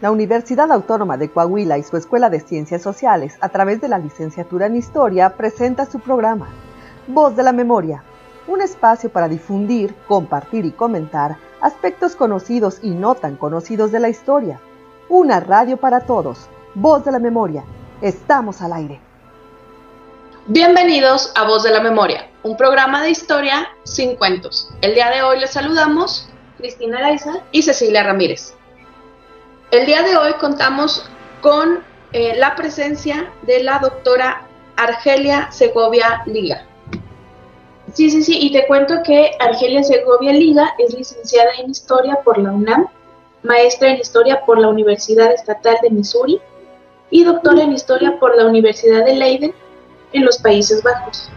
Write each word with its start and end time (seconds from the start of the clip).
La 0.00 0.12
Universidad 0.12 0.70
Autónoma 0.70 1.16
de 1.16 1.28
Coahuila 1.28 1.76
y 1.76 1.82
su 1.82 1.96
Escuela 1.96 2.30
de 2.30 2.38
Ciencias 2.38 2.82
Sociales, 2.82 3.36
a 3.40 3.48
través 3.48 3.80
de 3.80 3.88
la 3.88 3.98
licenciatura 3.98 4.66
en 4.66 4.76
Historia, 4.76 5.30
presenta 5.30 5.86
su 5.86 5.98
programa, 5.98 6.48
Voz 7.08 7.34
de 7.34 7.42
la 7.42 7.52
Memoria, 7.52 8.04
un 8.46 8.60
espacio 8.62 9.10
para 9.10 9.26
difundir, 9.26 9.92
compartir 10.06 10.64
y 10.64 10.70
comentar 10.70 11.36
aspectos 11.60 12.14
conocidos 12.14 12.78
y 12.80 12.90
no 12.90 13.16
tan 13.16 13.34
conocidos 13.34 13.90
de 13.90 13.98
la 13.98 14.08
historia. 14.08 14.60
Una 15.08 15.40
radio 15.40 15.76
para 15.76 16.02
todos, 16.02 16.48
Voz 16.76 17.04
de 17.04 17.10
la 17.10 17.18
Memoria. 17.18 17.64
Estamos 18.00 18.62
al 18.62 18.74
aire. 18.74 19.00
Bienvenidos 20.46 21.32
a 21.34 21.44
Voz 21.44 21.64
de 21.64 21.72
la 21.72 21.80
Memoria, 21.80 22.30
un 22.44 22.56
programa 22.56 23.02
de 23.02 23.10
historia 23.10 23.66
sin 23.82 24.14
cuentos. 24.14 24.70
El 24.80 24.94
día 24.94 25.10
de 25.10 25.22
hoy 25.22 25.40
les 25.40 25.50
saludamos 25.50 26.28
Cristina 26.56 27.00
Laiza 27.00 27.32
y 27.50 27.62
Cecilia 27.62 28.04
Ramírez. 28.04 28.54
El 29.70 29.84
día 29.84 30.02
de 30.02 30.16
hoy 30.16 30.32
contamos 30.40 31.04
con 31.42 31.80
eh, 32.12 32.34
la 32.36 32.56
presencia 32.56 33.30
de 33.42 33.62
la 33.62 33.78
doctora 33.80 34.46
Argelia 34.76 35.52
Segovia 35.52 36.22
Liga. 36.24 36.64
Sí, 37.92 38.08
sí, 38.08 38.22
sí, 38.22 38.38
y 38.40 38.50
te 38.50 38.66
cuento 38.66 39.02
que 39.04 39.32
Argelia 39.38 39.82
Segovia 39.82 40.32
Liga 40.32 40.72
es 40.78 40.94
licenciada 40.94 41.50
en 41.58 41.68
Historia 41.68 42.18
por 42.24 42.38
la 42.38 42.50
UNAM, 42.50 42.86
maestra 43.42 43.90
en 43.90 44.00
Historia 44.00 44.40
por 44.46 44.58
la 44.58 44.68
Universidad 44.68 45.30
Estatal 45.32 45.76
de 45.82 45.90
Missouri 45.90 46.40
y 47.10 47.24
doctora 47.24 47.62
en 47.62 47.74
Historia 47.74 48.18
por 48.18 48.38
la 48.38 48.46
Universidad 48.46 49.04
de 49.04 49.16
Leiden 49.16 49.54
en 50.14 50.24
los 50.24 50.38
Países 50.38 50.82
Bajos. 50.82 51.28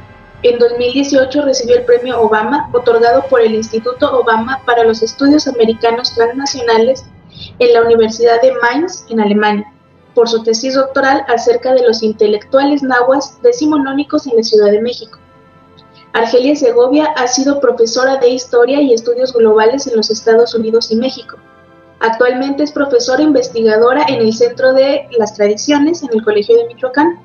En 0.44 0.58
2018 0.58 1.41
recibió 1.41 1.75
el 1.75 1.84
premio 1.84 2.22
Obama, 2.22 2.70
otorgado 2.72 3.25
por 3.25 3.42
el 3.42 3.55
Instituto 3.55 4.17
Obama 4.17 4.61
para 4.66 4.86
los 4.86 5.03
Estudios 5.03 5.50
Americanos 5.50 6.16
Transnacionales 6.16 7.03
en 7.59 7.73
la 7.73 7.81
Universidad 7.81 8.42
de 8.42 8.53
Mainz, 8.61 9.06
en 9.09 9.20
Alemania, 9.20 9.72
por 10.14 10.30
su 10.30 10.44
tesis 10.44 10.75
doctoral 10.75 11.23
acerca 11.28 11.73
de 11.73 11.86
los 11.86 12.03
intelectuales 12.03 12.83
nahuas 12.83 13.42
decimonónicos 13.42 14.28
en 14.28 14.38
la 14.38 14.44
Ciudad 14.44 14.72
de 14.72 14.81
México. 14.81 15.20
Argelia 16.14 16.56
Segovia 16.56 17.06
ha 17.16 17.28
sido 17.28 17.61
profesora 17.61 18.17
de 18.17 18.30
Historia 18.30 18.81
y 18.81 18.94
Estudios 18.94 19.33
Globales 19.33 19.88
en 19.88 19.95
los 19.95 20.09
Estados 20.09 20.53
Unidos 20.53 20.92
y 20.92 20.98
México. 20.98 21.38
Actualmente 22.00 22.64
es 22.64 22.72
profesora 22.72 23.22
investigadora 23.22 24.03
en 24.09 24.22
el 24.22 24.33
Centro 24.33 24.73
de 24.73 25.08
las 25.17 25.36
Tradiciones 25.36 26.03
en 26.03 26.09
el 26.11 26.23
Colegio 26.23 26.58
de 26.58 26.66
Michoacán. 26.66 27.20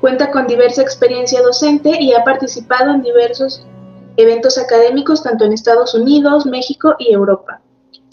Cuenta 0.00 0.30
con 0.30 0.46
diversa 0.46 0.82
experiencia 0.82 1.40
docente 1.42 1.96
y 2.00 2.14
ha 2.14 2.24
participado 2.24 2.92
en 2.92 3.02
diversos 3.02 3.64
eventos 4.16 4.58
académicos 4.58 5.22
tanto 5.22 5.44
en 5.44 5.52
Estados 5.52 5.94
Unidos, 5.94 6.46
México 6.46 6.96
y 6.98 7.12
Europa. 7.12 7.60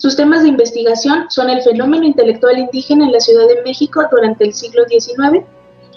Sus 0.04 0.18
temas 0.18 0.44
de 0.44 0.50
investigación 0.50 1.32
son 1.32 1.50
el 1.50 1.62
fenómeno 1.62 2.04
intelectual 2.04 2.58
indígena 2.58 3.06
en 3.06 3.14
la 3.14 3.22
Ciudad 3.22 3.48
de 3.48 3.62
México 3.62 4.04
durante 4.12 4.44
el 4.44 4.54
siglo 4.54 4.84
XIX, 4.86 5.46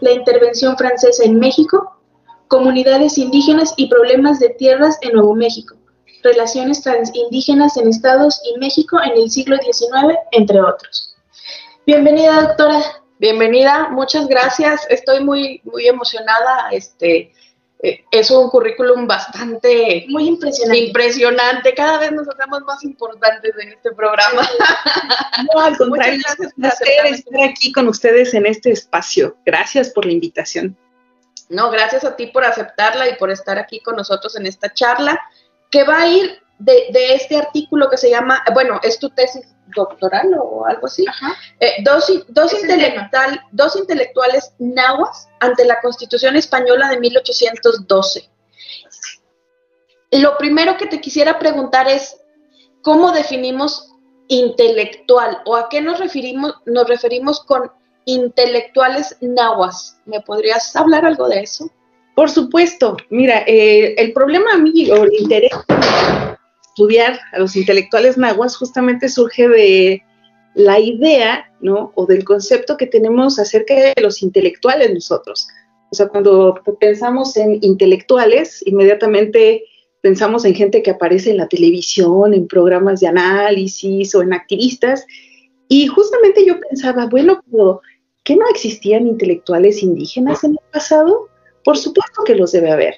la 0.01 0.13
intervención 0.13 0.79
francesa 0.79 1.25
en 1.25 1.41
México, 1.41 1.99
comunidades 2.47 3.19
indígenas 3.19 3.75
y 3.77 3.89
problemas 3.89 4.39
de 4.39 4.51
tierras 4.51 4.97
en 5.01 5.15
Nuevo 5.15 5.35
México, 5.35 5.75
relaciones 6.23 6.83
transindígenas 6.83 7.77
en 7.79 7.89
Estados 7.89 8.41
y 8.45 8.57
México 8.61 8.97
en 9.03 9.21
el 9.21 9.29
siglo 9.29 9.57
XIX, 9.57 10.17
entre 10.31 10.61
otros. 10.61 11.17
Bienvenida, 11.85 12.43
doctora. 12.43 12.81
Bienvenida, 13.19 13.89
muchas 13.91 14.29
gracias. 14.29 14.87
Estoy 14.89 15.25
muy, 15.25 15.61
muy 15.65 15.89
emocionada. 15.89 16.69
Este, 16.71 17.33
es 17.83 18.31
un 18.31 18.49
currículum 18.49 19.07
bastante 19.07 20.07
muy 20.09 20.29
impresionante. 20.29 20.79
impresionante. 20.79 21.75
Cada 21.75 21.99
vez 21.99 22.13
nos 22.13 22.29
hacemos 22.29 22.63
más 22.63 22.83
importantes 22.85 23.55
en 23.61 23.69
este 23.73 23.93
programa. 23.93 24.49
No, 25.55 25.61
al 25.61 25.77
contrario, 25.77 26.19
es 26.27 26.47
un 26.47 26.51
placer 26.53 27.07
estar 27.07 27.43
aquí 27.43 27.71
con 27.73 27.89
ustedes 27.89 28.33
en 28.33 28.47
este 28.47 28.71
espacio. 28.71 29.37
Gracias 29.45 29.91
por 29.91 30.07
la 30.07 30.13
invitación. 30.13 30.77
No, 31.51 31.71
gracias 31.71 32.05
a 32.05 32.17
ti 32.17 32.29
por 32.29 32.45
aceptarla 32.45 33.09
y 33.09 33.17
por 33.17 33.31
estar 33.31 33.59
aquí 33.59 33.81
con 33.81 33.97
nosotros 33.97 34.35
en 34.37 34.47
esta 34.47 34.73
charla, 34.73 35.21
que 35.71 35.85
va 35.85 36.01
a 36.03 36.09
ir 36.09 36.43
de, 36.59 36.87
de 36.91 37.15
este 37.15 37.37
artículo 37.37 37.91
que 37.91 37.99
se 37.99 38.09
llama, 38.09 38.43
bueno, 38.55 38.81
es 38.83 38.99
tu 38.99 39.11
tesis 39.11 39.56
doctoral 39.75 40.35
o 40.39 40.67
algo 40.67 40.87
así. 40.87 41.05
Eh, 41.61 41.83
dos, 41.85 42.25
dos, 42.29 42.53
intelectual, 42.53 43.41
dos 43.53 43.77
intelectuales 43.77 44.53
nahuas 44.59 45.29
ante 45.41 45.65
la 45.65 45.81
Constitución 45.81 46.37
Española 46.37 46.89
de 46.89 47.01
1812. 47.01 48.29
Lo 50.13 50.39
primero 50.39 50.77
que 50.77 50.87
te 50.87 51.01
quisiera 51.01 51.39
preguntar 51.39 51.89
es, 51.89 52.17
¿cómo 52.83 53.13
definimos 53.13 53.93
intelectual 54.29 55.39
o 55.45 55.57
a 55.57 55.69
qué 55.69 55.81
nos 55.81 55.99
referimos, 55.99 56.55
nos 56.65 56.89
referimos 56.89 57.41
con 57.41 57.71
intelectuales 58.05 59.17
nahuas? 59.21 59.99
¿Me 60.05 60.21
podrías 60.21 60.75
hablar 60.77 61.05
algo 61.05 61.29
de 61.29 61.41
eso? 61.41 61.71
Por 62.15 62.31
supuesto. 62.31 62.97
Mira, 63.11 63.43
eh, 63.47 63.95
el 63.99 64.13
problema 64.13 64.55
a 64.55 64.59
mí, 64.59 64.91
o 64.91 65.05
el 65.05 65.13
interés 65.21 65.53
estudiar 66.77 67.19
a 67.33 67.39
los 67.39 67.57
intelectuales 67.57 68.19
nahuas 68.19 68.55
justamente 68.55 69.09
surge 69.09 69.49
de 69.49 70.03
la 70.53 70.79
idea, 70.79 71.51
¿no? 71.63 71.91
O 71.95 72.05
del 72.05 72.23
concepto 72.23 72.77
que 72.77 72.87
tenemos 72.87 73.39
acerca 73.39 73.75
de 73.75 73.95
los 74.03 74.23
intelectuales 74.23 74.93
nosotros. 74.93 75.49
O 75.91 75.95
sea, 75.95 76.09
cuando 76.09 76.55
pensamos 76.79 77.35
en 77.39 77.59
intelectuales, 77.63 78.63
inmediatamente 78.67 79.65
pensamos 80.03 80.45
en 80.45 80.55
gente 80.55 80.83
que 80.83 80.91
aparece 80.91 81.31
en 81.31 81.39
la 81.39 81.49
televisión, 81.49 82.35
en 82.35 82.47
programas 82.47 83.01
de 83.01 83.07
análisis 83.07 84.15
o 84.15 84.21
en 84.21 84.35
activistas. 84.35 85.07
Y 85.69 85.87
justamente 85.87 86.45
yo 86.45 86.61
pensaba, 86.61 87.07
bueno, 87.07 87.43
pero 87.51 87.81
¿qué 88.23 88.37
no 88.37 88.47
existían 88.51 89.07
intelectuales 89.07 89.83
indígenas 89.83 90.45
en 90.45 90.51
el 90.51 90.71
pasado? 90.71 91.29
Por 91.65 91.79
supuesto 91.79 92.23
que 92.25 92.35
los 92.35 92.53
debe 92.53 92.71
haber. 92.71 92.97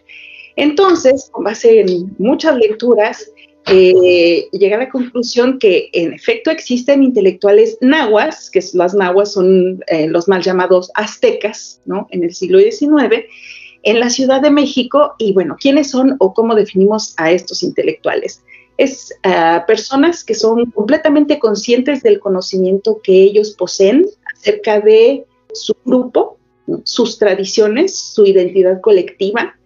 Entonces, 0.57 1.31
con 1.31 1.45
base 1.45 1.81
en 1.81 2.17
muchas 2.19 2.57
lecturas, 2.57 3.31
eh, 3.71 4.49
llegué 4.53 4.75
a 4.75 4.79
la 4.79 4.89
conclusión 4.89 5.59
que 5.59 5.91
en 5.93 6.13
efecto 6.13 6.51
existen 6.51 7.03
intelectuales 7.03 7.79
nahuas, 7.81 8.51
que 8.51 8.63
las 8.75 8.95
nahuas 8.95 9.33
son 9.33 9.83
eh, 9.87 10.07
los 10.09 10.29
mal 10.29 10.43
llamados 10.43 10.91
aztecas, 10.95 11.81
¿no? 11.85 12.07
En 12.11 12.25
el 12.25 12.35
siglo 12.35 12.59
XIX, 12.59 13.25
en 13.83 14.01
la 14.01 14.11
Ciudad 14.11 14.41
de 14.41 14.51
México. 14.51 15.15
Y 15.19 15.33
bueno, 15.33 15.57
¿quiénes 15.59 15.91
son 15.91 16.17
o 16.19 16.35
cómo 16.35 16.55
definimos 16.55 17.15
a 17.17 17.31
estos 17.31 17.63
intelectuales? 17.63 18.43
Es 18.77 19.13
ah, 19.25 19.65
personas 19.67 20.25
que 20.25 20.35
son 20.35 20.71
completamente 20.71 21.39
conscientes 21.39 22.03
del 22.03 22.21
conocimiento 22.21 23.01
que 23.03 23.23
ellos 23.23 23.53
poseen 23.59 24.07
acerca 24.35 24.81
de 24.81 25.25
su 25.53 25.75
grupo, 25.85 26.39
sus 26.85 27.19
tradiciones, 27.19 27.99
su 27.99 28.25
identidad 28.25 28.81
colectiva, 28.81 29.58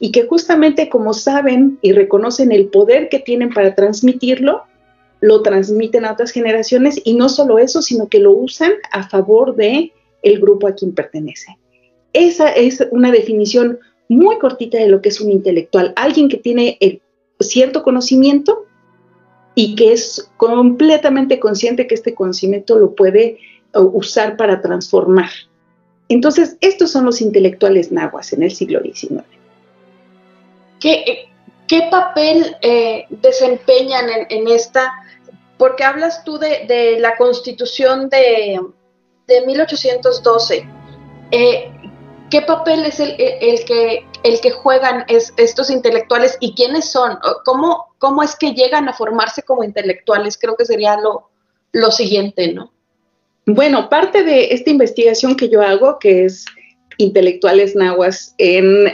y 0.00 0.10
que 0.10 0.26
justamente 0.26 0.88
como 0.88 1.12
saben 1.12 1.78
y 1.82 1.92
reconocen 1.92 2.50
el 2.50 2.66
poder 2.68 3.10
que 3.10 3.20
tienen 3.20 3.50
para 3.50 3.74
transmitirlo, 3.74 4.62
lo 5.20 5.42
transmiten 5.42 6.06
a 6.06 6.12
otras 6.12 6.32
generaciones 6.32 7.00
y 7.04 7.14
no 7.14 7.28
solo 7.28 7.58
eso, 7.58 7.82
sino 7.82 8.08
que 8.08 8.18
lo 8.18 8.32
usan 8.32 8.72
a 8.90 9.06
favor 9.08 9.54
de 9.54 9.92
el 10.22 10.40
grupo 10.40 10.66
a 10.66 10.74
quien 10.74 10.94
pertenece. 10.94 11.58
Esa 12.14 12.48
es 12.48 12.82
una 12.90 13.12
definición 13.12 13.78
muy 14.08 14.38
cortita 14.38 14.78
de 14.78 14.88
lo 14.88 15.02
que 15.02 15.10
es 15.10 15.20
un 15.20 15.30
intelectual, 15.30 15.92
alguien 15.96 16.28
que 16.30 16.38
tiene 16.38 16.78
cierto 17.38 17.82
conocimiento 17.82 18.64
y 19.54 19.74
que 19.74 19.92
es 19.92 20.30
completamente 20.38 21.38
consciente 21.38 21.86
que 21.86 21.94
este 21.94 22.14
conocimiento 22.14 22.78
lo 22.78 22.94
puede 22.94 23.38
uh, 23.74 23.80
usar 23.80 24.38
para 24.38 24.62
transformar. 24.62 25.30
Entonces, 26.08 26.56
estos 26.60 26.90
son 26.90 27.04
los 27.04 27.20
intelectuales 27.20 27.92
nahuas 27.92 28.32
en 28.32 28.42
el 28.42 28.50
siglo 28.50 28.80
XIX. 28.82 29.39
¿Qué, 30.80 31.28
qué 31.68 31.88
papel 31.90 32.56
eh, 32.62 33.06
desempeñan 33.10 34.06
en, 34.28 34.48
esta? 34.48 34.92
Porque 35.58 35.84
hablas 35.84 36.24
tú 36.24 36.38
de, 36.38 36.96
la 36.98 37.16
constitución 37.16 38.08
de, 38.08 38.60
de 39.26 39.46
1812. 39.46 40.68
Eh, 41.30 41.72
¿Qué 42.30 42.42
papel 42.42 42.84
es 42.84 43.00
el, 43.00 43.16
que, 43.64 44.50
juegan 44.52 45.04
estos 45.08 45.68
intelectuales 45.68 46.36
y 46.40 46.54
quiénes 46.54 46.90
son? 46.90 47.18
¿Cómo, 47.44 47.94
¿Cómo 47.98 48.22
es 48.22 48.36
que 48.36 48.52
llegan 48.52 48.88
a 48.88 48.92
formarse 48.92 49.42
como 49.42 49.64
intelectuales? 49.64 50.38
Creo 50.38 50.56
que 50.56 50.64
sería 50.64 50.96
lo 51.72 51.90
siguiente, 51.90 52.52
¿no? 52.52 52.72
Bueno, 53.46 53.88
parte 53.88 54.22
de 54.22 54.52
esta 54.52 54.70
investigación 54.70 55.36
que 55.36 55.48
yo 55.48 55.62
hago, 55.62 55.98
que 55.98 56.24
es 56.24 56.44
intelectuales 57.00 57.74
nahuas 57.74 58.34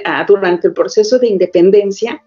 ah, 0.05 0.25
durante 0.27 0.69
el 0.69 0.75
proceso 0.75 1.19
de 1.19 1.29
independencia, 1.29 2.23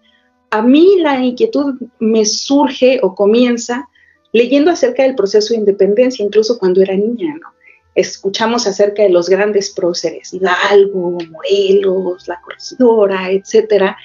a 0.50 0.62
mí 0.62 0.98
la 1.00 1.24
inquietud 1.24 1.74
me 1.98 2.24
surge 2.24 2.98
o 3.02 3.14
comienza 3.14 3.88
leyendo 4.32 4.70
acerca 4.70 5.02
del 5.02 5.14
proceso 5.14 5.54
de 5.54 5.60
independencia, 5.60 6.24
incluso 6.24 6.58
cuando 6.58 6.82
era 6.82 6.94
niña, 6.94 7.34
¿no? 7.40 7.48
Escuchamos 7.94 8.66
acerca 8.68 9.02
de 9.02 9.10
los 9.10 9.28
grandes 9.28 9.70
próceres, 9.70 10.32
Hidalgo, 10.32 11.18
Morelos, 11.30 12.28
la 12.28 12.40
corregidora, 12.40 13.32
etcétera, 13.32 13.96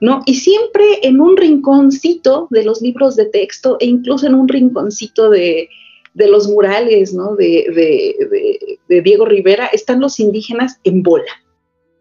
¿no? 0.00 0.22
Y 0.24 0.34
siempre 0.34 1.00
en 1.02 1.20
un 1.20 1.36
rinconcito 1.36 2.48
de 2.50 2.64
los 2.64 2.80
libros 2.80 3.16
de 3.16 3.26
texto 3.26 3.76
e 3.80 3.86
incluso 3.86 4.26
en 4.26 4.34
un 4.34 4.48
rinconcito 4.48 5.28
de, 5.28 5.68
de 6.14 6.28
los 6.28 6.48
murales 6.48 7.12
¿no? 7.12 7.34
de, 7.36 8.78
Diego 8.88 9.26
Rivera, 9.26 9.66
están 9.66 10.00
los 10.00 10.20
indígenas 10.20 10.80
en 10.84 11.02
bola, 11.02 11.42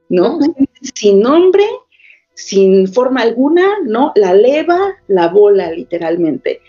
¿no? 0.10 0.40
Sin 0.94 1.20
nombre, 1.20 1.66
sin 2.36 2.88
forma 2.88 3.22
alguna, 3.22 3.80
¿no? 3.84 4.12
La 4.16 4.34
leva, 4.34 4.96
la 5.08 5.28
bola, 5.30 5.72
literalmente. 5.72 6.62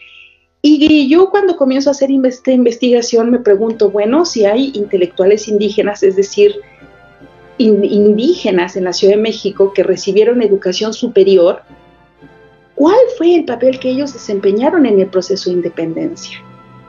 Y 0.63 1.09
yo 1.11 1.29
cuando 1.29 1.59
comienzo 1.59 1.91
a 1.91 1.93
hacer 1.93 2.11
esta 2.25 2.51
investigación 2.51 3.31
me 3.31 3.39
pregunto, 3.39 3.91
bueno, 3.91 4.25
si 4.25 4.47
hay 4.47 4.73
intelectuales 4.75 5.47
indígenas, 5.47 6.03
es 6.03 6.17
decir, 6.17 6.57
indígenas 7.59 8.75
en 8.77 8.85
la 8.85 8.95
Ciudad 8.95 9.17
de 9.17 9.21
México 9.21 9.75
que 9.75 9.83
recibieron 9.83 10.41
educación 10.41 10.95
superior, 10.95 11.61
¿cuál 12.75 12.97
fue 13.19 13.35
el 13.35 13.45
papel 13.45 13.79
que 13.79 13.91
ellos 13.91 14.15
desempeñaron 14.15 14.87
en 14.87 15.01
el 15.01 15.09
proceso 15.09 15.51
de 15.51 15.57
independencia? 15.57 16.43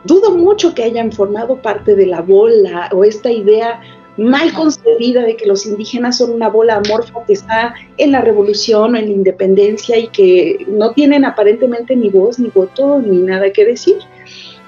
Dudo 0.06 0.36
mucho 0.38 0.74
que 0.74 0.84
hayan 0.84 1.12
formado 1.12 1.62
parte 1.62 1.96
de 1.96 2.06
la 2.06 2.22
bola 2.22 2.90
o 2.92 3.04
esta 3.04 3.32
idea 3.32 3.82
mal 4.18 4.54
concebida 4.54 5.24
de 5.24 5.36
que 5.36 5.46
los 5.46 5.66
indígenas 5.66 6.18
son 6.18 6.32
una 6.32 6.48
bola 6.48 6.76
amorfa 6.76 7.26
que 7.26 7.34
está 7.34 7.74
en 7.98 8.12
la 8.12 8.22
revolución 8.22 8.96
o 8.96 8.98
en 8.98 9.06
la 9.06 9.12
independencia 9.12 9.98
y 9.98 10.08
que 10.08 10.66
no 10.68 10.92
tienen 10.92 11.26
aparentemente 11.26 11.96
ni 11.96 12.10
voz, 12.10 12.40
ni 12.40 12.50
voto, 12.50 13.02
ni 13.02 13.18
nada 13.18 13.52
que 13.52 13.66
decir. 13.66 13.98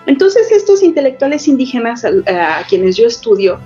Entonces 0.06 0.51
estos 0.51 0.84
intelectuales 0.84 1.48
indígenas 1.48 2.04
a, 2.06 2.63
quienes 2.68 2.98
yo 2.98 3.07
estudio 3.07 3.60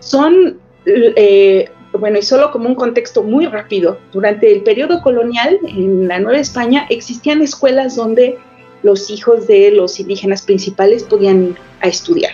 son, 0.00 0.58
eh, 0.86 1.68
bueno, 1.92 2.18
y 2.18 2.22
solo 2.22 2.50
como 2.50 2.68
un 2.68 2.74
contexto 2.74 3.22
muy 3.22 3.46
rápido, 3.46 3.98
durante 4.12 4.52
el 4.52 4.62
periodo 4.62 5.02
colonial 5.02 5.58
en 5.66 6.08
la 6.08 6.20
Nueva 6.20 6.38
España 6.38 6.86
existían 6.90 7.42
escuelas 7.42 7.96
donde 7.96 8.38
los 8.82 9.10
hijos 9.10 9.46
de 9.46 9.70
los 9.70 10.00
indígenas 10.00 10.42
principales 10.42 11.04
podían 11.04 11.44
ir 11.44 11.56
a 11.80 11.88
estudiar 11.88 12.32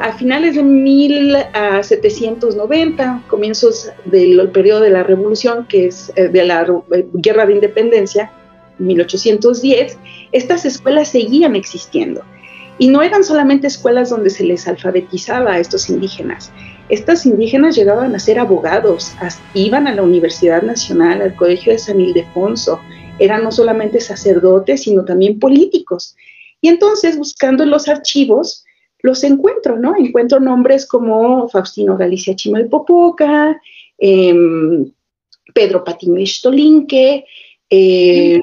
a 0.00 0.12
finales 0.12 0.54
de 0.54 0.62
1790, 0.62 3.22
comienzos 3.26 3.90
del 4.04 4.50
periodo 4.50 4.80
de 4.80 4.90
la 4.90 5.02
Revolución, 5.02 5.66
que 5.66 5.86
es 5.86 6.12
eh, 6.14 6.28
de 6.28 6.44
la 6.44 6.66
eh, 6.92 7.06
Guerra 7.14 7.46
de 7.46 7.54
Independencia, 7.54 8.30
1810, 8.78 9.96
estas 10.32 10.66
escuelas 10.66 11.08
seguían 11.08 11.56
existiendo. 11.56 12.22
Y 12.78 12.88
no 12.88 13.00
eran 13.00 13.24
solamente 13.24 13.66
escuelas 13.66 14.10
donde 14.10 14.28
se 14.28 14.44
les 14.44 14.68
alfabetizaba 14.68 15.52
a 15.52 15.58
estos 15.58 15.88
indígenas. 15.88 16.52
Estos 16.90 17.24
indígenas 17.24 17.76
llegaban 17.76 18.14
a 18.14 18.18
ser 18.18 18.38
abogados, 18.38 19.14
iban 19.54 19.86
a 19.86 19.94
la 19.94 20.02
Universidad 20.02 20.60
Nacional, 20.62 21.22
al 21.22 21.34
Colegio 21.34 21.72
de 21.72 21.78
San 21.78 21.98
Ildefonso, 22.00 22.78
eran 23.20 23.44
no 23.44 23.52
solamente 23.52 24.00
sacerdotes, 24.00 24.82
sino 24.82 25.04
también 25.04 25.38
políticos. 25.38 26.16
Y 26.60 26.68
entonces, 26.68 27.16
buscando 27.16 27.62
en 27.62 27.70
los 27.70 27.88
archivos, 27.88 28.64
los 29.02 29.24
encuentro, 29.24 29.78
¿no? 29.78 29.94
Encuentro 29.96 30.40
nombres 30.40 30.86
como 30.86 31.48
Faustino 31.48 31.96
Galicia 31.96 32.34
Chimalpopoca, 32.36 33.60
eh, 33.98 34.34
Pedro 35.54 35.84
Patiño 35.84 36.18
Istolinque, 36.18 37.24
eh, 37.68 38.40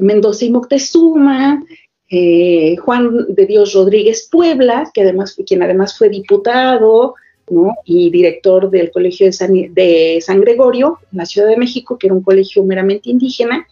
Mendoza 0.00 0.44
y 0.44 0.50
Moctezuma, 0.50 1.62
eh, 2.10 2.76
Juan 2.76 3.34
de 3.34 3.46
Dios 3.46 3.74
Rodríguez 3.74 4.28
Puebla, 4.30 4.90
que 4.92 5.02
además, 5.02 5.36
quien 5.46 5.62
además 5.62 5.96
fue 5.96 6.08
diputado 6.08 7.14
¿no? 7.50 7.74
y 7.84 8.10
director 8.10 8.70
del 8.70 8.90
Colegio 8.90 9.26
de 9.26 9.32
San, 9.32 9.52
de 9.52 10.18
San 10.20 10.40
Gregorio, 10.40 10.98
en 11.12 11.18
la 11.18 11.26
Ciudad 11.26 11.48
de 11.48 11.56
México, 11.56 11.98
que 11.98 12.06
era 12.06 12.14
un 12.14 12.22
colegio 12.22 12.64
meramente 12.64 13.10
indígena. 13.10 13.66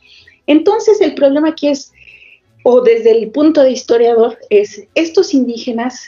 Entonces, 0.46 1.00
el 1.00 1.14
problema 1.14 1.50
aquí 1.50 1.68
es 1.68 1.92
o 2.68 2.80
desde 2.80 3.12
el 3.12 3.30
punto 3.30 3.62
de 3.62 3.70
historiador, 3.70 4.38
es 4.50 4.88
estos 4.96 5.32
indígenas 5.34 6.04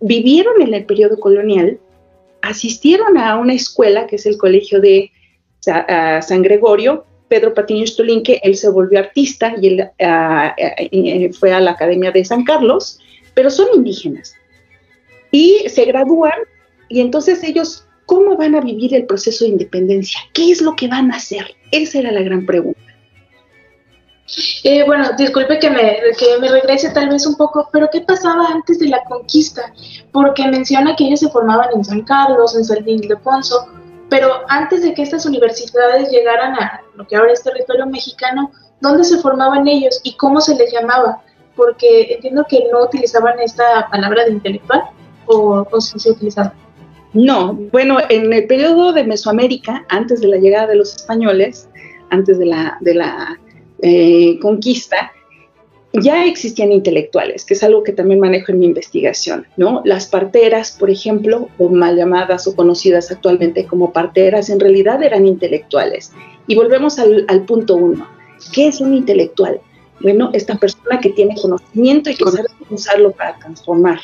vivieron 0.00 0.60
en 0.60 0.74
el 0.74 0.84
periodo 0.84 1.18
colonial, 1.18 1.80
asistieron 2.42 3.16
a 3.16 3.38
una 3.38 3.54
escuela, 3.54 4.06
que 4.06 4.16
es 4.16 4.26
el 4.26 4.36
colegio 4.36 4.78
de 4.78 5.10
San 5.62 6.42
Gregorio, 6.42 7.06
Pedro 7.28 7.54
Patiño 7.54 7.86
Stolinque, 7.86 8.40
él 8.42 8.56
se 8.56 8.68
volvió 8.68 8.98
artista 8.98 9.54
y 9.58 9.68
él 9.68 11.34
fue 11.34 11.52
a 11.52 11.60
la 11.60 11.70
Academia 11.70 12.12
de 12.12 12.26
San 12.26 12.44
Carlos, 12.44 13.00
pero 13.32 13.50
son 13.50 13.68
indígenas. 13.74 14.34
Y 15.30 15.64
se 15.66 15.86
gradúan 15.86 16.38
y 16.90 17.00
entonces 17.00 17.42
ellos, 17.42 17.86
¿cómo 18.04 18.36
van 18.36 18.54
a 18.54 18.60
vivir 18.60 18.94
el 18.94 19.06
proceso 19.06 19.44
de 19.44 19.52
independencia? 19.52 20.20
¿Qué 20.34 20.50
es 20.50 20.60
lo 20.60 20.76
que 20.76 20.88
van 20.88 21.10
a 21.10 21.16
hacer? 21.16 21.56
Esa 21.72 22.00
era 22.00 22.12
la 22.12 22.20
gran 22.20 22.44
pregunta. 22.44 22.80
Eh, 24.64 24.84
bueno, 24.84 25.10
disculpe 25.16 25.58
que 25.58 25.70
me, 25.70 25.98
que 26.18 26.38
me 26.40 26.48
regrese 26.48 26.90
tal 26.90 27.08
vez 27.08 27.26
un 27.26 27.36
poco, 27.36 27.68
pero 27.72 27.88
¿qué 27.92 28.00
pasaba 28.00 28.48
antes 28.48 28.78
de 28.78 28.88
la 28.88 29.02
conquista? 29.04 29.72
Porque 30.12 30.48
menciona 30.48 30.96
que 30.96 31.04
ellos 31.04 31.20
se 31.20 31.30
formaban 31.30 31.68
en 31.74 31.84
San 31.84 32.02
Carlos, 32.02 32.56
en 32.56 32.64
San 32.64 32.88
Ildefonso, 32.88 33.68
pero 34.08 34.32
antes 34.48 34.82
de 34.82 34.94
que 34.94 35.02
estas 35.02 35.26
universidades 35.26 36.10
llegaran 36.10 36.54
a 36.54 36.80
lo 36.94 37.06
que 37.06 37.16
ahora 37.16 37.32
es 37.32 37.42
territorio 37.42 37.86
mexicano, 37.86 38.50
¿dónde 38.80 39.04
se 39.04 39.18
formaban 39.18 39.66
ellos 39.68 40.00
y 40.02 40.16
cómo 40.16 40.40
se 40.40 40.56
les 40.56 40.72
llamaba? 40.72 41.22
Porque 41.54 42.14
entiendo 42.14 42.44
que 42.48 42.66
no 42.72 42.84
utilizaban 42.84 43.38
esta 43.40 43.88
palabra 43.90 44.24
de 44.24 44.32
intelectual 44.32 44.82
o, 45.26 45.66
o 45.70 45.80
sí 45.80 45.98
se 45.98 46.10
utilizaba. 46.10 46.52
No, 47.12 47.54
bueno, 47.72 47.98
en 48.10 48.32
el 48.32 48.46
periodo 48.46 48.92
de 48.92 49.04
Mesoamérica, 49.04 49.84
antes 49.88 50.20
de 50.20 50.28
la 50.28 50.36
llegada 50.36 50.66
de 50.66 50.76
los 50.76 50.94
españoles, 50.94 51.68
antes 52.10 52.38
de 52.38 52.46
la, 52.46 52.76
de 52.80 52.94
la 52.94 53.38
eh, 53.82 54.38
conquista, 54.40 55.12
ya 55.92 56.24
existían 56.24 56.72
intelectuales, 56.72 57.44
que 57.44 57.54
es 57.54 57.62
algo 57.62 57.82
que 57.82 57.92
también 57.92 58.20
manejo 58.20 58.52
en 58.52 58.58
mi 58.58 58.66
investigación, 58.66 59.46
¿no? 59.56 59.82
Las 59.84 60.06
parteras, 60.06 60.72
por 60.72 60.90
ejemplo, 60.90 61.48
o 61.58 61.68
mal 61.68 61.96
llamadas 61.96 62.46
o 62.46 62.54
conocidas 62.54 63.10
actualmente 63.10 63.66
como 63.66 63.92
parteras, 63.92 64.50
en 64.50 64.60
realidad 64.60 65.02
eran 65.02 65.26
intelectuales. 65.26 66.12
Y 66.46 66.54
volvemos 66.54 66.98
al, 66.98 67.24
al 67.28 67.44
punto 67.44 67.76
uno. 67.76 68.06
¿Qué 68.52 68.68
es 68.68 68.80
un 68.80 68.94
intelectual? 68.94 69.60
Bueno, 70.00 70.30
esta 70.34 70.56
persona 70.56 71.00
que 71.00 71.10
tiene 71.10 71.34
conocimiento 71.40 72.10
y 72.10 72.16
que 72.16 72.24
sabe 72.24 72.48
usarlo 72.68 73.12
para 73.12 73.38
transformar. 73.38 74.00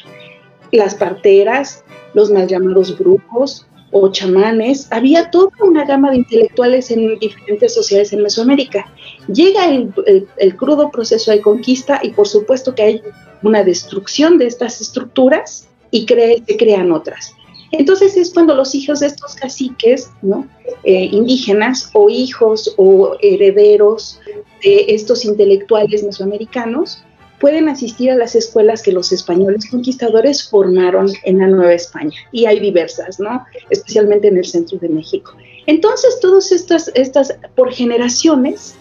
Las 0.70 0.94
parteras, 0.94 1.84
los 2.14 2.30
mal 2.30 2.48
llamados 2.48 2.98
brujos, 2.98 3.66
o 3.92 4.10
chamanes, 4.10 4.88
había 4.90 5.30
toda 5.30 5.52
una 5.60 5.84
gama 5.84 6.10
de 6.10 6.16
intelectuales 6.16 6.90
en 6.90 7.18
diferentes 7.18 7.75
sociedades 7.75 8.12
en 8.12 8.22
Mesoamérica. 8.22 8.90
Llega 9.32 9.66
el, 9.66 10.56
crudo 10.56 10.90
proceso 10.90 11.30
de 11.30 11.40
conquista 11.40 12.00
y 12.02 12.11
por 12.11 12.26
supuesto 12.26 12.75
que 12.75 12.82
hay 12.82 13.02
una 13.42 13.62
destrucción 13.62 14.38
de 14.38 14.46
estas 14.46 14.80
estructuras 14.80 15.68
y 15.90 16.06
se 16.06 16.56
crean 16.56 16.90
otras. 16.90 17.34
Entonces 17.70 18.16
es 18.16 18.32
cuando 18.32 18.54
los 18.54 18.75
hijos 18.75 19.00
de 19.00 19.06
estos 19.06 19.34
caciques 19.34 20.11
¿no? 20.22 20.46
Eh, 20.84 21.08
indígenas 21.12 21.90
o 21.94 22.08
hijos 22.11 22.75
o 22.76 23.16
herederos 23.20 24.20
de 24.62 24.87
estos 24.88 25.25
intelectuales 25.25 26.02
mesoamericanos 26.02 27.02
pueden 27.42 27.68
asistir 27.68 28.08
a 28.12 28.14
las 28.14 28.37
escuelas 28.37 28.82
que 28.82 28.92
los 28.92 29.11
españoles 29.11 29.68
conquistadores 29.68 30.49
formaron 30.49 31.08
en 31.25 31.38
la 31.40 31.49
Nueva 31.49 31.72
España. 31.72 32.16
Y 32.30 32.46
hay 32.46 32.61
diversas, 32.61 33.18
¿no? 33.18 33.44
Especialmente 33.68 34.28
en 34.28 34.37
el 34.37 34.44
centro 34.44 34.78
de 34.78 34.88
México. 34.88 35.32
Entonces, 35.66 36.20
todas 36.20 36.52
estas, 36.52 36.92
estas 36.94 37.34
por 37.56 37.72
generaciones, 37.72 38.76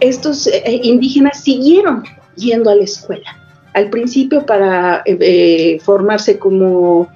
estos 0.00 0.46
eh, 0.46 0.62
eh, 0.64 0.80
indígenas 0.82 1.44
siguieron 1.44 2.04
yendo 2.36 2.70
a 2.70 2.74
la 2.74 2.84
escuela. 2.84 3.38
Al 3.74 3.90
principio 3.90 4.46
para 4.46 5.02
eh, 5.04 5.78
formarse 5.82 6.38
como 6.38 7.08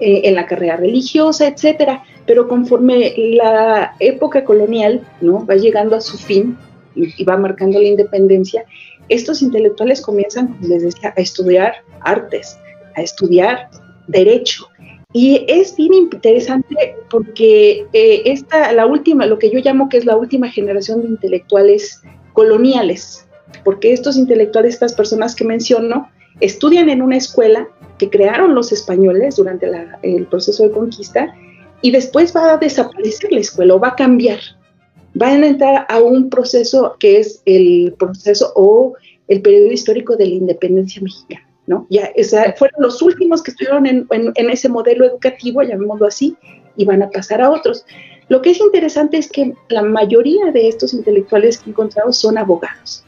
en 0.00 0.34
la 0.34 0.46
carrera 0.46 0.76
religiosa, 0.76 1.46
etcétera. 1.46 2.02
Pero 2.26 2.48
conforme 2.48 3.12
la 3.16 3.94
época 4.00 4.42
colonial, 4.42 5.06
¿no? 5.20 5.44
Va 5.44 5.56
llegando 5.56 5.96
a 5.96 6.00
su 6.00 6.16
fin 6.16 6.56
y 6.94 7.24
va 7.24 7.36
marcando 7.36 7.78
la 7.80 7.88
independencia, 7.88 8.64
estos 9.08 9.42
intelectuales 9.42 10.00
comienzan, 10.00 10.48
como 10.48 10.68
les 10.68 10.82
decía, 10.82 11.12
a 11.16 11.20
estudiar 11.20 11.74
artes, 12.00 12.58
a 12.96 13.02
estudiar 13.02 13.68
derecho. 14.06 14.68
Y 15.12 15.44
es 15.48 15.76
bien 15.76 15.94
interesante 15.94 16.96
porque 17.08 17.86
eh, 17.92 18.22
esta, 18.24 18.72
la 18.72 18.86
última, 18.86 19.26
lo 19.26 19.38
que 19.38 19.50
yo 19.50 19.60
llamo 19.60 19.88
que 19.88 19.98
es 19.98 20.04
la 20.04 20.16
última 20.16 20.50
generación 20.50 21.02
de 21.02 21.08
intelectuales 21.08 22.02
coloniales, 22.32 23.28
porque 23.64 23.92
estos 23.92 24.16
intelectuales, 24.16 24.74
estas 24.74 24.94
personas 24.94 25.36
que 25.36 25.44
menciono, 25.44 26.10
estudian 26.40 26.88
en 26.88 27.00
una 27.00 27.16
escuela 27.16 27.68
que 27.98 28.10
crearon 28.10 28.54
los 28.54 28.72
españoles 28.72 29.36
durante 29.36 29.70
el 30.02 30.26
proceso 30.26 30.64
de 30.64 30.72
conquista 30.72 31.32
y 31.80 31.92
después 31.92 32.34
va 32.34 32.54
a 32.54 32.56
desaparecer 32.56 33.32
la 33.32 33.40
escuela 33.40 33.74
o 33.74 33.80
va 33.80 33.88
a 33.88 33.94
cambiar 33.94 34.40
van 35.14 35.44
a 35.44 35.46
entrar 35.46 35.86
a 35.88 36.00
un 36.00 36.28
proceso 36.28 36.96
que 36.98 37.18
es 37.18 37.40
el 37.46 37.94
proceso 37.98 38.52
o 38.56 38.94
el 39.28 39.40
periodo 39.40 39.72
histórico 39.72 40.16
de 40.16 40.26
la 40.26 40.34
independencia 40.34 41.00
mexicana. 41.00 41.48
¿no? 41.66 41.86
Ya 41.88 42.12
fueron 42.56 42.82
los 42.82 43.00
últimos 43.00 43.42
que 43.42 43.52
estuvieron 43.52 43.86
en, 43.86 44.06
ese 44.50 44.68
modelo 44.68 45.06
educativo, 45.06 45.62
llamémoslo 45.62 46.06
así, 46.06 46.36
y 46.76 46.84
van 46.84 47.02
a 47.02 47.10
pasar 47.10 47.40
a 47.40 47.50
otros. 47.50 47.86
Lo 48.28 48.42
que 48.42 48.50
es 48.50 48.60
interesante 48.60 49.16
es 49.16 49.30
que 49.30 49.54
la 49.68 49.82
mayoría 49.82 50.50
de 50.52 50.68
estos 50.68 50.92
intelectuales 50.92 51.58
que 51.58 51.70
he 51.70 51.72
encontrado 51.72 52.12
son 52.12 52.36
abogados. 52.36 53.04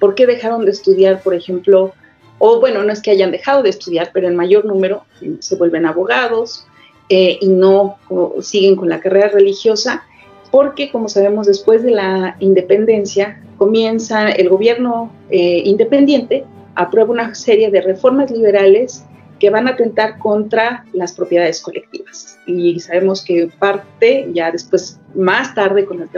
¿Por 0.00 0.14
qué 0.14 0.26
dejaron 0.26 0.64
de 0.64 0.72
estudiar, 0.72 1.22
por 1.22 1.34
ejemplo, 1.34 1.92
o 2.38 2.60
bueno, 2.60 2.82
no 2.82 2.92
es 2.92 3.00
que 3.00 3.10
hayan 3.10 3.30
dejado 3.30 3.62
de 3.62 3.70
estudiar, 3.70 4.10
pero 4.12 4.28
en 4.28 4.36
mayor 4.36 4.64
número 4.64 5.04
se 5.38 5.56
vuelven 5.56 5.86
abogados 5.86 6.66
y 7.08 7.46
no 7.46 7.96
siguen 8.42 8.76
con 8.76 8.88
la 8.88 9.00
carrera 9.00 9.28
religiosa, 9.28 10.04
porque 10.54 10.92
como 10.92 11.08
sabemos, 11.08 11.48
después 11.48 11.82
de 11.82 11.90
la 11.90 12.36
independencia, 12.38 13.42
comienza 13.56 14.30
el 14.30 14.48
gobierno 14.48 15.12
independiente, 15.28 16.44
aprueba 16.76 17.10
una 17.10 17.34
serie 17.34 17.72
de 17.72 17.80
reformas 17.80 18.30
liberales 18.30 19.04
que 19.40 19.50
van 19.50 19.66
a 19.66 19.72
atentar 19.72 20.16
contra 20.20 20.84
las 20.92 21.12
propiedades 21.12 21.60
colectivas. 21.60 22.38
Y 22.46 22.78
sabemos 22.78 23.24
que 23.24 23.48
parte, 23.58 24.28
ya 24.32 24.52
después, 24.52 25.00
más 25.16 25.56
tarde, 25.56 25.86
con 25.86 26.08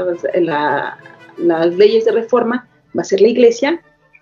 las 1.38 1.74
leyes 1.74 2.04
de 2.04 2.12
reforma, 2.12 2.68
va 2.94 3.00
a 3.00 3.04
ser 3.04 3.22
la 3.22 3.28
iglesia 3.28 3.80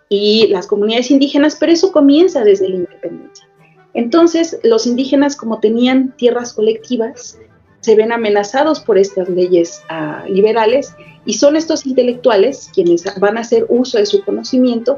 y 0.08 0.46
las 0.46 0.68
comunidades 0.68 1.10
indígenas, 1.10 1.56
pero 1.58 1.72
eso 1.72 1.90
comienza 1.90 2.44
desde 2.44 2.68
la 2.68 2.76
independencia. 2.76 3.48
Entonces, 3.94 4.60
los 4.62 4.86
indígenas, 4.86 5.34
como 5.34 5.58
tenían 5.58 6.14
tierras 6.16 6.52
colectivas, 6.52 7.36
se 7.84 7.96
ven 7.96 8.12
amenazados 8.12 8.80
por 8.80 8.96
estas 8.96 9.28
leyes 9.28 9.82
uh, 9.90 10.26
liberales 10.26 10.94
y 11.26 11.34
son 11.34 11.54
estos 11.54 11.84
intelectuales 11.84 12.70
quienes 12.72 13.04
van 13.20 13.36
a 13.36 13.42
hacer 13.42 13.66
uso 13.68 13.98
de 13.98 14.06
su 14.06 14.24
conocimiento, 14.24 14.96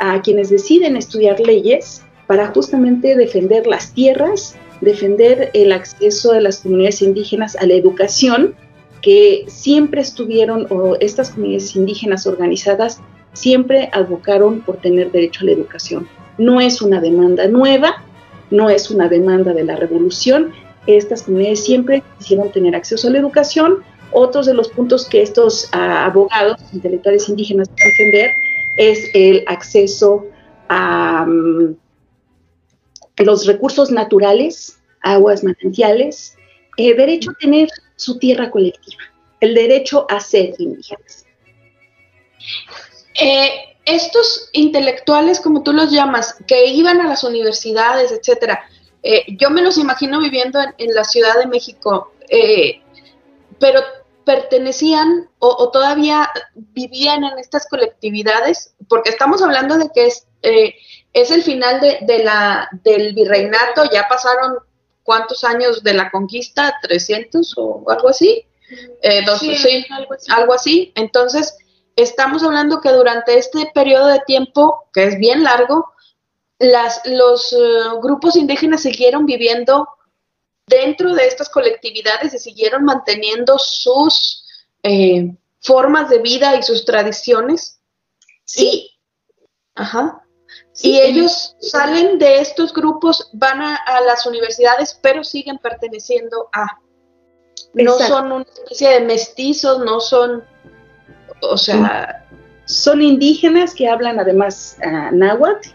a 0.00 0.20
quienes 0.20 0.50
deciden 0.50 0.96
estudiar 0.96 1.38
leyes 1.38 2.02
para 2.26 2.48
justamente 2.48 3.14
defender 3.14 3.68
las 3.68 3.92
tierras, 3.92 4.56
defender 4.80 5.52
el 5.54 5.70
acceso 5.70 6.32
de 6.32 6.40
las 6.40 6.58
comunidades 6.58 7.02
indígenas 7.02 7.54
a 7.54 7.66
la 7.66 7.74
educación, 7.74 8.56
que 9.00 9.44
siempre 9.46 10.00
estuvieron, 10.00 10.66
o 10.70 10.96
estas 10.98 11.30
comunidades 11.30 11.76
indígenas 11.76 12.26
organizadas, 12.26 13.00
siempre 13.32 13.90
advocaron 13.92 14.62
por 14.62 14.78
tener 14.78 15.12
derecho 15.12 15.42
a 15.42 15.44
la 15.44 15.52
educación. 15.52 16.08
No 16.36 16.60
es 16.60 16.82
una 16.82 17.00
demanda 17.00 17.46
nueva, 17.46 18.02
no 18.50 18.70
es 18.70 18.90
una 18.90 19.08
demanda 19.08 19.52
de 19.52 19.62
la 19.62 19.76
revolución, 19.76 20.52
estas 20.86 21.22
comunidades 21.22 21.64
siempre 21.64 22.02
quisieron 22.18 22.50
tener 22.52 22.74
acceso 22.74 23.08
a 23.08 23.10
la 23.10 23.18
educación. 23.18 23.82
Otros 24.12 24.46
de 24.46 24.54
los 24.54 24.68
puntos 24.68 25.08
que 25.08 25.22
estos 25.22 25.68
ah, 25.72 26.04
abogados 26.04 26.60
intelectuales 26.72 27.28
indígenas 27.28 27.68
van 27.68 27.78
a 27.82 27.86
defender 27.86 28.30
es 28.76 29.10
el 29.14 29.44
acceso 29.46 30.26
a, 30.68 31.24
mm, 31.26 31.76
los 33.18 33.46
recursos 33.46 33.90
naturales, 33.90 34.80
aguas 35.00 35.44
manantiales, 35.44 36.36
el 36.76 36.96
derecho 36.96 37.30
a 37.30 37.34
tener 37.34 37.68
su 37.96 38.18
tierra 38.18 38.50
colectiva, 38.50 39.02
el 39.40 39.54
derecho 39.54 40.06
a 40.08 40.18
ser 40.20 40.54
indígenas. 40.58 41.24
Eh, 43.20 43.48
estos 43.84 44.48
intelectuales, 44.52 45.40
como 45.40 45.62
tú 45.62 45.72
los 45.72 45.90
llamas, 45.90 46.36
que 46.46 46.66
iban 46.66 47.00
a 47.00 47.08
las 47.08 47.22
universidades, 47.22 48.10
etcétera, 48.10 48.64
eh, 49.04 49.24
yo 49.38 49.50
me 49.50 49.62
los 49.62 49.78
imagino 49.78 50.18
viviendo 50.18 50.58
en, 50.78 50.94
la 50.94 51.04
Ciudad 51.04 51.38
de 51.38 51.46
México, 51.46 52.12
eh, 52.28 52.82
pero 53.60 53.80
pertenecían 54.24 55.28
o, 55.38 55.70
todavía 55.70 56.30
vivían 56.54 57.24
en 57.24 57.38
estas 57.38 57.68
colectividades, 57.68 58.74
porque 58.88 59.10
estamos 59.10 59.42
hablando 59.42 59.78
de 59.78 59.90
que 59.94 60.06
es 60.06 60.26
es 61.14 61.30
el 61.30 61.42
final 61.42 61.80
de, 61.80 62.18
la, 62.24 62.68
del 62.82 63.14
virreinato, 63.14 63.84
ya 63.90 64.08
pasaron 64.08 64.58
cuántos 65.04 65.44
años 65.44 65.82
de 65.82 65.94
la 65.94 66.10
conquista, 66.10 66.74
300 66.82 67.54
o 67.56 67.84
algo 67.88 68.08
así, 68.08 68.44
eh, 69.00 69.24
sí, 69.38 69.86
algo, 70.28 70.52
así. 70.52 70.92
Entonces, 70.96 71.56
estamos 71.94 72.42
hablando 72.42 72.80
que 72.80 72.90
durante 72.90 73.38
este 73.38 73.70
periodo 73.72 74.08
de 74.08 74.20
tiempo, 74.26 74.88
que 74.92 75.04
es 75.04 75.18
bien 75.18 75.44
largo, 75.44 75.93
las, 76.58 77.00
los 77.04 77.52
eh, 77.52 77.56
grupos 78.02 78.36
indígenas 78.36 78.82
siguieron 78.82 79.26
viviendo 79.26 79.88
dentro 80.66 81.14
de 81.14 81.26
estas 81.26 81.48
colectividades 81.48 82.34
y 82.34 82.38
siguieron 82.38 82.84
manteniendo 82.84 83.58
sus 83.58 84.46
eh, 84.82 85.34
formas 85.60 86.08
de 86.08 86.18
vida 86.18 86.56
y 86.56 86.62
sus 86.62 86.84
tradiciones. 86.84 87.80
Sí. 88.44 88.90
ajá 89.74 90.24
y 90.82 90.98
ellos 90.98 91.56
salen 91.60 92.18
de 92.18 92.40
estos 92.40 92.72
grupos, 92.72 93.30
van 93.32 93.62
a, 93.62 93.78
las 94.06 94.26
universidades, 94.26 94.98
pero 95.00 95.22
siguen 95.22 95.58
perteneciendo 95.58 96.48
a. 96.52 96.66
No 97.74 97.96
son 97.98 98.32
una 98.32 98.44
especie 98.44 98.88
de 98.90 99.00
mestizos, 99.00 99.84
no 99.84 100.00
son, 100.00 100.44
o 101.42 101.56
sea... 101.56 102.20
Son 102.66 103.02
indígenas 103.02 103.74
que 103.74 103.88
hablan 103.88 104.18
además 104.18 104.78
uh, 104.78 105.14
náhuatl, 105.14 105.68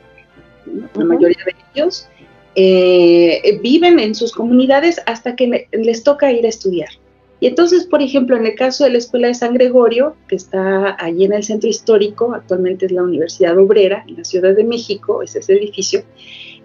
la 0.94 1.06
mayoría 1.06 1.44
de 1.46 1.56
ellos, 1.74 2.08
eh, 2.56 3.60
viven 3.62 4.00
en 4.00 4.16
sus 4.16 4.32
comunidades 4.32 5.02
hasta 5.06 5.36
que 5.36 5.68
les 5.72 6.04
toca 6.04 6.32
ir 6.32 6.46
a 6.46 6.50
estudiar. 6.50 6.90
Y 7.42 7.48
entonces, 7.48 7.86
por 7.86 8.02
ejemplo, 8.02 8.36
en 8.36 8.46
el 8.46 8.56
caso 8.56 8.84
de 8.84 8.90
la 8.90 8.98
Escuela 8.98 9.28
de 9.28 9.34
San 9.34 9.54
Gregorio, 9.54 10.16
que 10.28 10.36
está 10.36 10.98
allí 11.00 11.24
en 11.24 11.34
el 11.34 11.44
centro 11.44 11.70
histórico, 11.70 12.34
actualmente 12.34 12.86
es 12.86 12.92
la 12.92 13.04
Universidad 13.04 13.58
Obrera, 13.58 14.04
en 14.08 14.18
la 14.18 14.26
Ciudad 14.26 14.54
de 14.54 14.66
México, 14.66 15.24
es 15.24 15.36
ese 15.36 15.54
edificio, 15.54 16.04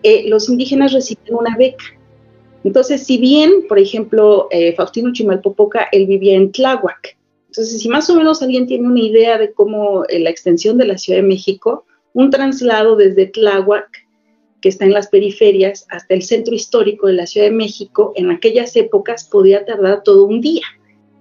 eh, 0.02 0.28
los 0.28 0.48
indígenas 0.48 0.92
reciben 0.92 1.34
una 1.34 1.56
beca. 1.56 1.84
Entonces, 2.64 3.04
si 3.04 3.18
bien, 3.18 3.68
por 3.68 3.78
ejemplo, 3.78 4.48
eh, 4.50 4.74
Faustino 4.74 5.12
Chimalpopoca, 5.12 5.86
él 5.92 6.06
vivía 6.06 6.34
en 6.34 6.50
Tláhuac, 6.50 7.16
entonces, 7.54 7.82
si 7.82 7.88
más 7.88 8.10
o 8.10 8.16
menos 8.16 8.42
alguien 8.42 8.66
tiene 8.66 8.88
una 8.88 8.98
idea 8.98 9.38
de 9.38 9.52
cómo 9.52 10.04
eh, 10.08 10.18
la 10.18 10.30
extensión 10.30 10.76
de 10.76 10.86
la 10.86 10.98
Ciudad 10.98 11.20
de 11.20 11.28
México, 11.28 11.86
un 12.14 12.30
traslado 12.30 12.96
desde 12.96 13.26
Tláhuac 13.26 14.04
que 14.64 14.70
está 14.70 14.86
en 14.86 14.94
las 14.94 15.08
periferias, 15.08 15.86
hasta 15.90 16.14
el 16.14 16.22
centro 16.22 16.54
histórico 16.54 17.06
de 17.06 17.12
la 17.12 17.26
Ciudad 17.26 17.48
de 17.48 17.52
México, 17.52 18.14
en 18.16 18.30
aquellas 18.30 18.74
épocas 18.76 19.28
podía 19.28 19.62
tardar 19.66 20.02
todo 20.02 20.24
un 20.24 20.40
día. 20.40 20.64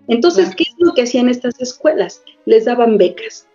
Entonces, 0.07 0.55
¿qué 0.55 0.63
es 0.63 0.73
lo 0.77 0.93
que 0.93 1.01
hacían 1.01 1.27
estas 1.27 1.59
escuelas? 1.59 2.23
Les 2.45 2.63
daban 2.63 2.97
becas 2.97 3.45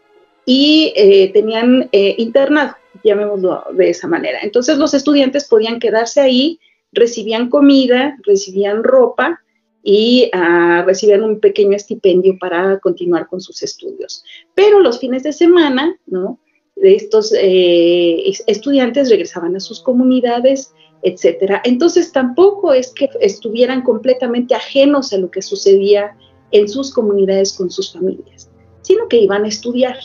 y 0.44 0.92
eh, 0.94 1.32
tenían 1.32 1.88
eh, 1.92 2.16
internado, 2.18 2.74
llamémoslo 3.02 3.64
de 3.72 3.88
esa 3.88 4.06
manera. 4.08 4.40
Entonces, 4.42 4.76
los 4.76 4.92
estudiantes 4.92 5.48
podían 5.48 5.80
quedarse 5.80 6.20
ahí, 6.20 6.60
recibían 6.92 7.48
comida, 7.48 8.18
recibían 8.24 8.84
ropa 8.84 9.40
y 9.82 10.28
ah, 10.34 10.84
recibían 10.86 11.22
un 11.22 11.40
pequeño 11.40 11.74
estipendio 11.74 12.36
para 12.38 12.78
continuar 12.80 13.26
con 13.26 13.40
sus 13.40 13.62
estudios. 13.62 14.22
Pero 14.54 14.80
los 14.80 14.98
fines 14.98 15.22
de 15.22 15.32
semana, 15.32 15.98
¿no? 16.04 16.38
De 16.80 16.94
estos 16.94 17.32
eh, 17.36 18.32
estudiantes 18.46 19.10
regresaban 19.10 19.56
a 19.56 19.60
sus 19.60 19.80
comunidades, 19.80 20.72
etcétera. 21.02 21.60
Entonces 21.64 22.12
tampoco 22.12 22.72
es 22.72 22.92
que 22.92 23.08
estuvieran 23.20 23.82
completamente 23.82 24.54
ajenos 24.54 25.12
a 25.12 25.18
lo 25.18 25.30
que 25.30 25.42
sucedía 25.42 26.16
en 26.50 26.68
sus 26.68 26.92
comunidades 26.92 27.52
con 27.52 27.70
sus 27.70 27.92
familias, 27.92 28.50
sino 28.82 29.08
que 29.08 29.18
iban 29.18 29.44
a 29.44 29.48
estudiar. 29.48 29.96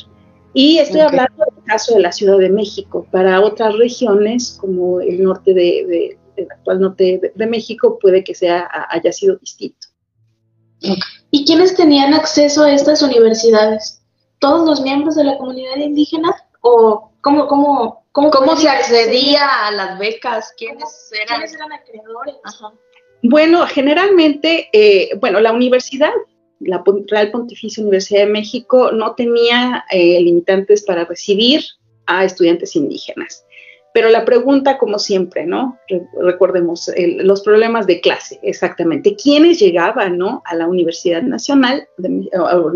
Y 0.54 0.78
estoy 0.78 1.02
hablando 1.02 1.46
del 1.46 1.64
caso 1.66 1.96
de 1.96 2.02
la 2.02 2.12
Ciudad 2.12 2.38
de 2.38 2.50
México. 2.50 3.08
Para 3.12 3.42
otras 3.42 3.76
regiones, 3.76 4.56
como 4.60 5.02
el 5.02 5.24
norte 5.24 5.54
de, 5.54 6.18
el 6.36 6.48
actual 6.52 6.80
norte 6.80 7.34
de, 7.34 7.48
México, 7.48 7.98
puede 8.00 8.24
que 8.24 8.36
sea 8.36 8.70
haya 8.90 9.12
sido 9.12 9.38
distinto. 9.38 9.88
¿Y 11.32 11.46
quiénes 11.46 11.76
tenían 11.76 12.14
acceso 12.14 12.64
a 12.64 12.74
estas 12.74 13.02
universidades? 13.02 14.02
¿Todos 14.40 14.68
los 14.68 14.82
miembros 14.82 15.16
de 15.16 15.24
la 15.24 15.38
comunidad 15.38 15.78
indígena? 15.78 16.36
¿O 16.66 17.12
cómo, 17.20 17.46
cómo, 17.48 18.06
cómo, 18.14 18.56
se 18.56 18.70
accedía 18.70 19.68
a 19.68 19.72
las 19.72 20.00
becas? 20.00 20.54
¿Quiénes 20.58 21.12
eran? 21.14 21.40
¿Quiénes 21.40 21.54
eran 21.54 21.74
acreedores? 21.74 22.36
Bueno, 23.22 23.68
generalmente, 23.68 24.70
eh, 24.72 25.10
bueno, 25.20 25.42
la 25.42 25.52
universidad, 25.52 26.14
la 26.62 26.82
Real 27.08 27.32
Pontificia 27.32 27.84
Universidad 27.84 28.22
de 28.22 28.32
México, 28.32 28.94
no 28.94 29.14
tenía 29.14 29.84
eh, 29.92 30.22
limitantes 30.22 30.84
para 30.84 31.04
recibir 31.04 31.64
a 32.06 32.24
estudiantes 32.24 32.78
indígenas. 32.78 33.46
Pero 33.94 34.10
la 34.10 34.24
pregunta, 34.24 34.78
como 34.78 35.00
siempre, 35.00 35.46
¿no? 35.46 35.78
recordemos 36.22 36.90
los 36.98 37.44
problemas 37.44 37.88
de 37.88 38.00
clase, 38.00 38.40
exactamente. 38.42 39.16
¿Quiénes 39.16 39.60
llegaban, 39.60 40.18
¿no? 40.18 40.42
A 40.46 40.56
la 40.56 40.66
Universidad 40.66 41.22
Nacional, 41.22 41.88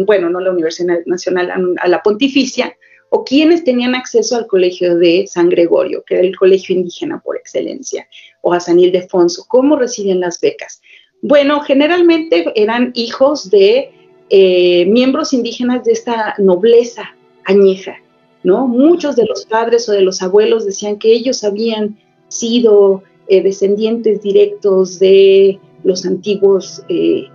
bueno, 0.06 0.29
no 0.29 0.41
la 0.41 0.51
Universidad 0.51 1.00
Nacional, 1.06 1.75
a 1.79 1.88
la 1.88 2.03
Pontificia, 2.03 2.77
o 3.10 3.24
quienes 3.24 3.64
tenían 3.64 3.96
acceso 3.96 4.36
al 4.36 4.48
colegio 4.48 4.98
de 4.98 5.26
San 5.28 5.50
Gregorio, 5.50 6.04
que 6.06 6.16
era 6.16 6.24
el 6.24 6.36
colegio 6.36 6.76
indígena 6.76 7.22
por 7.24 7.38
excelencia, 7.38 8.08
o 8.42 8.54
a 8.54 8.60
San 8.60 8.80
Ildefonso, 8.80 9.46
¿cómo 9.48 9.76
reciben 9.78 10.20
las 10.20 10.40
becas? 10.42 10.82
Bueno, 11.22 11.62
generalmente 11.62 12.46
eran 12.56 12.92
hijos 12.96 13.50
de 13.50 13.92
eh, 14.30 14.86
miembros 14.88 15.34
indígenas 15.34 15.86
de 15.86 15.94
esta 15.94 16.36
nobleza 16.38 17.16
añeja, 17.46 17.98
¿no? 18.44 18.68
Muchos 18.68 19.16
de 19.16 19.26
los 19.26 19.46
padres 19.46 19.88
o 19.88 19.94
de 19.94 20.02
los 20.02 20.22
abuelos 20.22 20.66
decían 20.66 21.00
que 21.00 21.12
ellos 21.12 21.44
habían 21.44 21.98
sido 22.28 23.04
eh, 23.30 23.42
descendientes 23.42 24.22
directos 24.22 25.00
de 25.00 25.60
los 25.84 26.06
antiguos 26.06 26.84
eh, 26.90 27.28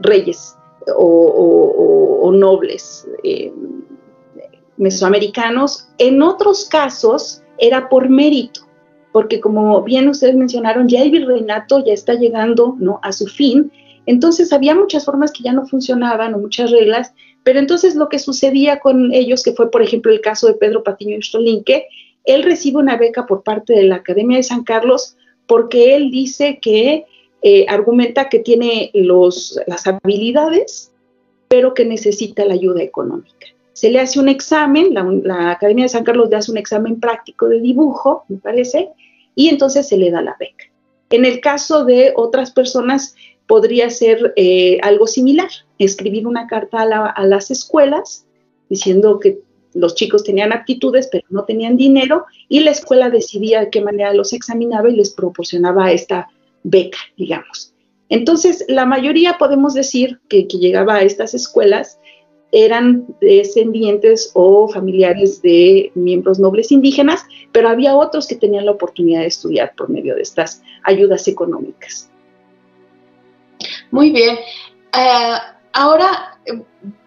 reyes 0.00 0.56
o, 0.96 2.20
o 2.22 2.32
nobles 2.32 3.06
mesoamericanos. 4.78 5.88
En 5.98 6.22
otros 6.22 6.68
casos, 6.68 7.42
era 7.58 7.88
por 7.88 8.08
mérito, 8.08 8.62
porque 9.12 9.40
como 9.40 9.82
bien 9.82 10.08
ustedes 10.08 10.34
mencionaron, 10.34 10.88
ya 10.88 11.02
el 11.02 11.10
virreinato 11.10 11.84
ya 11.84 11.92
está 11.92 12.14
llegando 12.14 12.76
¿no? 12.78 13.00
a 13.02 13.12
su 13.12 13.26
fin, 13.26 13.70
entonces 14.06 14.52
había 14.52 14.74
muchas 14.74 15.04
formas 15.04 15.32
que 15.32 15.42
ya 15.42 15.52
no 15.52 15.66
funcionaban 15.66 16.32
o 16.34 16.38
muchas 16.38 16.70
reglas, 16.70 17.12
pero 17.42 17.58
entonces 17.58 17.94
lo 17.94 18.08
que 18.08 18.18
sucedía 18.18 18.78
con 18.78 19.12
ellos, 19.12 19.42
que 19.42 19.52
fue 19.52 19.70
por 19.70 19.82
ejemplo 19.82 20.12
el 20.12 20.20
caso 20.20 20.46
de 20.46 20.54
Pedro 20.54 20.82
Patiño 20.82 21.20
Stolinque, 21.20 21.86
él 22.24 22.42
recibe 22.42 22.78
una 22.78 22.96
beca 22.96 23.26
por 23.26 23.42
parte 23.42 23.74
de 23.74 23.84
la 23.84 23.96
Academia 23.96 24.38
de 24.38 24.42
San 24.42 24.64
Carlos 24.64 25.16
porque 25.46 25.94
él 25.94 26.10
dice 26.10 26.58
que 26.60 27.04
eh, 27.42 27.66
argumenta 27.68 28.28
que 28.28 28.38
tiene 28.38 28.90
los, 28.94 29.60
las 29.66 29.86
habilidades, 29.86 30.92
pero 31.48 31.74
que 31.74 31.84
necesita 31.84 32.44
la 32.44 32.54
ayuda 32.54 32.82
económica. 32.82 33.46
Se 33.78 33.90
le 33.90 34.00
hace 34.00 34.18
un 34.18 34.28
examen, 34.28 34.92
la, 35.22 35.52
Academia 35.52 35.84
de 35.84 35.88
San 35.88 36.02
Carlos 36.02 36.28
le 36.28 36.34
hace 36.34 36.50
un 36.50 36.58
examen 36.58 36.98
práctico 36.98 37.48
de 37.48 37.60
dibujo, 37.60 38.24
me 38.26 38.38
parece, 38.38 38.88
y 39.36 39.50
entonces 39.50 39.86
se 39.86 39.96
le 39.96 40.10
da 40.10 40.20
la 40.20 40.34
beca. 40.36 40.64
En 41.10 41.24
el 41.24 41.40
caso 41.40 41.84
de 41.84 42.12
otras 42.16 42.50
personas, 42.50 43.14
podría 43.46 43.88
ser 43.90 44.32
eh, 44.34 44.80
algo 44.82 45.06
similar, 45.06 45.48
escribir 45.78 46.26
una 46.26 46.48
carta 46.48 46.78
a, 46.82 47.06
a, 47.06 47.24
las 47.24 47.52
escuelas 47.52 48.26
diciendo 48.68 49.20
que 49.20 49.38
los 49.74 49.94
chicos 49.94 50.24
tenían 50.24 50.52
aptitudes 50.52 51.08
pero 51.12 51.24
no 51.30 51.44
tenían 51.44 51.76
dinero 51.76 52.26
y 52.48 52.58
la 52.60 52.72
escuela 52.72 53.10
decidía 53.10 53.60
de 53.60 53.70
qué 53.70 53.80
manera 53.80 54.12
los 54.12 54.32
examinaba 54.32 54.90
y 54.90 54.96
les 54.96 55.10
proporcionaba 55.10 55.92
esta 55.92 56.26
beca, 56.64 56.98
digamos. 57.16 57.72
Entonces, 58.08 58.64
la 58.66 58.86
mayoría 58.86 59.38
podemos 59.38 59.72
decir 59.72 60.18
que, 60.28 60.48
que 60.48 60.58
llegaba 60.58 60.96
a 60.96 61.02
estas 61.02 61.32
escuelas 61.32 62.00
eran 62.50 63.06
descendientes 63.20 64.30
o 64.34 64.68
familiares 64.68 65.42
de 65.42 65.92
miembros 65.94 66.38
nobles 66.38 66.72
indígenas, 66.72 67.24
pero 67.52 67.68
había 67.68 67.94
otros 67.94 68.26
que 68.26 68.36
tenían 68.36 68.66
la 68.66 68.72
oportunidad 68.72 69.20
de 69.20 69.26
estudiar 69.26 69.74
por 69.76 69.90
medio 69.90 70.14
de 70.14 70.22
estas 70.22 70.62
ayudas 70.82 71.28
económicas. 71.28 72.08
Muy 73.90 74.10
bien. 74.10 74.36
Eh, 74.96 75.34
ahora, 75.72 76.38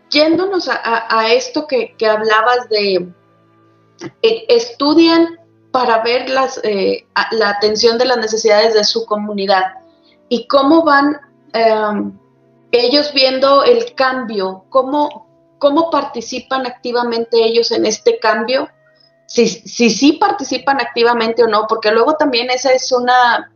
yéndonos 0.10 0.69
a, 0.69 1.33
esto 1.33 1.65
que, 1.67 1.95
hablabas 2.07 2.69
de, 2.69 3.07
eh, 4.21 4.45
estudian 4.48 5.39
para 5.71 6.03
ver 6.03 6.29
las, 6.29 6.60
eh, 6.63 7.05
la 7.31 7.50
atención 7.50 7.98
de 7.98 8.05
las 8.05 8.17
necesidades 8.17 8.74
de 8.74 8.83
su 8.83 9.05
comunidad 9.05 9.63
y 10.29 10.48
cómo 10.48 10.83
van 10.83 11.19
ellos 12.71 13.12
viendo 13.13 13.63
el 13.63 13.93
cambio, 13.93 14.63
cómo, 14.69 15.30
cómo 15.61 15.89
participan 15.89 16.65
activamente 16.65 17.37
ellos 17.37 17.71
en 17.71 17.85
este 17.85 18.19
cambio, 18.19 18.67
si 19.27 19.47
sí 19.47 19.89
si, 19.89 20.13
participan 20.13 20.81
activamente 20.81 21.43
o 21.43 21.47
no, 21.47 21.67
porque 21.69 21.91
luego 21.91 22.17
también 22.17 22.49
esa 22.49 22.73
es 22.73 22.91
una 22.91 23.49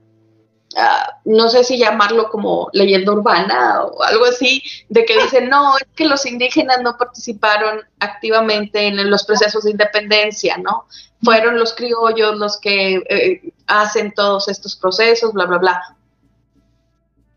Ah, 0.77 1.21
no 1.23 1.47
sé 1.47 1.63
si 1.63 1.77
llamarlo 1.77 2.29
como 2.29 2.67
leyenda 2.73 3.13
urbana 3.13 3.83
o 3.83 4.03
algo 4.03 4.25
así, 4.25 4.61
de 4.89 5.05
que 5.05 5.17
dicen, 5.21 5.47
no, 5.47 5.77
es 5.77 5.85
que 5.95 6.03
los 6.03 6.25
indígenas 6.25 6.81
no 6.81 6.97
participaron 6.97 7.79
activamente 7.99 8.87
en 8.87 9.09
los 9.09 9.23
procesos 9.23 9.63
de 9.63 9.71
independencia, 9.71 10.57
¿no? 10.57 10.85
Fueron 11.23 11.57
los 11.57 11.73
criollos 11.73 12.37
los 12.37 12.59
que 12.59 12.95
eh, 13.07 13.53
hacen 13.67 14.13
todos 14.13 14.49
estos 14.49 14.75
procesos, 14.75 15.31
bla, 15.31 15.45
bla, 15.45 15.59
bla. 15.59 15.97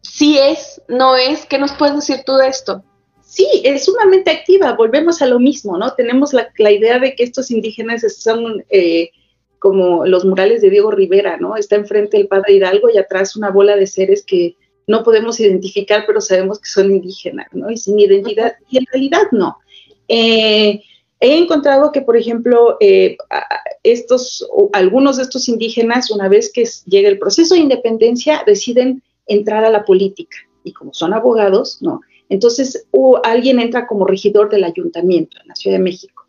Sí 0.02 0.36
es, 0.36 0.82
no 0.88 1.14
es, 1.14 1.46
¿qué 1.46 1.58
nos 1.58 1.72
puedes 1.72 1.94
decir 1.94 2.24
tú 2.26 2.34
de 2.34 2.48
esto? 2.48 2.82
Sí, 3.28 3.46
es 3.62 3.84
sumamente 3.84 4.30
activa, 4.30 4.72
volvemos 4.72 5.20
a 5.20 5.26
lo 5.26 5.38
mismo, 5.38 5.76
¿no? 5.76 5.92
Tenemos 5.92 6.32
la, 6.32 6.72
idea 6.72 6.98
de 6.98 7.14
que 7.14 7.24
estos 7.24 7.50
indígenas 7.50 8.02
son... 8.16 8.64
Eh, 8.70 9.10
como 9.58 10.06
los 10.06 10.24
murales 10.24 10.62
de 10.62 10.70
Diego 10.70 10.92
Rivera, 10.92 11.36
¿no? 11.36 11.56
Está 11.56 11.74
enfrente 11.76 12.16
el 12.16 12.28
padre 12.28 12.54
Hidalgo 12.54 12.90
y 12.90 12.98
atrás 12.98 13.34
una 13.34 13.50
bola 13.50 13.76
de 13.76 13.88
seres 13.88 14.24
que 14.24 14.56
no 14.86 15.02
podemos 15.02 15.38
identificar, 15.40 16.04
pero 16.06 16.20
sabemos 16.20 16.60
que 16.60 16.70
son 16.70 16.92
indígenas, 16.92 17.48
¿no? 17.52 17.70
Y 17.70 17.76
sin 17.76 17.98
identidad, 17.98 18.54
y 18.70 18.78
en 18.78 18.86
realidad 18.86 19.24
no. 19.32 19.58
Eh, 20.06 20.80
he 21.20 21.36
encontrado 21.36 21.92
que, 21.92 22.02
por 22.02 22.16
ejemplo, 22.16 22.76
eh, 22.80 23.16
estos, 23.82 24.48
algunos 24.72 25.16
de 25.16 25.24
estos 25.24 25.48
indígenas, 25.48 26.10
una 26.10 26.28
vez 26.28 26.52
que 26.52 26.64
llega 26.86 27.08
el 27.08 27.18
proceso 27.18 27.54
de 27.54 27.60
independencia, 27.60 28.42
deciden 28.46 29.02
entrar 29.26 29.64
a 29.64 29.70
la 29.70 29.84
política. 29.84 30.38
Y 30.64 30.72
como 30.72 30.94
son 30.94 31.12
abogados, 31.12 31.78
no. 31.82 32.00
Entonces, 32.28 32.86
alguien 33.24 33.60
entra 33.60 33.86
como 33.86 34.06
regidor 34.06 34.50
del 34.50 34.64
ayuntamiento 34.64 35.38
en 35.40 35.48
la 35.48 35.56
Ciudad 35.56 35.76
de 35.76 35.82
México 35.82 36.26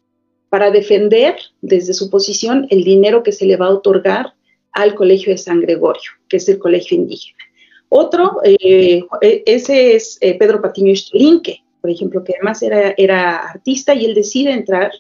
para 0.50 0.72
defender 0.72 1.36
desde 1.62 1.94
su 1.94 2.10
posición 2.10 2.68
el 2.70 2.84
dinero 2.84 3.24
que 3.24 3.32
se 3.32 3.46
le 3.46 3.58
va 3.58 3.68
a 3.68 3.72
otorgar 3.72 4.34
al 4.72 4.96
Colegio 4.96 5.32
de 5.32 5.38
San 5.38 5.62
Gregorio, 5.62 6.12
que 6.28 6.38
es 6.38 6.50
el 6.50 6.60
colegio 6.60 6.98
indígena. 6.98 7.38
Otro, 7.90 8.40
eh, 8.44 9.04
e, 9.22 9.44
ese 9.46 9.96
es 9.96 10.18
eh, 10.22 10.38
Pedro 10.38 10.62
Patiño 10.62 10.92
Istolinque, 10.92 11.64
por 11.82 11.90
ejemplo, 11.90 12.24
que 12.24 12.34
además 12.36 12.62
era, 12.62 13.38
artista 13.38 13.94
y 13.94 14.06
él 14.06 14.14
decide 14.14 14.52
entrar 14.52 14.92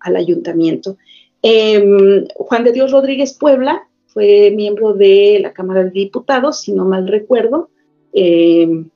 al 0.00 0.16
ayuntamiento. 0.16 0.96
Em, 1.42 2.26
Juan 2.34 2.64
de 2.64 2.72
Dios 2.72 2.92
Rodríguez 2.92 3.32
Puebla 3.32 3.88
fue 4.06 4.52
miembro 4.54 4.94
de 4.94 5.38
la 5.40 5.52
Cámara 5.52 5.84
de 5.84 5.90
Diputados, 5.90 6.60
si 6.60 6.72
no 6.72 6.84
mal 6.84 7.08
recuerdo, 7.08 7.70
em, 8.12 8.88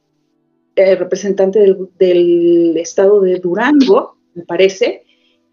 eh, 0.76 0.94
representante 0.94 1.58
del, 1.58 1.88
del, 1.98 2.76
estado 2.76 3.20
de 3.20 3.38
Durango, 3.38 4.16
me 4.34 4.44
parece, 4.44 5.04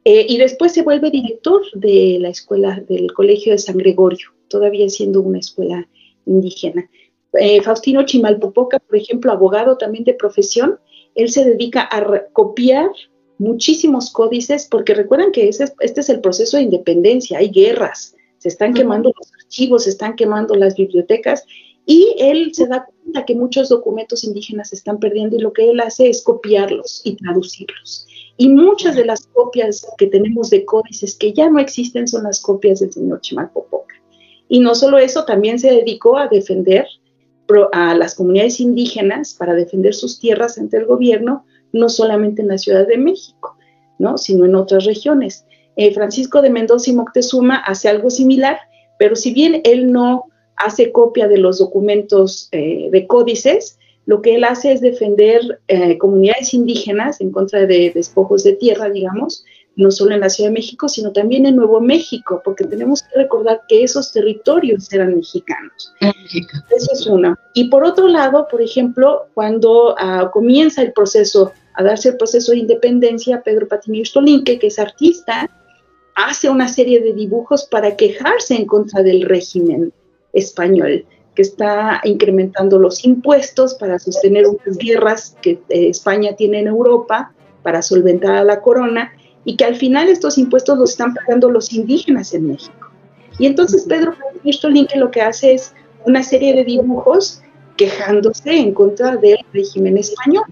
eh, 0.06 0.26
y 0.28 0.38
después 0.38 0.72
se 0.72 0.82
vuelve 0.82 1.12
director 1.12 1.62
de 1.74 2.18
la 2.20 2.30
escuela 2.30 2.82
del 2.88 3.12
Colegio 3.14 3.52
de 3.52 3.58
San 3.58 3.78
Gregorio, 3.78 4.30
todavía 4.48 4.90
siendo 4.90 5.22
una 5.22 5.40
escuela 5.40 5.88
indígena. 6.26 6.90
Eh, 7.34 7.62
Faustino 7.62 8.04
Chimalpopoca, 8.06 8.80
por 8.80 8.96
ejemplo, 8.96 9.32
abogado 9.32 9.78
también 9.78 10.04
de 10.04 10.14
profesión, 10.14 10.80
él 11.16 11.30
se 11.30 11.44
dedica 11.44 11.88
a 11.92 12.24
copiar 12.34 12.90
muchísimos 13.38 14.12
códices, 14.12 14.68
porque 14.70 14.94
recuerdan 14.94 15.32
que 15.32 15.50
este 15.50 15.72
es 15.80 16.10
el 16.10 16.22
proceso 16.22 16.58
de 16.58 16.64
independencia, 16.64 17.40
hay 17.40 17.50
guerras, 17.50 18.16
se 18.38 18.48
están 18.48 18.74
quemando 18.74 19.12
los 19.18 19.32
archivos, 19.44 19.84
se 19.84 19.90
están 19.92 20.16
quemando 20.16 20.56
las 20.56 20.76
bibliotecas, 20.76 21.46
y 21.90 22.14
él 22.20 22.52
se 22.54 22.68
da 22.68 22.86
cuenta 22.86 23.26
que 23.26 23.34
muchos 23.34 23.68
documentos 23.68 24.24
indígenas 24.24 24.70
se 24.70 24.76
están 24.76 25.00
perdiendo 25.00 25.36
y 25.36 25.40
lo 25.40 25.54
que 25.54 25.72
él 25.72 25.80
hace 25.80 26.08
es 26.08 26.22
copiarlos 26.22 27.02
y 27.04 27.16
traducirlos. 27.16 28.06
Y 28.38 28.48
muchas 28.48 28.96
de 28.96 29.06
las 29.06 29.26
copias 29.26 29.88
que 29.98 30.06
tenemos 30.06 30.52
de 30.52 30.66
códices 30.66 31.18
que 31.18 31.34
ya 31.34 31.50
no 31.50 31.58
existen 31.58 32.08
son 32.08 32.26
las 32.26 32.42
copias 32.42 32.80
del 32.80 32.94
señor 32.94 33.22
Chimalpopoca. 33.22 33.96
Y 34.48 34.60
no 34.60 34.76
solo 34.76 35.00
eso, 35.00 35.26
también 35.26 35.58
se 35.58 35.72
dedicó 35.72 36.20
a 36.20 36.28
defender 36.28 36.86
a 37.72 37.96
las 37.96 38.14
comunidades 38.14 38.60
indígenas 38.60 39.34
para 39.34 39.56
defender 39.56 39.96
sus 39.96 40.20
tierras 40.20 40.60
ante 40.60 40.78
el 40.78 40.86
gobierno, 40.86 41.44
no 41.74 41.90
solamente 41.90 42.44
en 42.44 42.50
la 42.50 42.60
Ciudad 42.60 42.88
de 42.88 43.00
México, 43.00 43.58
¿no? 43.98 44.20
sino 44.20 44.46
en 44.46 44.54
otras 44.54 44.86
regiones. 44.86 45.44
Eh, 45.76 45.92
Francisco 45.92 46.44
de 46.44 46.52
Mendoza 46.52 46.92
y 46.92 46.94
Moctezuma 46.94 47.56
hace 47.56 47.90
algo 47.90 48.12
similar, 48.12 48.60
pero 49.00 49.16
si 49.16 49.34
bien 49.34 49.62
él 49.64 49.92
no 49.92 50.26
hace 50.60 50.92
copia 50.92 51.28
de 51.28 51.38
los 51.38 51.58
documentos 51.58 52.50
eh, 52.52 52.90
de 52.92 53.08
códices, 53.08 53.80
lo 54.06 54.22
que 54.22 54.36
él 54.36 54.44
hace 54.44 54.72
es 54.72 54.82
defender 54.82 55.62
eh, 55.68 55.98
comunidades 55.98 56.54
indígenas 56.54 57.22
en 57.22 57.32
contra 57.32 57.66
de 57.66 57.92
despojos 57.94 58.44
de 58.44 58.54
tierra, 58.54 58.90
digamos, 58.90 59.46
no 59.76 59.92
solo 59.92 60.14
en 60.14 60.20
la 60.20 60.30
Ciudad 60.30 60.50
de 60.50 60.56
México, 60.56 60.90
sino 60.90 61.14
también 61.14 61.46
en 61.46 61.56
Nuevo 61.56 61.80
México, 61.80 62.42
porque 62.44 62.66
tenemos 62.66 63.04
que 63.04 63.20
recordar 63.20 63.62
que 63.70 63.84
esos 63.84 64.12
territorios 64.12 64.92
eran 64.92 65.16
mexicanos. 65.16 65.94
Eso 66.02 66.92
es 66.92 67.08
uno. 67.08 67.38
Y 67.54 67.70
por 67.70 67.86
otro 67.86 68.08
lado, 68.08 68.48
por 68.52 68.62
ejemplo, 68.62 69.28
cuando 69.34 69.96
ah, 69.98 70.30
comienza 70.34 70.82
el 70.82 70.92
proceso, 70.92 71.54
a 71.76 71.84
darse 71.84 72.10
el 72.10 72.18
proceso 72.18 72.52
de 72.52 72.58
independencia, 72.58 73.42
Pedro 73.44 73.68
Patiño 73.68 74.04
Stolinque, 74.04 74.60
que 74.60 74.68
es 74.68 74.80
artista, 74.80 75.50
hace 76.16 76.50
una 76.50 76.68
serie 76.68 77.00
de 77.00 77.14
dibujos 77.14 77.66
para 77.66 77.96
quejarse 77.96 78.56
en 78.56 78.66
contra 78.66 79.04
del 79.04 79.22
régimen 79.22 79.94
español 80.34 81.06
que 81.36 81.44
está 81.44 82.02
incrementando 82.04 82.80
los 82.80 83.06
impuestos 83.06 83.76
para 83.76 83.98
sostener 83.98 84.46
unas 84.48 84.78
guerras 84.78 85.38
que 85.42 85.52
eh, 85.70 85.90
España 85.90 86.36
tiene 86.36 86.60
en 86.60 86.68
Europa 86.68 87.32
para 87.64 87.82
solventar 87.82 88.36
a 88.36 88.44
la 88.44 88.62
corona 88.62 89.14
y 89.46 89.56
que 89.56 89.66
al 89.66 89.76
final 89.76 90.10
estos 90.10 90.38
impuestos 90.38 90.78
los 90.78 90.92
están 90.92 91.14
pagando 91.14 91.50
los 91.50 91.72
indígenas 91.72 92.34
en 92.34 92.48
México. 92.48 92.90
Y 93.38 93.46
entonces 93.46 93.86
Pedro 93.88 94.14
Linke 94.44 94.98
lo 94.98 95.12
que 95.12 95.22
hace 95.22 95.54
es 95.54 95.74
una 96.06 96.24
serie 96.24 96.54
de 96.54 96.64
dibujos 96.66 97.42
quejándose 97.78 98.52
en 98.52 98.74
contra 98.74 99.16
del 99.16 99.40
régimen 99.54 99.98
español. 99.98 100.44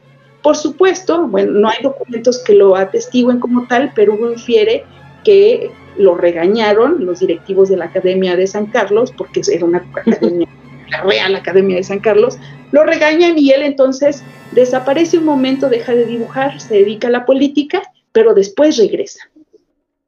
Por 0.41 0.55
supuesto, 0.55 1.27
bueno, 1.27 1.51
no 1.51 1.67
hay 1.67 1.83
documentos 1.83 2.39
que 2.39 2.53
lo 2.53 2.75
atestiguen 2.77 3.39
como 3.39 3.67
tal, 3.67 3.91
pero 3.93 4.13
uno 4.13 4.31
infiere 4.31 4.85
que 5.25 5.69
lo 5.97 6.15
regañaron 6.15 7.05
los 7.05 7.19
directivos 7.19 7.69
de 7.69 7.77
la 7.77 7.85
Academia 7.85 8.35
de 8.35 8.47
San 8.47 8.67
Carlos, 8.67 9.13
porque 9.17 9.41
era 9.51 9.65
una 9.65 9.79
academia 9.79 10.47
la 10.89 11.01
Real 11.01 11.35
Academia 11.35 11.77
de 11.77 11.83
San 11.83 11.99
Carlos, 11.99 12.37
lo 12.71 12.83
regañan 12.83 13.37
y 13.37 13.51
él 13.51 13.63
entonces 13.63 14.23
desaparece 14.51 15.17
un 15.17 15.25
momento, 15.25 15.69
deja 15.69 15.93
de 15.93 16.05
dibujar, 16.05 16.59
se 16.59 16.75
dedica 16.75 17.07
a 17.07 17.11
la 17.11 17.25
política, 17.25 17.81
pero 18.11 18.33
después 18.33 18.77
regresa, 18.77 19.29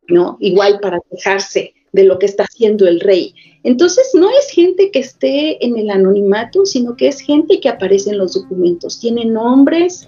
¿no? 0.08 0.38
Igual 0.40 0.80
para 0.80 1.00
quejarse 1.12 1.74
de 1.92 2.04
lo 2.04 2.20
que 2.20 2.28
está 2.28 2.44
haciendo 2.44 2.88
el 2.88 3.00
rey. 3.00 3.34
Entonces, 3.64 4.12
no 4.14 4.30
es 4.30 4.50
gente 4.52 4.92
que 4.92 5.00
esté 5.00 5.64
en 5.66 5.78
el 5.78 5.90
anonimato, 5.90 6.66
sino 6.66 6.96
que 6.96 7.08
es 7.08 7.20
gente 7.20 7.60
que 7.60 7.70
aparece 7.70 8.12
en 8.12 8.20
los 8.20 8.34
documentos. 8.34 9.00
Tiene 9.00 9.26
nombres, 9.26 10.08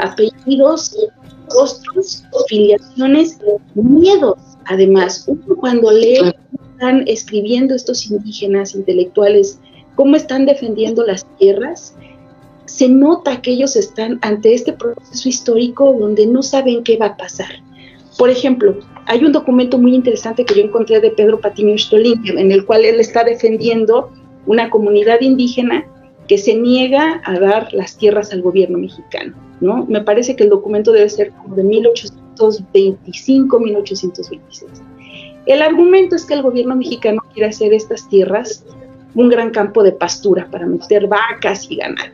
apellidos, 0.00 0.96
rostros, 1.48 2.24
filiaciones, 2.48 3.38
miedos. 3.74 4.38
Además, 4.66 5.24
uno 5.26 5.56
cuando 5.56 5.90
lee, 5.90 6.32
están 6.72 7.04
escribiendo 7.06 7.74
estos 7.74 8.10
indígenas 8.10 8.74
intelectuales, 8.74 9.60
cómo 9.96 10.16
están 10.16 10.46
defendiendo 10.46 11.04
las 11.04 11.26
tierras, 11.38 11.94
se 12.64 12.88
nota 12.88 13.42
que 13.42 13.50
ellos 13.50 13.76
están 13.76 14.18
ante 14.22 14.54
este 14.54 14.72
proceso 14.72 15.28
histórico 15.28 15.92
donde 15.98 16.26
no 16.26 16.42
saben 16.42 16.84
qué 16.84 16.96
va 16.96 17.06
a 17.06 17.16
pasar. 17.16 17.50
Por 18.16 18.30
ejemplo, 18.30 18.78
hay 19.06 19.24
un 19.24 19.32
documento 19.32 19.76
muy 19.76 19.94
interesante 19.94 20.44
que 20.44 20.54
yo 20.54 20.62
encontré 20.62 21.00
de 21.00 21.10
Pedro 21.10 21.40
Patiño 21.40 21.76
Stolín, 21.76 22.22
en 22.26 22.52
el 22.52 22.64
cual 22.64 22.84
él 22.84 23.00
está 23.00 23.24
defendiendo 23.24 24.10
una 24.46 24.70
comunidad 24.70 25.20
indígena 25.20 25.84
que 26.28 26.38
se 26.38 26.54
niega 26.54 27.20
a 27.24 27.38
dar 27.40 27.72
las 27.72 27.96
tierras 27.96 28.32
al 28.32 28.40
gobierno 28.40 28.78
mexicano. 28.78 29.34
¿no? 29.60 29.84
Me 29.86 30.00
parece 30.02 30.36
que 30.36 30.44
el 30.44 30.50
documento 30.50 30.92
debe 30.92 31.08
ser 31.08 31.32
como 31.32 31.56
de 31.56 31.64
1825-1826. 32.40 34.64
El 35.46 35.62
argumento 35.62 36.16
es 36.16 36.24
que 36.24 36.34
el 36.34 36.42
gobierno 36.42 36.76
mexicano 36.76 37.22
quiere 37.32 37.48
hacer 37.48 37.72
estas 37.72 38.08
tierras 38.08 38.64
un 39.14 39.28
gran 39.28 39.50
campo 39.50 39.82
de 39.82 39.92
pastura 39.92 40.48
para 40.50 40.66
meter 40.66 41.08
vacas 41.08 41.70
y 41.70 41.76
ganado. 41.76 42.12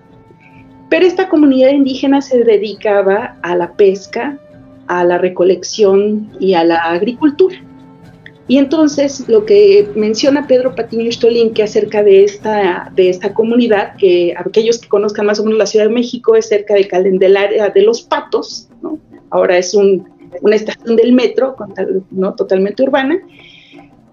Pero 0.89 1.07
esta 1.07 1.29
comunidad 1.29 1.71
indígena 1.71 2.23
se 2.23 2.45
dedicaba 2.45 3.37
a 3.43 3.57
la 3.57 3.73
pesca, 3.73 4.39
a 4.87 5.05
la 5.05 5.19
recolección 5.19 6.31
y 6.39 6.55
a 6.55 6.65
la 6.65 6.77
agricultura. 6.77 7.57
Y 8.49 8.59
entonces 8.59 9.29
lo 9.29 9.45
que 9.45 9.89
menciona 9.97 10.47
Pedro 10.47 10.77
Patiño 10.77 11.11
que 11.53 11.63
acerca 11.65 12.05
de 12.05 12.23
esta, 12.23 12.93
de 12.95 13.11
esta 13.11 13.35
comunidad, 13.35 13.97
que 13.97 14.35
aquellos 14.37 14.79
que 14.79 14.89
conozcan 14.89 15.27
más 15.27 15.41
o 15.41 15.45
menos 15.45 15.59
la 15.59 15.67
Ciudad 15.67 15.87
de 15.87 15.93
México 15.93 16.37
es 16.37 16.49
cerca 16.49 16.75
de 16.75 16.87
Candelaria 16.87 17.71
de 17.71 17.83
los 17.83 18.03
Patos, 18.03 18.69
¿no? 18.81 19.01
ahora 19.31 19.59
es 19.59 19.75
un, 19.75 20.09
una 20.41 20.57
estación 20.57 20.97
del 20.97 21.13
metro 21.13 21.57
¿no? 22.11 22.35
totalmente 22.35 22.83
urbana, 22.83 23.19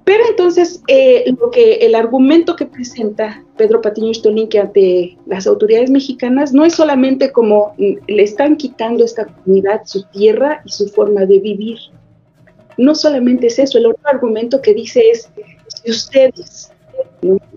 pero 0.03 0.23
entonces, 0.29 0.81
eh, 0.87 1.33
lo 1.39 1.49
que 1.49 1.75
el 1.75 1.95
argumento 1.95 2.55
que 2.57 2.65
presenta 2.65 3.41
Pedro 3.55 3.81
Patiño 3.81 4.11
que 4.49 4.59
ante 4.59 5.17
las 5.25 5.47
autoridades 5.47 5.89
mexicanas 5.89 6.51
no 6.51 6.65
es 6.65 6.73
solamente 6.73 7.31
como 7.31 7.73
le 7.77 8.23
están 8.23 8.57
quitando 8.57 9.03
a 9.03 9.05
esta 9.05 9.25
comunidad 9.25 9.83
su 9.85 10.03
tierra 10.07 10.61
y 10.65 10.71
su 10.71 10.89
forma 10.89 11.25
de 11.25 11.39
vivir. 11.39 11.77
No 12.77 12.95
solamente 12.95 13.47
es 13.47 13.59
eso, 13.59 13.77
el 13.77 13.85
otro 13.85 14.03
argumento 14.05 14.61
que 14.61 14.73
dice 14.73 15.09
es, 15.09 15.29
si 15.67 15.91
ustedes, 15.91 16.71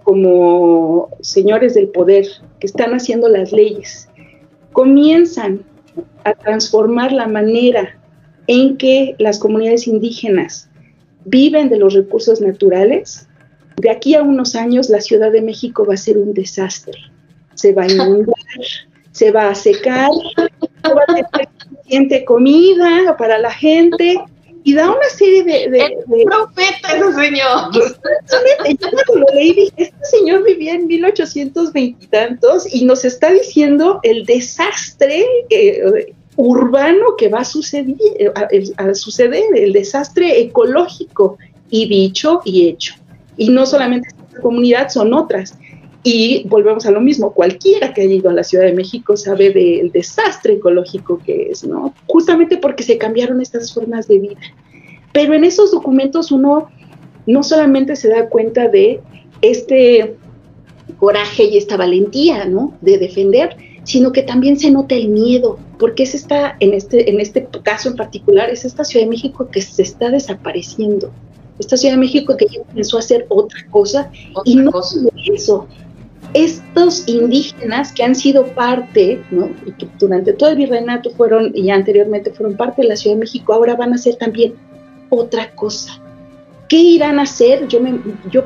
como 0.05 1.09
señores 1.21 1.75
del 1.75 1.89
poder 1.89 2.27
que 2.61 2.69
están 2.69 2.93
haciendo 2.93 3.29
las 3.29 3.51
leyes, 3.51 4.09
comienzan 4.73 5.65
a 6.23 6.33
transformar 6.35 7.11
la 7.11 7.27
manera 7.27 7.99
en 8.47 8.77
que 8.77 9.15
las 9.19 9.39
comunidades 9.39 9.87
indígenas 9.87 10.69
viven 11.25 11.69
de 11.69 11.79
los 11.79 11.95
recursos 11.95 12.41
naturales, 12.41 13.29
de 13.77 13.91
aquí 13.91 14.15
a 14.15 14.23
unos 14.23 14.55
años 14.55 14.89
la 14.89 15.01
Ciudad 15.01 15.33
de 15.33 15.43
México 15.43 15.85
va 15.85 15.95
a 15.95 15.99
ser 15.99 16.17
un 16.19 16.33
desastre. 16.33 16.99
Se 17.55 17.73
va 17.73 17.83
a 17.83 17.91
inundar, 17.91 18.35
se 19.13 19.31
va 19.31 19.49
a 19.49 19.55
secar, 19.55 20.11
no 20.85 20.95
va 20.95 21.03
a 21.03 21.15
tener 21.15 21.49
suficiente 21.59 22.25
comida 22.25 23.17
para 23.17 23.39
la 23.39 23.51
gente 23.51 24.19
y 24.67 24.75
da 24.75 24.91
una 24.91 25.09
serie 25.11 25.45
de... 25.45 25.69
de, 25.71 26.25
profeta 26.25 26.97
ese 26.97 27.13
señor. 27.13 27.73
Yo 27.73 27.83
cuando 29.07 29.27
lo 29.27 29.35
leí 29.35 29.53
dije, 29.53 29.73
este 29.77 30.05
señor 30.05 30.43
vivía 30.43 30.75
en 30.75 30.89
1820 30.89 32.05
y 32.05 32.09
tantos 32.09 32.75
y 32.75 32.85
nos 32.85 33.05
está 33.05 33.31
diciendo 33.31 34.01
el 34.03 34.27
desastre 34.27 35.25
eh, 35.51 36.13
urbano 36.37 37.17
que 37.17 37.29
va 37.29 37.41
a 37.41 37.45
suceder, 37.45 37.97
a, 38.77 38.95
suceder, 38.95 39.45
el 39.55 39.73
desastre 39.73 40.41
ecológico, 40.41 41.39
y 41.71 41.89
dicho 41.89 42.41
y 42.45 42.69
hecho. 42.69 42.95
Y 43.37 43.51
no 43.51 43.67
solamente 43.67 44.09
esta 44.09 44.41
comunidad, 44.41 44.89
son 44.89 45.13
otras. 45.13 45.59
Y 46.03 46.47
volvemos 46.49 46.87
a 46.87 46.93
lo 46.93 47.01
mismo, 47.01 47.33
cualquiera 47.33 47.93
que 47.93 48.03
haya 48.03 48.15
ido 48.15 48.31
a 48.31 48.33
la 48.33 48.45
Ciudad 48.45 48.65
de 48.65 48.73
México 48.73 49.17
sabe 49.17 49.51
del 49.51 49.91
desastre 49.91 50.55
ecológico 50.55 51.21
que 51.25 51.49
es, 51.51 51.65
¿no? 51.65 51.95
Justamente 52.07 52.59
porque 52.59 52.85
se 52.85 52.97
cambiaron 52.97 53.41
estas 53.41 53.75
formas 53.75 54.07
de 54.07 54.21
vida. 54.21 54.41
Pero 55.13 55.35
en 55.35 55.43
esos 55.43 55.73
documentos 55.73 56.31
uno 56.31 56.69
no 57.27 57.43
solamente 57.43 57.97
se 57.97 58.09
da 58.09 58.29
cuenta 58.29 58.69
de 58.69 59.01
este 59.43 60.15
coraje 60.99 61.45
y 61.45 61.57
esta 61.57 61.77
valentía, 61.77 62.45
¿no? 62.45 62.75
De 62.81 62.99
defender, 62.99 63.57
sino 63.87 64.11
que 64.11 64.23
también 64.23 64.59
se 64.59 64.71
nota 64.73 64.97
el 64.97 65.09
miedo, 65.09 65.61
porque 65.79 66.03
es 66.03 66.17
esta, 66.17 66.57
en 66.59 66.75
este, 66.75 67.09
en 67.09 67.21
este 67.21 67.47
caso 67.63 67.89
en 67.89 67.95
particular, 67.95 68.51
es 68.51 68.65
esta 68.65 68.85
Ciudad 68.85 69.07
de 69.07 69.11
México 69.11 69.49
que 69.49 69.63
se 69.63 69.83
está 69.83 70.11
desapareciendo. 70.11 71.13
Esta 71.61 71.77
Ciudad 71.77 71.95
de 71.95 72.01
México 72.01 72.37
que 72.37 72.47
ya 72.47 72.65
comenzó 72.65 72.97
a 72.97 73.01
hacer 73.01 73.27
otra 73.29 73.65
cosa 73.71 74.11
y 74.45 74.57
no 74.57 74.73
solo 74.83 75.11
eso. 75.33 75.69
Estos 76.35 77.05
indígenas 77.07 77.93
que 77.93 78.03
han 78.03 78.17
sido 78.17 78.47
parte, 78.49 79.23
¿no? 79.31 79.51
y 79.65 79.71
que 79.71 79.87
durante 80.01 80.33
todo 80.33 80.51
el 80.51 80.57
virreinato 80.57 81.11
fueron 81.11 81.53
y 81.55 81.71
anteriormente 81.71 82.33
fueron 82.33 82.57
parte 82.57 82.83
de 82.83 82.89
la 82.89 82.97
Ciudad 82.97 83.15
de 83.15 83.21
México, 83.21 83.55
ahora 83.55 83.77
van 83.77 83.95
a 83.95 83.99
ser 83.99 84.17
también 84.17 84.55
otra 85.11 85.55
cosa. 85.55 86.03
¿Qué 86.69 86.79
irán 86.79 87.21
a 87.21 87.23
hacer? 87.23 87.69
Yo 87.69 87.79
me, 87.79 88.01
yo 88.33 88.43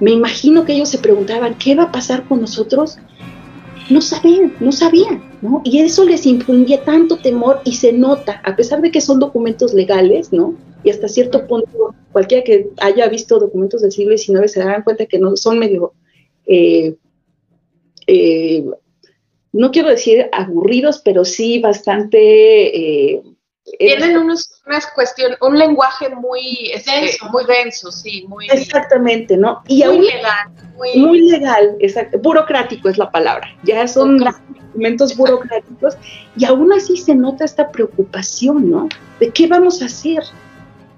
me 0.00 0.10
imagino 0.10 0.66
que 0.66 0.74
ellos 0.74 0.90
se 0.90 0.98
preguntaban, 0.98 1.54
¿qué 1.54 1.74
va 1.74 1.84
a 1.84 1.92
pasar 1.92 2.24
con 2.24 2.42
nosotros? 2.42 2.98
No 3.88 4.00
sabían, 4.00 4.54
no 4.60 4.72
sabían, 4.72 5.22
¿no? 5.42 5.62
Y 5.64 5.78
eso 5.78 6.04
les 6.04 6.26
infundía 6.26 6.82
tanto 6.84 7.18
temor 7.18 7.60
y 7.64 7.72
se 7.72 7.92
nota, 7.92 8.40
a 8.44 8.56
pesar 8.56 8.80
de 8.80 8.90
que 8.90 9.00
son 9.00 9.20
documentos 9.20 9.74
legales, 9.74 10.32
¿no? 10.32 10.54
Y 10.82 10.90
hasta 10.90 11.08
cierto 11.08 11.46
punto, 11.46 11.94
cualquiera 12.12 12.44
que 12.44 12.70
haya 12.78 13.08
visto 13.08 13.38
documentos 13.38 13.82
del 13.82 13.92
siglo 13.92 14.16
XIX 14.16 14.50
se 14.50 14.60
darán 14.60 14.82
cuenta 14.82 15.06
que 15.06 15.18
no 15.18 15.36
son 15.36 15.58
medio, 15.58 15.92
eh, 16.46 16.94
eh, 18.06 18.64
no 19.52 19.70
quiero 19.70 19.88
decir 19.88 20.28
aburridos, 20.32 21.00
pero 21.04 21.24
sí 21.24 21.60
bastante 21.60 23.14
eh, 23.14 23.22
tienen 23.78 24.16
unos, 24.16 24.62
unas 24.66 24.86
cuestiones, 24.88 25.38
un 25.40 25.58
lenguaje 25.58 26.08
muy 26.08 26.70
denso, 26.86 27.26
muy 27.30 27.44
denso, 27.46 27.90
sí, 27.90 28.24
muy 28.28 28.46
exactamente, 28.48 29.36
¿no? 29.36 29.62
Y 29.66 29.84
muy 29.84 30.06
legal, 30.06 30.48
muy, 30.96 31.30
legal, 31.30 31.76
exacto, 31.80 32.18
burocrático 32.18 32.88
es 32.88 32.98
la 32.98 33.10
palabra. 33.10 33.48
Ya 33.64 33.86
son 33.88 34.18
documentos 34.18 35.16
burocráticos 35.16 35.96
y 36.36 36.44
aún 36.44 36.72
así 36.72 36.96
se 36.96 37.14
nota 37.14 37.44
esta 37.44 37.70
preocupación, 37.70 38.70
¿no? 38.70 38.88
De 39.18 39.30
qué 39.30 39.46
vamos 39.46 39.82
a 39.82 39.86
hacer, 39.86 40.22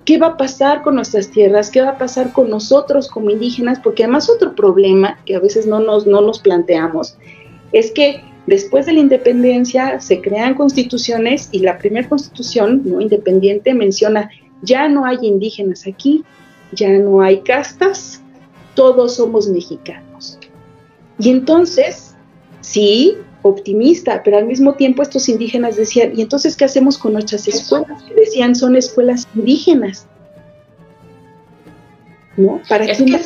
qué 0.05 0.19
va 0.19 0.29
a 0.29 0.37
pasar 0.37 0.83
con 0.83 0.97
nuestras 0.97 1.31
tierras, 1.31 1.71
qué 1.71 1.81
va 1.81 1.91
a 1.91 1.99
pasar 1.99 2.33
con 2.33 2.51
nosotros 2.51 3.09
como 3.09 3.31
indígenas, 3.31 3.79
porque 3.81 4.05
además 4.05 4.29
otro 4.29 4.55
problema 4.55 5.19
que 5.25 5.37
a 5.37 5.41
veces 5.41 5.67
no 5.67 5.81
nos, 5.81 6.07
no 6.07 6.21
nos 6.21 6.39
planteamos 6.41 7.17
es 7.73 7.91
que 7.93 8.23
Después 8.49 8.87
de 8.87 8.95
la 8.95 9.01
independencia 9.01 10.01
se 10.01 10.23
crean 10.23 10.55
constituciones 10.55 11.51
y 11.53 11.59
la 11.59 11.77
primera 11.77 12.09
constitución 12.09 12.81
no 12.83 12.99
independiente 12.99 13.75
menciona 13.75 14.31
ya 14.63 14.89
no 14.89 15.05
hay 15.05 15.19
indígenas 15.21 15.87
aquí, 15.87 16.25
ya 16.73 16.89
no 16.89 17.21
hay 17.21 17.43
castas, 17.43 18.23
todos 18.75 19.17
somos 19.17 19.49
mexicanos. 19.49 20.39
Y 21.19 21.29
entonces, 21.29 22.17
sí, 22.63 23.19
optimista, 23.43 24.23
pero 24.25 24.39
al 24.39 24.47
mismo 24.47 24.73
tiempo 24.73 25.03
estos 25.03 25.29
indígenas 25.29 25.77
decían, 25.77 26.13
¿y 26.17 26.23
entonces 26.23 26.57
qué 26.57 26.65
hacemos 26.65 26.97
con 26.97 27.13
nuestras 27.13 27.47
escuelas? 27.49 28.03
decían, 28.17 28.55
son 28.55 28.77
escuelas 28.77 29.29
indígenas. 29.35 30.07
¿No? 32.39 32.63
¿Para 32.67 32.87
qué? 32.87 33.21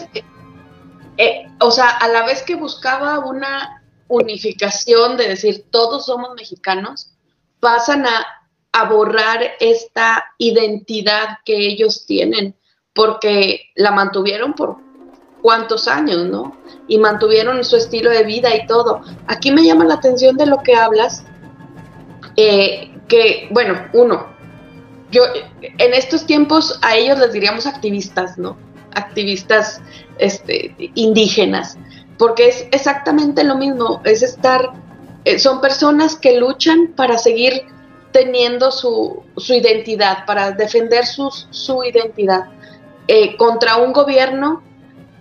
Eh, 1.16 1.46
o 1.60 1.70
sea, 1.70 1.90
a 1.90 2.08
la 2.08 2.26
vez 2.26 2.42
que 2.42 2.56
buscaba 2.56 3.20
una 3.20 3.81
unificación 4.12 5.16
de 5.16 5.28
decir 5.28 5.64
todos 5.70 6.06
somos 6.06 6.34
mexicanos, 6.36 7.12
pasan 7.60 8.06
a, 8.06 8.26
borrar 8.88 9.42
esta 9.60 10.24
identidad 10.38 11.38
que 11.44 11.54
ellos 11.54 12.06
tienen, 12.06 12.54
porque 12.94 13.70
la 13.74 13.90
mantuvieron 13.90 14.54
por 14.54 14.78
cuántos 15.42 15.88
años, 15.88 16.24
¿no? 16.24 16.56
Y 16.88 16.96
mantuvieron 16.96 17.62
su 17.64 17.76
estilo 17.76 18.08
de 18.08 18.24
vida 18.24 18.54
y 18.56 18.66
todo. 18.66 19.02
Aquí 19.26 19.52
me 19.52 19.62
llama 19.62 19.84
la 19.84 19.94
atención 19.94 20.38
de 20.38 20.46
lo 20.46 20.62
que 20.62 20.74
hablas, 20.74 21.24
eh, 22.36 22.94
que, 23.08 23.48
bueno, 23.50 23.88
uno, 23.92 24.26
yo 25.10 25.24
en 25.60 25.92
estos 25.92 26.24
tiempos 26.24 26.78
a 26.80 26.96
ellos 26.96 27.18
les 27.18 27.34
diríamos 27.34 27.66
activistas, 27.66 28.38
¿no? 28.38 28.56
Activistas 28.94 29.82
este, 30.18 30.74
indígenas 30.94 31.76
porque 32.22 32.46
es 32.46 32.66
exactamente 32.70 33.42
lo 33.42 33.56
mismo, 33.56 34.00
es 34.04 34.22
estar, 34.22 34.70
eh, 35.24 35.40
son 35.40 35.60
personas 35.60 36.14
que 36.14 36.38
luchan 36.38 36.92
para 36.94 37.18
seguir 37.18 37.62
teniendo 38.12 38.70
su, 38.70 39.24
identidad, 39.48 40.24
para 40.24 40.52
defender 40.52 41.04
su 41.04 41.82
identidad. 41.82 42.44
eh, 43.08 43.36
contra 43.36 43.78
un 43.78 43.92
gobierno 43.92 44.62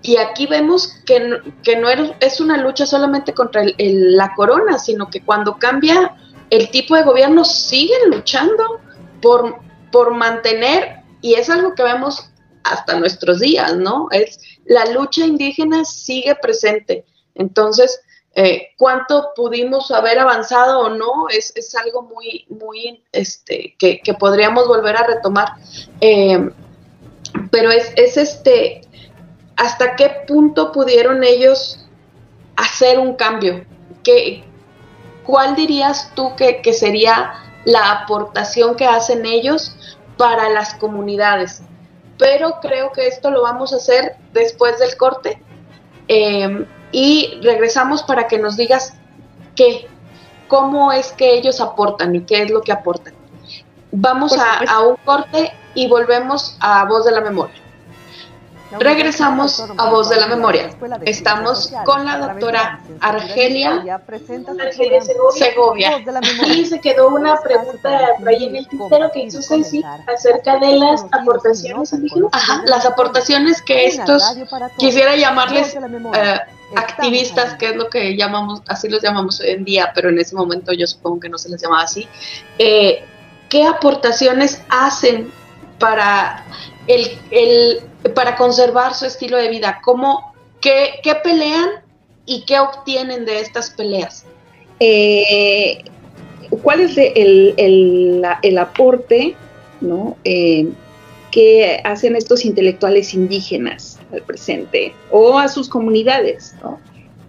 y 0.03 0.17
aquí 0.17 0.45
vemos 0.45 0.93
que 1.03 1.21
no, 1.21 1.37
que 1.63 1.75
no 1.75 1.87
es 1.89 2.39
una 2.39 2.57
lucha 2.57 2.85
solamente 2.85 3.33
contra 3.33 3.63
la 3.79 4.35
corona, 4.35 4.77
sino 4.77 5.09
que 5.09 5.21
cuando 5.21 5.57
cambia 5.57 6.15
el 6.51 6.69
tipo 6.69 6.95
de 6.95 7.01
gobierno 7.01 7.43
siguen 7.45 8.11
luchando 8.11 8.79
por, 9.23 9.55
por 9.91 10.13
mantener, 10.13 10.97
y 11.19 11.33
es 11.33 11.49
algo 11.49 11.73
que 11.73 11.81
vemos 11.81 12.29
hasta 12.63 12.99
nuestros 12.99 13.39
días, 13.39 13.75
¿no? 13.75 14.07
Es 14.11 14.39
la 14.65 14.85
lucha 14.85 15.25
indígena 15.25 15.85
sigue 15.85 16.35
presente. 16.35 17.05
Entonces, 17.35 18.01
eh, 18.33 18.69
cuánto 18.77 19.31
pudimos 19.35 19.91
haber 19.91 20.19
avanzado 20.19 20.79
o 20.79 20.89
no 20.89 21.27
es, 21.29 21.51
es 21.55 21.75
algo 21.75 22.03
muy, 22.03 22.45
muy, 22.49 23.03
este, 23.11 23.75
que, 23.77 23.99
que, 23.99 24.13
podríamos 24.13 24.67
volver 24.67 24.95
a 24.95 25.05
retomar. 25.05 25.49
Eh, 25.99 26.49
pero 27.51 27.71
es, 27.71 27.91
es 27.97 28.15
este, 28.17 28.81
hasta 29.57 29.95
qué 29.95 30.23
punto 30.27 30.71
pudieron 30.71 31.23
ellos 31.23 31.85
hacer 32.55 32.99
un 32.99 33.15
cambio. 33.15 33.65
¿Qué, 34.03 34.43
¿Cuál 35.25 35.55
dirías 35.55 36.11
tú 36.15 36.35
que, 36.35 36.61
que 36.61 36.73
sería 36.73 37.33
la 37.65 37.91
aportación 37.91 38.75
que 38.75 38.85
hacen 38.85 39.25
ellos 39.25 39.75
para 40.17 40.49
las 40.49 40.73
comunidades? 40.75 41.63
Pero 42.21 42.59
creo 42.61 42.91
que 42.91 43.07
esto 43.07 43.31
lo 43.31 43.41
vamos 43.41 43.73
a 43.73 43.77
hacer 43.77 44.15
después 44.31 44.77
del 44.77 44.95
corte. 44.95 45.41
Eh, 46.07 46.67
y 46.91 47.39
regresamos 47.41 48.03
para 48.03 48.27
que 48.27 48.37
nos 48.37 48.57
digas 48.57 48.93
qué, 49.55 49.87
cómo 50.47 50.91
es 50.91 51.13
que 51.13 51.33
ellos 51.33 51.59
aportan 51.59 52.15
y 52.15 52.21
qué 52.21 52.43
es 52.43 52.51
lo 52.51 52.61
que 52.61 52.73
aportan. 52.73 53.15
Vamos 53.91 54.37
a, 54.37 54.81
un 54.81 54.97
corte 54.97 55.51
y 55.73 55.87
volvemos 55.87 56.57
a 56.59 56.85
Voz 56.85 57.05
de 57.05 57.11
la 57.11 57.21
Memoria. 57.21 57.55
Regresamos 58.79 59.59
a 59.77 59.89
Voz 59.89 60.09
de 60.09 60.17
la 60.17 60.27
Memoria. 60.27 60.69
Estamos 61.03 61.71
con 61.85 62.05
la 62.05 62.17
doctora 62.17 62.79
Argelia 62.99 63.83
Segovia. 65.31 66.03
Y 66.47 66.65
se 66.65 66.79
quedó 66.79 67.09
una 67.09 67.39
pregunta 67.41 67.99
ahí 68.25 68.45
en 68.45 68.55
el 68.55 68.67
tintero 68.67 69.11
que 69.11 69.23
hizo 69.23 69.41
Ceci 69.41 69.83
acerca 70.07 70.59
de 70.59 70.77
las 70.77 71.05
aportaciones 71.11 71.93
indígenas. 71.93 72.29
Ajá, 72.33 72.63
las 72.65 72.85
aportaciones 72.85 73.61
que 73.61 73.85
estos, 73.85 74.23
quisiera 74.77 75.15
llamarles 75.15 75.77
activistas, 76.75 77.55
que 77.55 77.69
es 77.69 77.75
lo 77.75 77.89
que 77.89 78.15
llamamos, 78.15 78.61
así 78.67 78.87
los 78.87 79.01
llamamos 79.01 79.39
hoy 79.41 79.49
en 79.49 79.65
día, 79.65 79.91
pero 79.93 80.09
en 80.09 80.19
ese 80.19 80.35
momento 80.35 80.71
yo 80.73 80.87
supongo 80.87 81.19
que 81.19 81.29
no 81.29 81.37
se 81.37 81.49
les 81.49 81.61
llamaba 81.61 81.83
así, 81.83 82.07
eh, 82.57 83.03
¿qué 83.49 83.65
aportaciones 83.65 84.61
hacen 84.69 85.31
para, 85.79 86.45
el, 86.87 87.81
para 88.15 88.35
conservar 88.35 88.93
su 88.93 89.05
estilo 89.05 89.37
de 89.37 89.49
vida? 89.49 89.79
¿Cómo, 89.83 90.33
qué, 90.59 90.99
qué 91.03 91.15
pelean 91.15 91.69
y 92.25 92.45
qué 92.45 92.59
obtienen 92.59 93.25
de 93.25 93.39
estas 93.39 93.69
peleas? 93.71 94.25
Eh, 94.79 95.83
¿Cuál 96.63 96.81
es 96.81 96.97
el, 96.97 97.53
el, 97.57 98.23
el 98.41 98.57
aporte 98.57 99.35
¿no? 99.81 100.17
Eh, 100.23 100.69
que 101.31 101.79
hacen 101.83 102.15
estos 102.15 102.45
intelectuales 102.45 103.13
indígenas 103.13 103.99
al 104.11 104.21
presente 104.21 104.93
o 105.09 105.39
a 105.39 105.47
sus 105.47 105.69
comunidades, 105.69 106.55
¿no? 106.61 106.79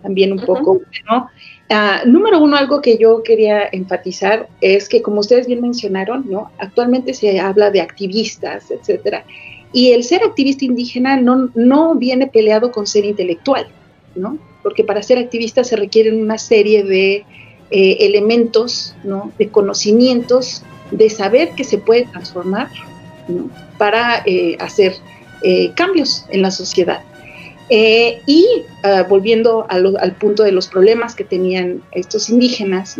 También 0.03 0.33
un 0.33 0.45
poco, 0.45 0.81
¿no? 1.09 1.29
Ah, 1.71 2.03
número 2.05 2.41
uno, 2.41 2.57
algo 2.57 2.83
que 2.83 2.99
yo 2.99 3.23
quería 3.23 3.69
enfatizar 3.71 4.49
es 4.61 4.89
que, 4.89 5.01
como 5.01 5.21
ustedes 5.21 5.47
bien 5.47 5.61
mencionaron, 5.61 6.29
¿no? 6.29 6.51
Actualmente 6.59 7.15
se 7.15 7.39
habla 7.39 7.71
de 7.71 7.81
activistas, 7.81 8.71
etcétera. 8.71 9.25
Y 9.73 9.93
el 9.93 10.05
ser 10.05 10.23
activista 10.23 10.65
indígena 10.65 11.17
no, 11.17 11.51
no 11.55 11.95
viene 11.95 12.27
peleado 12.27 12.73
con 12.73 12.87
ser 12.87 13.05
intelectual, 13.05 13.67
¿no? 14.15 14.39
Porque 14.63 14.85
para 14.85 15.03
ser 15.03 15.19
activista 15.19 15.65
se 15.65 15.77
requieren 15.77 16.21
una 16.21 16.39
serie 16.39 16.85
de 16.85 17.25
eh, 17.71 17.97
elementos, 18.01 18.95
¿no? 19.03 19.33
De 19.39 19.49
conocimientos, 19.49 20.63
de 20.91 21.09
saber 21.11 21.51
que 21.57 21.65
se 21.65 21.79
puede 21.79 22.07
transformar, 22.07 22.69
¿no? 23.29 23.51
para 23.79 24.23
eh, 24.27 24.57
hacer 24.61 24.95
eh, 25.43 25.73
cambios 25.75 26.25
en 26.29 26.43
la 26.43 26.51
sociedad. 26.51 27.01
Eh, 27.69 28.21
y 28.27 28.47
ah, 28.85 29.05
volviendo 29.09 29.67
al 29.69 30.13
punto 30.17 30.43
de 30.43 30.53
los 30.53 30.69
problemas 30.69 31.15
que 31.15 31.25
tenían 31.25 31.83
estos 31.93 32.29
indígenas 32.29 32.97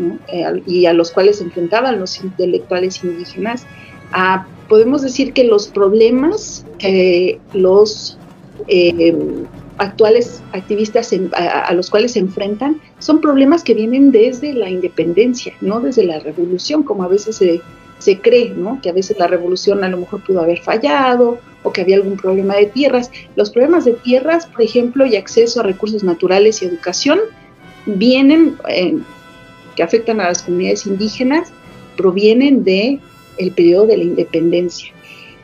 y 0.67 0.87
a 0.87 0.93
los 0.93 1.11
cuales 1.11 1.39
se 1.39 1.45
enfrentaban 1.45 2.01
los 2.01 2.19
intelectuales 2.25 3.05
indígenas, 3.05 3.67
ah, 4.13 4.47
podemos 4.73 5.03
decir 5.03 5.35
que 5.35 5.45
los 5.45 5.69
problemas 5.69 6.65
que 6.79 7.39
los 7.53 8.17
actuales 9.77 10.43
activistas 10.55 11.11
a, 11.35 11.75
los 11.75 11.91
cuales 11.91 12.13
se 12.13 12.21
enfrentan 12.21 12.81
son 12.99 13.21
problemas 13.21 13.63
que 13.65 13.75
vienen 13.75 14.13
desde 14.13 14.55
la 14.55 14.71
independencia, 14.71 15.53
no 15.61 15.81
desde 15.81 16.05
la 16.05 16.21
revolución, 16.21 16.85
como 16.85 17.03
a 17.03 17.09
veces 17.09 17.37
se 17.37 17.61
se 17.99 18.19
cree, 18.19 18.49
¿no? 18.49 18.81
Que 18.81 18.89
a 18.89 18.95
veces 18.95 19.19
la 19.19 19.27
revolución 19.27 19.85
a 19.85 19.91
lo 19.91 19.99
mejor 19.99 20.25
pudo 20.25 20.41
haber 20.41 20.61
fallado 20.61 21.39
o 21.63 21.71
que 21.71 21.83
había 21.83 21.97
algún 21.97 22.17
problema 22.17 22.57
de 22.57 22.65
tierras. 22.65 23.11
Los 23.37 23.51
problemas 23.51 23.85
de 23.85 23.93
tierras, 23.93 24.47
por 24.47 24.63
ejemplo, 24.63 25.05
y 25.05 25.17
acceso 25.17 25.61
a 25.61 25.65
recursos 25.65 26.03
naturales 26.03 26.63
y 26.63 26.65
educación, 26.65 27.21
vienen, 27.85 28.57
eh, 28.71 28.97
que 29.77 29.83
afectan 29.83 30.19
a 30.23 30.29
las 30.29 30.43
comunidades 30.43 30.87
indígenas, 30.87 31.53
provienen 31.99 32.65
de 32.65 33.01
el 33.43 33.53
periodo 33.53 33.87
de 33.87 33.99
la 33.99 34.05
independencia. 34.05 34.93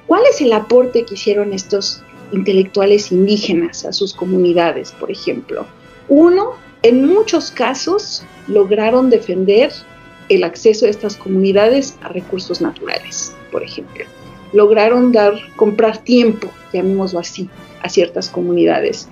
¿Cuál 0.07 0.23
es 0.31 0.41
el 0.41 0.53
aporte 0.53 1.05
que 1.05 1.15
hicieron 1.15 1.53
estos 1.53 2.03
intelectuales 2.33 3.13
indígenas 3.13 3.85
a 3.85 3.93
sus 3.93 4.15
comunidades, 4.15 4.93
por 4.93 5.11
ejemplo? 5.11 5.67
Uno, 6.09 6.53
en 6.83 7.07
muchos 7.07 7.51
casos 7.51 8.23
lograron 8.47 9.11
defender 9.11 9.73
el 10.29 10.45
acceso 10.45 10.85
de 10.85 10.91
estas 10.91 11.17
comunidades 11.17 11.97
a 12.03 12.09
recursos 12.09 12.61
naturales, 12.61 13.35
por 13.51 13.63
ejemplo. 13.63 14.05
Lograron 14.53 15.13
dar, 15.13 15.35
comprar 15.57 15.99
tiempo, 15.99 16.49
llamémoslo 16.73 17.19
así, 17.21 17.49
a 17.83 17.89
ciertas 17.89 18.29
comunidades. 18.29 19.09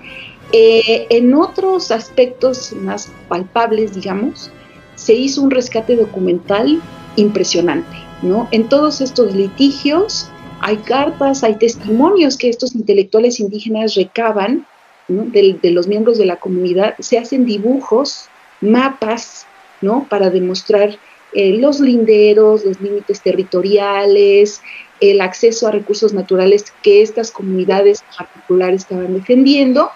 Eh, 0.51 1.07
en 1.09 1.33
otros 1.33 1.91
aspectos 1.91 2.73
más 2.73 3.11
palpables, 3.27 3.93
digamos, 3.93 4.49
se 4.95 5.13
hizo 5.13 5.41
un 5.41 5.51
rescate 5.51 5.95
documental 5.95 6.81
impresionante, 7.17 7.97
¿no? 8.21 8.47
En 8.51 8.69
todos 8.69 9.01
estos 9.01 9.33
litigios 9.33 10.29
hay 10.59 10.77
cartas, 10.77 11.43
hay 11.43 11.55
testimonios 11.55 12.37
que 12.37 12.49
estos 12.49 12.75
intelectuales 12.75 13.39
indígenas 13.39 13.95
recaban 13.95 14.65
de, 15.07 15.71
los 15.71 15.87
miembros 15.87 16.17
de 16.17 16.25
la 16.25 16.37
comunidad, 16.37 16.95
se 16.99 17.17
hacen 17.17 17.45
dibujos, 17.45 18.27
mapas, 18.61 19.45
¿no? 19.81 20.05
Para 20.09 20.29
demostrar 20.29 20.97
eh, 21.33 21.53
los 21.57 21.79
linderos, 21.79 22.65
los 22.65 22.81
límites 22.81 23.21
territoriales, 23.21 24.61
el 24.99 25.21
acceso 25.21 25.67
a 25.67 25.71
recursos 25.71 26.13
naturales 26.13 26.65
que 26.81 27.01
estas 27.01 27.31
comunidades 27.31 28.03
particulares 28.17 28.81
estaban 28.81 29.13
defendiendo, 29.13 29.91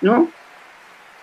¿no? 0.00 0.30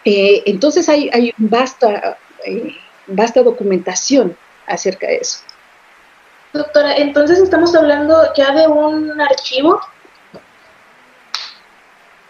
Eh, 0.05 0.43
entonces 0.45 0.87
hay, 0.87 1.09
hay 1.11 1.29
eh, 1.29 2.75
vasta 3.07 3.43
documentación 3.43 4.37
acerca 4.67 5.07
de 5.07 5.17
eso. 5.17 5.39
Doctora, 6.55 6.95
entonces 6.95 7.39
estamos 7.39 7.75
hablando 7.75 8.15
ya 8.35 8.53
de 8.53 8.67
un 8.67 9.19
archivo 9.19 9.79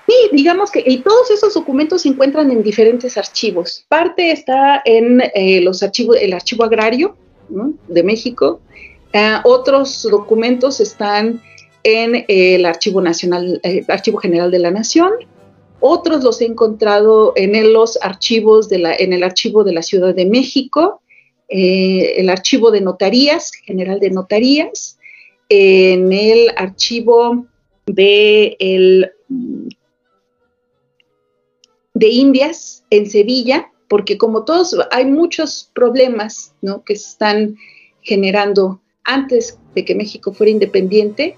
Sí, 0.08 0.14
digamos 0.34 0.72
que 0.72 0.84
y 0.86 1.00
todos 1.00 1.32
esos 1.32 1.56
documentos 1.56 2.04
se 2.04 2.10
encuentran 2.10 2.52
en 2.52 2.62
diferentes 2.62 3.18
archivos. 3.18 3.86
Parte 3.88 4.32
está 4.32 4.82
en 4.86 5.22
eh, 5.34 5.62
los 5.62 5.82
archivos, 5.82 6.18
el 6.22 6.34
archivo 6.34 6.64
agrario 6.64 7.16
de 7.88 8.04
México. 8.04 8.60
Eh, 9.14 9.38
otros 9.44 10.08
documentos 10.10 10.80
están 10.80 11.42
en 11.84 12.26
el 12.28 12.66
Archivo 12.66 13.02
Nacional, 13.02 13.60
eh, 13.64 13.84
Archivo 13.88 14.20
General 14.20 14.52
de 14.52 14.60
la 14.60 14.70
Nación. 14.70 15.12
Otros 15.80 16.24
los 16.24 16.40
he 16.42 16.46
encontrado 16.46 17.34
en 17.36 17.74
los 17.74 17.98
archivos 18.02 18.70
de 18.70 18.80
la, 18.80 18.96
en 18.96 19.12
el 19.14 19.24
archivo 19.24 19.64
de 19.64 19.74
la 19.74 19.82
Ciudad 19.82 20.14
de 20.14 20.26
México, 20.26 21.02
el 21.48 22.30
archivo 22.30 22.72
de 22.72 22.82
notarías, 22.82 23.52
general 23.52 24.00
de 24.00 24.10
notarías, 24.10 24.98
en 25.50 26.12
el 26.12 26.52
archivo 26.56 27.46
de 27.86 28.58
el 28.60 29.12
de 31.94 32.08
Indias 32.08 32.84
en 32.90 33.10
Sevilla, 33.10 33.72
porque 33.88 34.18
como 34.18 34.44
todos, 34.44 34.76
hay 34.92 35.06
muchos 35.06 35.72
problemas 35.74 36.54
¿no? 36.62 36.84
que 36.84 36.96
se 36.96 37.10
están 37.10 37.56
generando 38.02 38.82
antes 39.04 39.58
de 39.74 39.86
que 39.86 39.96
México 39.96 40.34
fuera 40.34 40.52
independiente, 40.52 41.38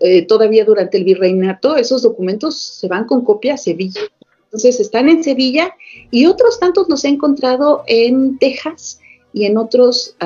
eh, 0.00 0.22
todavía 0.22 0.64
durante 0.64 0.98
el 0.98 1.04
virreinato, 1.04 1.76
esos 1.76 2.02
documentos 2.02 2.56
se 2.56 2.86
van 2.86 3.04
con 3.06 3.24
copia 3.24 3.54
a 3.54 3.58
Sevilla. 3.58 4.02
Entonces 4.44 4.78
están 4.80 5.08
en 5.08 5.24
Sevilla 5.24 5.74
y 6.10 6.26
otros 6.26 6.60
tantos 6.60 6.88
los 6.88 7.04
he 7.04 7.08
encontrado 7.08 7.82
en 7.86 8.38
Texas 8.38 8.99
y 9.32 9.44
en 9.44 9.56
otros 9.56 10.16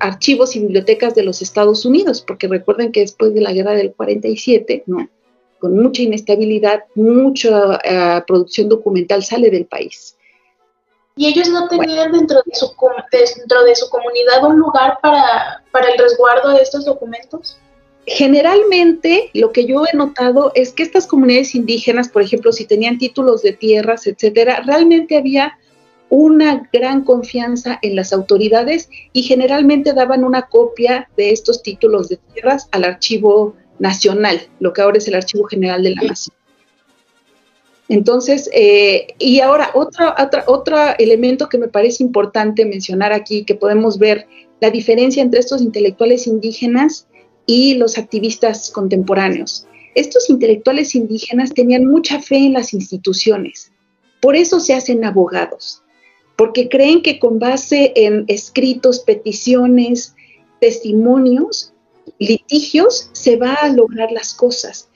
archivos 0.00 0.56
y 0.56 0.60
bibliotecas 0.60 1.14
de 1.14 1.22
los 1.22 1.42
Estados 1.42 1.84
Unidos, 1.84 2.22
porque 2.26 2.48
recuerden 2.48 2.92
que 2.92 3.00
después 3.00 3.34
de 3.34 3.40
la 3.40 3.52
guerra 3.52 3.72
del 3.72 3.92
47, 3.92 4.84
¿no? 4.86 5.08
con 5.64 5.78
mucha 5.78 6.02
inestabilidad, 6.02 6.84
mucha 6.94 7.80
eh, 7.82 8.22
producción 8.26 8.68
documental 8.68 9.24
sale 9.24 9.48
del 9.48 9.64
país. 9.64 10.14
¿Y 11.16 11.26
ellos 11.26 11.48
no 11.48 11.68
tenían 11.68 12.12
dentro, 12.12 12.42
de 12.44 12.54
su, 12.54 12.70
dentro 13.10 13.64
de 13.64 13.74
su 13.74 13.88
comunidad 13.88 14.44
un 14.44 14.58
lugar 14.58 14.98
para, 15.00 15.62
para 15.70 15.88
el 15.88 15.96
resguardo 15.96 16.50
de 16.50 16.60
estos 16.60 16.84
documentos? 16.84 17.56
Generalmente 18.06 19.30
lo 19.32 19.52
que 19.52 19.64
yo 19.64 19.84
he 19.90 19.96
notado 19.96 20.52
es 20.54 20.72
que 20.72 20.82
estas 20.82 21.06
comunidades 21.06 21.54
indígenas, 21.54 22.10
por 22.10 22.20
ejemplo, 22.20 22.52
si 22.52 22.66
tenían 22.66 22.98
títulos 22.98 23.40
de 23.40 23.52
tierras, 23.52 24.06
etcétera, 24.06 24.62
realmente 24.66 25.16
había 25.16 25.56
una 26.16 26.68
gran 26.72 27.02
confianza 27.02 27.80
en 27.82 27.96
las 27.96 28.12
autoridades 28.12 28.88
y 29.12 29.22
generalmente 29.22 29.94
daban 29.94 30.22
una 30.22 30.42
copia 30.42 31.08
de 31.16 31.32
estos 31.32 31.60
títulos 31.60 32.08
de 32.08 32.18
tierras 32.32 32.68
al 32.70 32.84
archivo 32.84 33.56
nacional, 33.80 34.40
lo 34.60 34.72
que 34.72 34.82
ahora 34.82 34.98
es 34.98 35.08
el 35.08 35.16
Archivo 35.16 35.46
General 35.48 35.82
de 35.82 35.90
la 35.90 36.02
Nación. 36.02 36.36
Entonces, 37.88 38.48
eh, 38.54 39.08
y 39.18 39.40
ahora 39.40 39.72
otro, 39.74 40.14
otro 40.46 40.76
elemento 41.00 41.48
que 41.48 41.58
me 41.58 41.66
parece 41.66 42.04
importante 42.04 42.64
mencionar 42.64 43.12
aquí, 43.12 43.44
que 43.44 43.56
podemos 43.56 43.98
ver 43.98 44.28
la 44.60 44.70
diferencia 44.70 45.20
entre 45.20 45.40
estos 45.40 45.62
intelectuales 45.62 46.28
indígenas 46.28 47.08
y 47.44 47.74
los 47.74 47.98
activistas 47.98 48.70
contemporáneos. 48.70 49.66
Estos 49.96 50.30
intelectuales 50.30 50.94
indígenas 50.94 51.52
tenían 51.52 51.86
mucha 51.86 52.22
fe 52.22 52.36
en 52.36 52.52
las 52.52 52.72
instituciones, 52.72 53.72
por 54.20 54.36
eso 54.36 54.60
se 54.60 54.74
hacen 54.74 55.04
abogados, 55.04 55.83
porque 56.36 56.68
creen 56.68 57.02
que 57.02 57.18
con 57.18 57.38
base 57.38 57.92
en 57.96 58.24
escritos, 58.28 59.00
peticiones, 59.00 60.14
testimonios, 60.60 61.72
litigios, 62.18 63.10
se 63.12 63.36
va 63.36 63.54
a 63.54 63.68
lograr 63.68 64.10
las 64.10 64.34
cosas. 64.34 64.88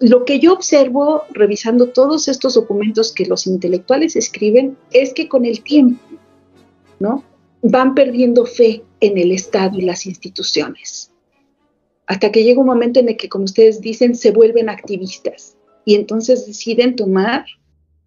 Lo 0.00 0.24
que 0.24 0.38
yo 0.38 0.52
observo 0.52 1.24
revisando 1.30 1.88
todos 1.88 2.28
estos 2.28 2.54
documentos 2.54 3.12
que 3.12 3.26
los 3.26 3.46
intelectuales 3.46 4.16
escriben 4.16 4.76
es 4.92 5.12
que 5.12 5.28
con 5.28 5.44
el 5.44 5.62
tiempo, 5.62 6.00
¿no? 7.00 7.24
Van 7.62 7.94
perdiendo 7.94 8.46
fe 8.46 8.84
en 9.00 9.18
el 9.18 9.32
Estado 9.32 9.76
y 9.78 9.82
las 9.82 10.06
instituciones. 10.06 11.10
Hasta 12.06 12.30
que 12.30 12.44
llega 12.44 12.60
un 12.60 12.66
momento 12.66 13.00
en 13.00 13.08
el 13.08 13.16
que, 13.16 13.28
como 13.28 13.44
ustedes 13.44 13.80
dicen, 13.80 14.14
se 14.14 14.30
vuelven 14.30 14.68
activistas 14.68 15.56
y 15.84 15.94
entonces 15.96 16.46
deciden 16.46 16.96
tomar 16.96 17.44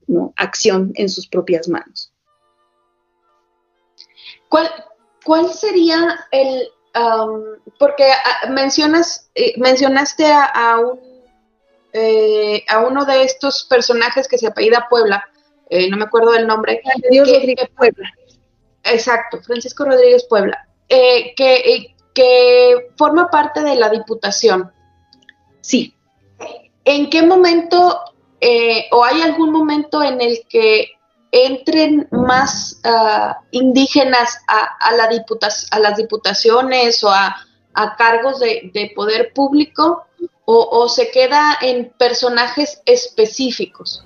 ¿no? 0.08 0.34
acción 0.38 0.94
en 0.96 1.10
sus 1.10 1.28
propias 1.28 1.67
manos. 1.67 2.11
¿Cuál, 4.52 4.70
cuál 5.24 5.50
sería 5.50 6.28
el, 6.30 6.68
porque 7.80 8.04
ah, 8.12 8.50
mencionas, 8.50 9.32
eh, 9.34 9.54
mencionaste 9.58 10.26
a, 10.30 10.78
un, 10.78 11.00
eh, 11.94 12.66
a 12.68 12.80
uno 12.80 13.06
de 13.06 13.24
estos 13.24 13.64
personajes 13.64 14.28
que 14.28 14.38
se 14.38 14.48
apellida 14.48 14.88
Puebla, 14.90 15.26
eh, 15.70 15.90
no 15.90 15.96
me 15.96 16.04
acuerdo 16.04 16.34
del 16.34 16.48
nombre. 16.48 16.82
Rodríguez 16.84 17.70
Puebla. 17.78 18.12
Exacto, 18.84 19.42
Francisco 19.42 19.86
Rodríguez 19.86 20.26
Puebla, 20.28 20.68
que, 20.90 21.96
que 22.14 22.90
forma 22.98 23.30
parte 23.30 23.62
de 23.62 23.76
la 23.76 23.88
Diputación. 23.88 24.70
Sí. 25.62 25.96
¿En 26.84 27.10
qué 27.10 27.22
momento 27.22 28.02
o 28.92 29.06
hay 29.06 29.22
algún 29.22 29.54
momento 29.54 30.04
en 30.04 30.20
el 30.20 30.42
que 30.50 30.90
entren 31.32 32.08
más 32.12 32.80
ah, 32.84 33.39
indígenas 33.52 34.38
a, 34.48 34.96
la 34.96 35.10
a, 35.72 35.80
las 35.80 35.98
diputaciones 35.98 37.04
o 37.04 37.10
a, 37.10 37.36
cargos 37.98 38.39
de, 38.39 38.91
poder 38.96 39.32
público 39.34 40.04
o, 40.46 40.89
se 40.89 41.10
queda 41.10 41.58
en 41.62 41.91
personajes 41.98 42.82
específicos? 42.86 44.04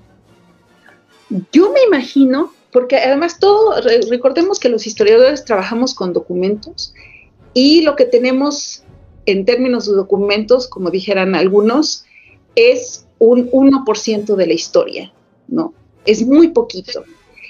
Yo 1.51 1.71
me 1.71 1.81
imagino, 1.81 2.53
porque 2.71 2.97
además 2.97 3.39
todo, 3.39 3.81
recordemos 4.09 4.59
que 4.59 4.69
los 4.69 4.85
historiadores 4.85 5.43
trabajamos 5.43 5.95
con 5.95 6.13
documentos 6.13 6.93
y 7.55 7.81
lo 7.81 7.95
que 7.95 8.05
tenemos 8.05 8.83
en 9.25 9.45
términos 9.45 9.87
de 9.87 9.93
documentos, 9.93 10.67
como 10.67 10.91
dijeran 10.91 11.33
algunos, 11.33 12.05
es 12.53 13.07
un 13.17 13.49
1% 13.49 14.35
de 14.35 14.47
la 14.47 14.53
historia, 14.53 15.11
¿no? 15.47 15.73
Es 16.05 16.25
muy 16.25 16.49
poquito. 16.49 17.03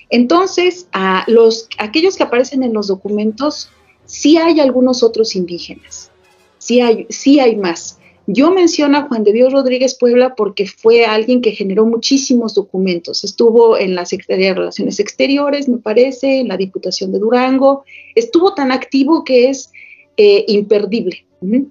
Entonces, 0.09 0.87
a 0.91 1.23
los, 1.27 1.67
aquellos 1.77 2.15
que 2.15 2.23
aparecen 2.23 2.63
en 2.63 2.73
los 2.73 2.87
documentos, 2.87 3.69
sí 4.05 4.37
hay 4.37 4.59
algunos 4.59 5.03
otros 5.03 5.35
indígenas, 5.35 6.11
sí 6.57 6.81
hay, 6.81 7.05
sí 7.09 7.39
hay 7.39 7.55
más. 7.55 7.99
Yo 8.27 8.51
menciono 8.51 8.97
a 8.97 9.03
Juan 9.03 9.23
de 9.23 9.33
Dios 9.33 9.53
Rodríguez 9.53 9.95
Puebla 9.95 10.33
porque 10.35 10.65
fue 10.65 11.05
alguien 11.05 11.41
que 11.41 11.51
generó 11.51 11.85
muchísimos 11.85 12.55
documentos. 12.55 13.23
Estuvo 13.23 13.77
en 13.77 13.93
la 13.93 14.05
Secretaría 14.05 14.47
de 14.47 14.55
Relaciones 14.55 14.99
Exteriores, 14.99 15.69
me 15.69 15.77
parece, 15.77 16.39
en 16.39 16.47
la 16.47 16.57
Diputación 16.57 17.11
de 17.11 17.19
Durango. 17.19 17.83
Estuvo 18.15 18.55
tan 18.55 18.71
activo 18.71 19.23
que 19.23 19.49
es 19.49 19.71
eh, 20.17 20.43
imperdible, 20.47 21.25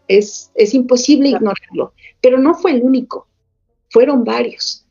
es, 0.07 0.53
es, 0.55 0.75
imposible 0.75 1.31
ignorarlo. 1.31 1.93
Pero 2.21 2.39
no 2.39 2.55
fue 2.55 2.71
el 2.73 2.83
único, 2.83 3.27
fueron 3.91 4.23
varios. 4.23 4.87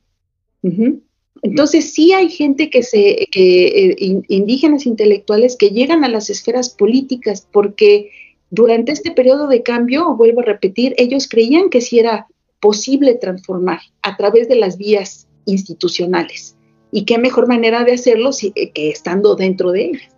Entonces 1.44 1.94
sí 1.94 2.14
hay 2.14 2.30
gente 2.30 2.70
que 2.70 2.84
se, 2.84 3.28
que, 3.30 3.66
eh, 3.68 3.96
indígenas 4.30 4.86
intelectuales 4.86 5.58
que 5.58 5.70
llegan 5.70 6.06
a 6.06 6.10
las 6.10 6.30
esferas 6.30 6.70
políticas 6.70 7.48
porque 7.52 8.12
durante 8.50 8.94
este 8.94 9.12
periodo 9.12 9.48
de 9.48 9.62
cambio, 9.62 10.16
vuelvo 10.16 10.40
a 10.40 10.46
repetir, 10.46 10.96
ellos 10.98 11.28
creían 11.28 11.70
que 11.70 11.82
sí 11.82 12.00
era 12.00 12.28
posible 12.62 13.16
transformar 13.16 13.82
a 14.02 14.16
través 14.16 14.48
de 14.48 14.56
las 14.56 14.78
vías 14.78 15.28
institucionales. 15.46 16.56
Y 16.92 17.04
qué 17.04 17.18
mejor 17.18 17.48
manera 17.48 17.84
de 17.84 17.94
hacerlo 17.94 18.30
eh, 18.42 18.72
que 18.72 18.90
estando 18.90 19.36
dentro 19.36 19.72
de 19.72 19.86
ellas. 19.86 20.16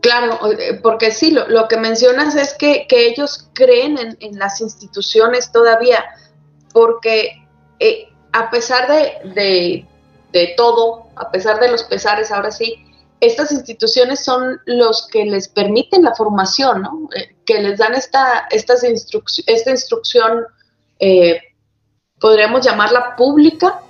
Claro, 0.00 0.38
eh, 0.52 0.78
porque 0.82 1.10
sí, 1.10 1.32
lo, 1.32 1.66
que 1.66 1.78
mencionas 1.78 2.36
es 2.36 2.54
que, 2.54 2.86
ellos 2.90 3.48
creen 3.54 3.98
en, 4.20 4.38
las 4.38 4.60
instituciones 4.60 5.50
todavía, 5.50 6.04
porque 6.72 7.44
a 8.32 8.50
pesar 8.50 8.88
de, 8.88 9.86
todo, 10.56 11.06
a 11.16 11.30
pesar 11.30 11.60
de 11.60 11.70
los 11.70 11.84
pesares, 11.84 12.30
ahora 12.30 12.50
sí, 12.50 12.84
estas 13.20 13.50
instituciones 13.50 14.24
son 14.24 14.60
los 14.66 15.08
que 15.08 15.24
les 15.24 15.48
permiten 15.48 16.04
la 16.04 16.14
formación, 16.14 16.82
¿no? 16.82 17.08
Eh, 17.16 17.34
que 17.44 17.60
les 17.60 17.78
dan 17.78 17.94
esta, 17.94 18.46
esta 18.50 18.74
instrucción, 19.70 20.44
eh, 21.00 21.40
podríamos 22.20 22.64
llamarla 22.64 23.16
pública, 23.16 23.80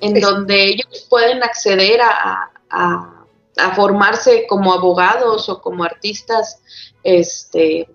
en 0.00 0.20
donde 0.20 0.64
ellos 0.64 1.06
pueden 1.08 1.42
acceder 1.42 2.00
a, 2.02 2.48
formarse 3.76 4.46
como 4.48 4.72
abogados 4.72 5.50
o 5.50 5.60
como 5.60 5.84
artistas 5.84 6.62
este, 7.04 7.86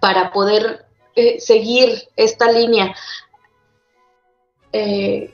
para 0.00 0.32
poder 0.32 0.86
eh, 1.14 1.38
seguir 1.40 2.08
esta 2.16 2.50
línea. 2.50 2.94
Eh, 4.72 5.30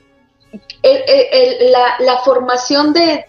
la, 2.00 2.18
formación 2.24 2.92
de 2.92 3.24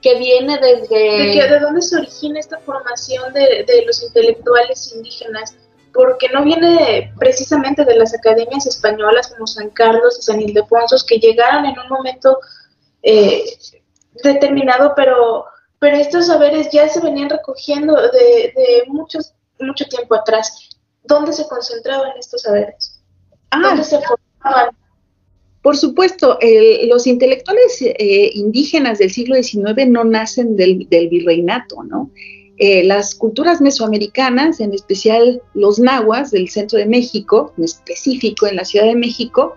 que 0.00 0.18
viene 0.18 0.58
desde... 0.58 1.48
¿De, 1.48 1.60
dónde 1.60 1.82
se 1.82 1.96
origina 1.96 2.40
esta 2.40 2.58
formación 2.60 3.32
de, 3.32 3.84
los 3.86 4.02
intelectuales 4.02 4.92
indígenas? 4.94 5.56
Porque 5.92 6.28
no 6.28 6.44
viene 6.44 7.12
precisamente 7.18 7.84
de 7.84 7.96
las 7.96 8.14
academias 8.14 8.66
españolas 8.66 9.28
como 9.28 9.46
San 9.46 9.70
Carlos 9.70 10.18
y 10.18 10.22
San 10.22 10.40
Ildefonso, 10.40 10.96
que 11.06 11.18
llegaron 11.18 11.66
en 11.66 11.78
un 11.78 11.88
momento 11.88 12.38
eh, 13.02 13.44
determinado, 14.22 14.94
pero, 14.94 15.44
pero 15.78 15.96
estos 15.96 16.28
saberes 16.28 16.70
ya 16.70 16.88
se 16.88 17.00
venían 17.00 17.28
recogiendo 17.28 17.94
de, 17.96 18.52
de 18.56 18.84
muchos, 18.86 19.34
mucho 19.58 19.84
tiempo 19.86 20.14
atrás. 20.14 20.70
¿Dónde 21.02 21.32
se 21.32 21.48
concentraban 21.48 22.12
estos 22.18 22.42
saberes? 22.42 23.02
Ah, 23.50 23.60
¿Dónde 23.62 23.84
se 23.84 24.00
formaban? 24.00 24.79
Por 25.62 25.76
supuesto, 25.76 26.38
los 26.88 27.06
intelectuales 27.06 27.82
eh, 27.82 28.30
indígenas 28.34 28.98
del 28.98 29.10
siglo 29.10 29.36
XIX 29.36 29.88
no 29.88 30.04
nacen 30.04 30.56
del, 30.56 30.86
virreinato, 30.88 31.82
¿no? 31.82 32.10
Eh, 32.56 32.84
las 32.84 33.14
culturas 33.14 33.60
mesoamericanas, 33.60 34.60
en 34.60 34.74
especial 34.74 35.42
los 35.54 35.78
nahuas 35.78 36.30
del 36.30 36.48
centro 36.50 36.78
de 36.78 36.86
México, 36.86 37.54
en 37.56 37.64
específico 37.64 38.46
en 38.46 38.56
la 38.56 38.64
Ciudad 38.64 38.86
de 38.86 38.94
México, 38.96 39.56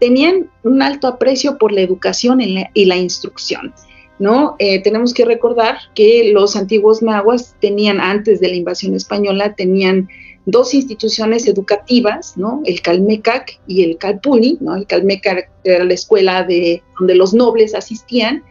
tenían 0.00 0.50
un 0.62 0.82
alto 0.82 1.08
aprecio 1.08 1.58
por 1.58 1.72
la 1.72 1.80
educación 1.80 2.40
y 2.40 2.84
la, 2.84 2.96
instrucción. 2.96 3.74
¿no? 4.18 4.54
Eh, 4.58 4.82
tenemos 4.82 5.14
que 5.14 5.24
recordar 5.24 5.78
que 5.94 6.30
los 6.32 6.54
antiguos 6.54 7.02
nahuas 7.02 7.56
tenían, 7.60 8.00
antes 8.00 8.38
de 8.40 8.48
la 8.48 8.54
invasión 8.54 8.94
española, 8.94 9.54
tenían 9.54 10.08
dos 10.46 10.74
instituciones 10.74 11.46
educativas, 11.46 12.36
¿no? 12.36 12.62
El 12.64 12.82
Calmecac 12.82 13.60
y 13.66 13.82
el 13.82 13.96
Calpuni, 13.96 14.58
¿no? 14.60 14.76
El 14.76 14.86
Calmecac 14.86 15.50
era 15.64 15.84
la 15.84 15.94
escuela 15.94 16.42
de, 16.42 16.82
donde 16.98 17.14
los 17.14 17.32
nobles 17.32 17.74
asistían, 17.74 18.44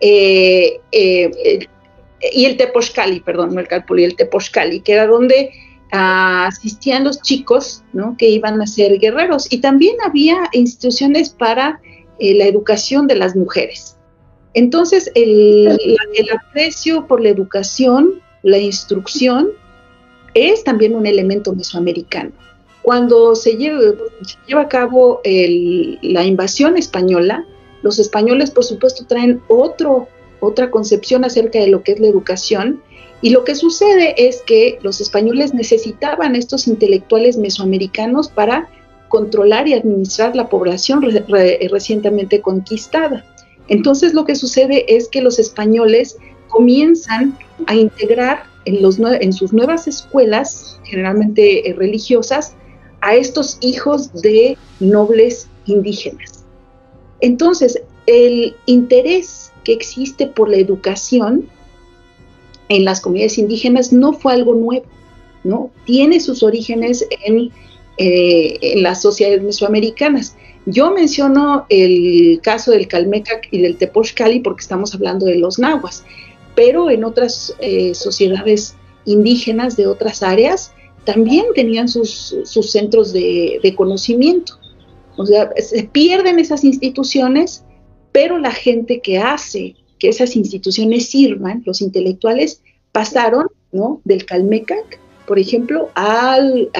eh, 0.00 0.80
eh, 0.92 1.68
y 2.32 2.44
el 2.44 2.56
Tepochcali, 2.56 3.20
perdón, 3.20 3.54
no 3.54 3.60
el 3.60 3.68
Calpuni, 3.68 4.04
el 4.04 4.16
Tepochcali, 4.16 4.80
que 4.80 4.92
era 4.92 5.06
donde 5.06 5.50
asistían 5.92 7.04
los 7.04 7.20
chicos 7.20 7.82
¿no? 7.92 8.16
que 8.16 8.28
iban 8.28 8.60
a 8.62 8.66
ser 8.66 8.98
guerreros 8.98 9.52
y 9.52 9.58
también 9.58 9.96
había 10.04 10.48
instituciones 10.52 11.30
para 11.30 11.80
eh, 12.18 12.34
la 12.34 12.44
educación 12.44 13.06
de 13.06 13.16
las 13.16 13.34
mujeres. 13.34 13.96
Entonces, 14.54 15.10
el, 15.14 15.96
aprecio 16.32 17.06
por 17.06 17.20
la 17.20 17.28
educación, 17.28 18.20
la 18.42 18.58
instrucción, 18.58 19.50
es 20.34 20.64
también 20.64 20.94
un 20.94 21.06
elemento 21.06 21.52
mesoamericano. 21.52 22.30
Cuando 22.82 23.34
se 23.34 23.56
lleva, 23.56 24.62
a 24.62 24.68
cabo 24.68 25.20
la 25.24 26.24
invasión 26.24 26.76
española, 26.76 27.44
los 27.82 27.98
españoles, 27.98 28.50
por 28.50 28.64
supuesto, 28.64 29.04
traen 29.06 29.40
otro, 29.48 30.08
otra 30.40 30.70
concepción 30.70 31.24
acerca 31.24 31.58
de 31.58 31.68
lo 31.68 31.82
que 31.82 31.92
es 31.92 32.00
la 32.00 32.08
educación 32.08 32.82
y 33.22 33.30
lo 33.30 33.44
que 33.44 33.54
sucede 33.54 34.14
es 34.16 34.42
que 34.42 34.78
los 34.82 35.00
españoles 35.00 35.52
necesitaban 35.52 36.36
estos 36.36 36.66
intelectuales 36.66 37.36
mesoamericanos 37.36 38.28
para 38.28 38.68
controlar 39.08 39.68
y 39.68 39.74
administrar 39.74 40.34
la 40.34 40.48
población 40.48 41.02
recientemente 41.70 42.40
conquistada. 42.40 43.26
Entonces 43.68 44.14
lo 44.14 44.24
que 44.24 44.36
sucede 44.36 44.96
es 44.96 45.08
que 45.08 45.20
los 45.20 45.38
españoles 45.38 46.16
comienzan 46.48 47.36
a 47.66 47.74
integrar 47.74 48.44
en, 48.64 49.32
sus 49.32 49.52
nuevas 49.52 49.86
escuelas, 49.88 50.80
generalmente 50.84 51.68
eh, 51.68 51.74
religiosas, 51.74 52.54
a 53.00 53.14
estos 53.14 53.58
hijos 53.60 54.12
de 54.22 54.58
nobles 54.78 55.48
indígenas. 55.66 56.44
Entonces, 57.20 57.80
el 58.06 58.54
interés 58.66 59.52
que 59.64 59.72
existe 59.72 60.26
por 60.26 60.48
la 60.48 60.56
educación 60.56 61.48
en 62.68 62.84
las 62.84 63.00
comunidades 63.00 63.38
indígenas 63.38 63.92
no 63.92 64.12
fue 64.12 64.32
algo 64.32 64.54
nuevo, 64.54 64.86
¿no? 65.44 65.70
Tiene 65.84 66.20
sus 66.20 66.42
orígenes 66.42 67.06
en, 67.24 67.50
eh, 67.98 68.74
las 68.76 69.02
sociedades 69.02 69.42
mesoamericanas. 69.42 70.36
Yo 70.66 70.92
menciono 70.92 71.66
el 71.68 72.40
caso 72.42 72.70
del 72.70 72.86
Calmecac 72.86 73.48
y 73.50 73.60
del 73.60 73.76
Tepochcali 73.76 74.40
porque 74.40 74.62
estamos 74.62 74.94
hablando 74.94 75.26
de 75.26 75.36
los 75.36 75.58
nahuas, 75.58 76.04
pero 76.54 76.90
en 76.90 77.04
otras 77.04 77.54
eh, 77.60 77.94
sociedades 77.94 78.76
indígenas 79.04 79.76
de 79.76 79.86
otras 79.86 80.22
áreas 80.22 80.72
también 81.04 81.46
tenían 81.54 81.88
sus, 81.88 82.36
sus 82.44 82.70
centros 82.70 83.12
de, 83.12 83.58
de, 83.62 83.74
conocimiento. 83.74 84.54
O 85.16 85.24
sea, 85.24 85.50
se 85.56 85.84
pierden 85.84 86.38
esas 86.38 86.62
instituciones, 86.62 87.64
pero 88.12 88.38
la 88.38 88.52
gente 88.52 89.00
que 89.00 89.18
hace 89.18 89.76
que 89.98 90.08
esas 90.08 90.34
instituciones 90.34 91.08
sirvan, 91.08 91.62
los 91.64 91.80
intelectuales 91.80 92.62
pasaron 92.90 93.48
¿no? 93.70 94.00
del 94.04 94.24
Calmecac, 94.24 94.98
por 95.26 95.38
ejemplo, 95.38 95.90
al, 95.94 96.70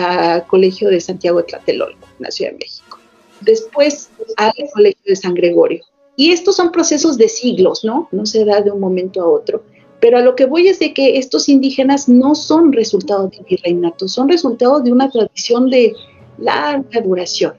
Colegio 0.48 0.88
de 0.88 1.00
Santiago 1.00 1.38
de 1.38 1.44
Tlatelolco, 1.44 2.08
en 2.18 2.24
la 2.24 2.30
Ciudad 2.32 2.50
de 2.50 2.58
México. 2.58 2.98
Después 3.42 4.10
al 4.36 4.52
Colegio 4.72 5.02
de 5.04 5.16
San 5.16 5.34
Gregorio. 5.34 5.84
Y 6.20 6.32
estos 6.32 6.56
son 6.56 6.70
procesos 6.70 7.16
de 7.16 7.30
siglos, 7.30 7.82
¿no? 7.82 8.06
No 8.12 8.26
se 8.26 8.44
da 8.44 8.60
de 8.60 8.70
un 8.70 8.78
momento 8.78 9.22
a 9.22 9.26
otro. 9.26 9.62
Pero 10.02 10.18
a 10.18 10.20
lo 10.20 10.36
que 10.36 10.44
voy 10.44 10.68
es 10.68 10.78
de 10.78 10.92
que 10.92 11.16
estos 11.16 11.48
indígenas 11.48 12.10
no 12.10 12.34
son 12.34 12.74
resultado 12.74 13.28
de 13.28 13.42
virreinato, 13.48 14.06
son 14.06 14.28
resultado 14.28 14.80
de 14.80 14.92
una 14.92 15.08
tradición 15.08 15.70
de 15.70 15.94
larga 16.36 17.00
duración. 17.00 17.54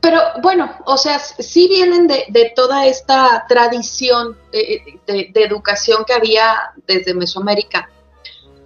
Pero 0.00 0.20
bueno, 0.40 0.70
o 0.86 0.96
sea, 0.96 1.18
sí 1.18 1.68
vienen 1.68 2.06
de, 2.06 2.52
toda 2.56 2.86
esta 2.86 3.44
tradición 3.46 4.34
de, 4.50 5.30
educación 5.34 6.02
que 6.06 6.14
había 6.14 6.72
desde 6.86 7.12
Mesoamérica, 7.12 7.90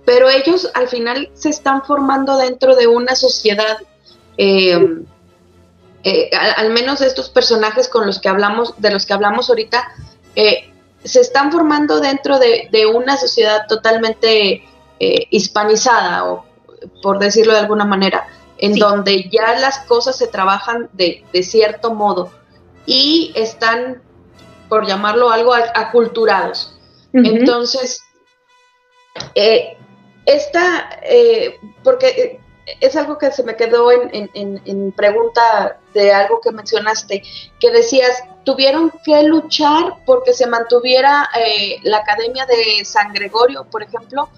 pero 0.05 0.29
ellos 0.31 0.71
al 0.75 0.87
final 0.87 1.31
se 1.35 1.49
están 1.49 1.83
formando 1.83 2.37
dentro 2.37 2.77
de 2.77 2.87
una 2.87 3.17
sociedad, 3.17 3.79
eh, 4.39 5.03
eh, 6.05 6.31
al, 6.57 6.71
menos 6.71 7.01
estos 7.01 7.31
personajes 7.31 7.89
con 7.89 8.07
los 8.07 8.21
que 8.21 8.29
hablamos, 8.29 8.75
de 8.79 8.91
los 8.91 9.07
que 9.07 9.13
hablamos 9.13 9.49
ahorita, 9.49 9.93
eh, 10.35 10.73
se 11.05 11.21
están 11.21 11.51
formando 11.53 12.01
dentro 12.01 12.39
de, 12.39 12.87
una 12.87 13.17
sociedad 13.17 13.67
totalmente 13.69 14.65
hispanizada, 15.31 16.31
o 16.31 16.47
por 17.03 17.19
decirlo 17.19 17.55
de 17.55 17.59
alguna 17.59 17.85
manera 17.85 18.29
en 18.63 18.77
donde 18.77 19.29
ya 19.29 19.59
las 19.59 19.81
cosas 19.81 20.17
se 20.17 20.29
trabajan 20.29 20.89
de, 20.93 21.25
cierto 21.43 21.93
modo 21.93 22.31
y 22.87 23.33
están, 23.35 24.01
por 24.69 24.87
llamarlo 24.87 25.31
algo, 25.31 25.53
aculturados. 25.53 26.79
Entonces, 27.13 28.01
eh, 29.35 29.77
esta, 30.27 31.01
eh, 31.03 31.59
porque 31.83 32.41
es 32.81 32.97
algo 32.97 33.19
que 33.19 33.31
se 33.33 33.43
me 33.43 33.57
quedó 33.57 33.91
en, 33.93 34.93
pregunta 34.93 35.79
de 35.95 36.13
algo 36.13 36.41
que 36.41 36.53
mencionaste, 36.53 37.23
que 37.59 37.71
decías, 37.71 38.23
tuvieron 38.45 38.93
que 39.05 39.23
luchar 39.23 39.97
porque 40.07 40.33
se 40.33 40.47
mantuviera 40.47 41.29
eh, 41.35 41.79
la 41.83 41.99
Academia 41.99 42.47
de 42.47 42.85
San 42.85 43.13
Gregorio, 43.13 43.65
por 43.71 43.83
ejemplo, 43.83 44.29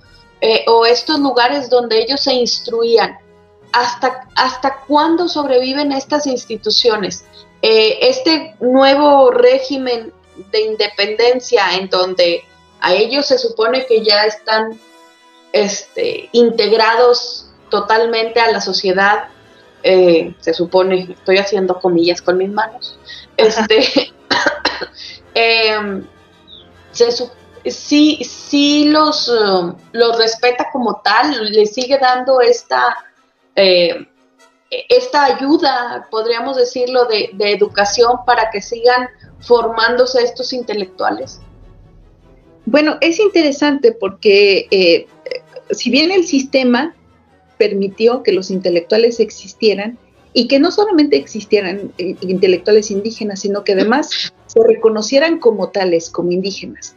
o 0.67 0.85
estos 0.85 1.19
lugares 1.21 1.71
donde 1.71 1.99
ellos 2.03 2.21
se 2.21 2.35
instruían 2.35 3.19
hasta, 3.75 4.29
hasta 4.37 4.83
cuándo 4.87 5.29
sobreviven 5.29 5.91
estas 5.91 6.27
instituciones. 6.27 7.25
Eh, 7.61 7.99
este 8.09 8.55
nuevo 8.61 9.33
régimen 9.33 10.13
de 10.53 10.61
independencia 10.61 11.75
en 11.75 11.89
donde 11.89 12.45
a 12.81 12.95
ellos 12.95 13.27
se 13.27 13.37
supone 13.37 13.85
que 13.87 14.05
ya 14.05 14.27
están 14.27 14.79
este, 15.53 16.29
integrados 16.33 17.44
totalmente 17.75 18.39
a 18.39 18.53
la 18.53 18.61
sociedad, 18.61 19.25
eh, 19.83 20.33
se 20.39 20.55
supone, 20.55 21.09
estoy 21.11 21.39
haciendo 21.39 21.81
comillas 21.81 22.23
con 22.23 22.39
mis 22.39 22.51
manos, 22.51 22.99
este, 23.37 24.13
em, 25.35 26.07
sí, 27.67 28.23
sí 28.25 28.85
los, 28.89 29.29
los 29.91 30.19
respeta 30.19 30.69
como 30.73 31.01
tal, 31.03 31.51
le 31.51 31.67
sigue 31.67 31.99
dando 31.99 32.41
esta 32.41 32.97
eh, 33.57 34.07
esta 34.89 35.25
ayuda, 35.25 36.07
podríamos 36.11 36.57
decirlo, 36.57 37.07
de, 37.07 37.31
educación 37.53 38.25
para 38.27 38.51
que 38.51 38.61
sigan 38.61 39.09
formándose 39.41 40.23
estos 40.23 40.53
intelectuales? 40.53 41.41
Bueno, 42.67 42.97
es 43.01 43.21
interesante 43.21 43.93
porque 43.93 44.67
eh, 44.71 45.07
si 45.71 45.91
bien 45.91 46.11
el 46.11 46.27
sistema 46.27 46.95
permitió 47.59 48.23
que 48.23 48.33
los 48.33 48.51
intelectuales 48.51 49.21
existieran 49.21 49.99
y 50.33 50.49
que 50.49 50.59
no 50.59 50.71
solamente 50.71 51.17
existieran 51.17 51.93
eh, 51.99 52.17
intelectuales 52.23 52.91
indígenas, 52.91 53.41
sino 53.41 53.63
que 53.65 53.73
además 53.73 54.33
se 54.47 54.61
reconocieran 54.65 55.39
como 55.39 55.69
tales, 55.69 56.11
como 56.11 56.33
indígenas. 56.33 56.97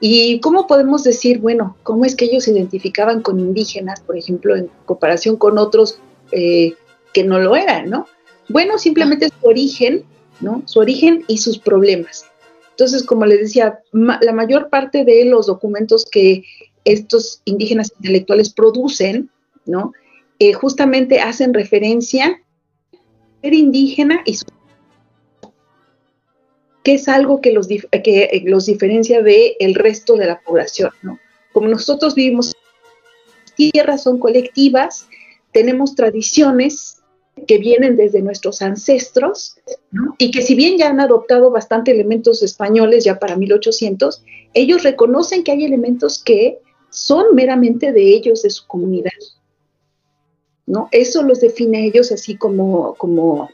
¿Y 0.00 0.40
cómo 0.40 0.66
podemos 0.66 1.04
decir, 1.04 1.38
bueno, 1.38 1.76
cómo 1.84 2.04
es 2.04 2.16
que 2.16 2.24
ellos 2.24 2.44
se 2.44 2.50
identificaban 2.50 3.22
con 3.22 3.38
indígenas, 3.38 4.00
por 4.00 4.18
ejemplo, 4.18 4.56
en 4.56 4.68
comparación 4.84 5.36
con 5.36 5.58
otros 5.58 6.00
eh, 6.32 6.74
que 7.12 7.22
no 7.22 7.38
lo 7.38 7.54
eran, 7.54 7.88
¿no? 7.88 8.06
Bueno, 8.48 8.78
simplemente 8.78 9.28
su 9.28 9.46
origen, 9.46 10.02
¿no? 10.40 10.64
Su 10.66 10.80
origen 10.80 11.24
y 11.28 11.38
sus 11.38 11.58
problemas. 11.58 12.26
Entonces, 12.70 13.04
como 13.04 13.26
les 13.26 13.38
decía, 13.38 13.78
la 13.92 14.32
mayor 14.32 14.70
parte 14.70 15.04
de 15.04 15.24
los 15.24 15.46
documentos 15.46 16.04
que 16.10 16.42
estos 16.84 17.40
indígenas 17.44 17.92
intelectuales 17.96 18.52
producen, 18.52 19.30
¿no? 19.66 19.92
Eh, 20.38 20.52
justamente 20.52 21.20
hacen 21.20 21.54
referencia 21.54 22.42
ser 23.42 23.54
indígena 23.54 24.22
y 24.24 24.34
su 24.34 24.46
que 26.82 26.94
es 26.94 27.08
algo 27.08 27.40
que 27.40 27.52
los, 27.52 27.68
que 27.68 27.88
eh, 28.02 28.42
los 28.44 28.66
diferencia 28.66 29.22
del 29.22 29.52
el 29.60 29.74
resto 29.74 30.16
de 30.16 30.26
la 30.26 30.40
población. 30.40 30.90
Como 31.52 31.68
nosotros 31.68 32.14
vivimos 32.14 32.52
tierras 33.54 34.02
son 34.02 34.18
colectivas, 34.18 35.06
tenemos 35.52 35.94
tradiciones 35.94 37.02
que 37.46 37.58
vienen 37.58 37.96
desde 37.96 38.22
nuestros 38.22 38.62
ancestros 38.62 39.56
y 40.18 40.30
que 40.30 40.42
si 40.42 40.54
bien 40.54 40.76
ya 40.76 40.90
han 40.90 41.00
adoptado 41.00 41.50
bastante 41.50 41.90
elementos 41.90 42.42
españoles 42.42 43.04
ya 43.04 43.18
para 43.18 43.36
1800, 43.36 44.22
ellos 44.54 44.82
reconocen 44.82 45.44
que 45.44 45.52
hay 45.52 45.64
elementos 45.64 46.22
que 46.22 46.58
son 46.90 47.34
meramente 47.34 47.92
de 47.92 48.02
ellos, 48.02 48.42
de 48.42 48.50
su 48.50 48.66
comunidad. 48.66 49.12
¿No? 50.66 50.88
Eso 50.92 51.22
los 51.22 51.40
define 51.40 51.78
a 51.78 51.84
ellos 51.86 52.12
así 52.12 52.36
como, 52.36 52.94
como 52.94 53.50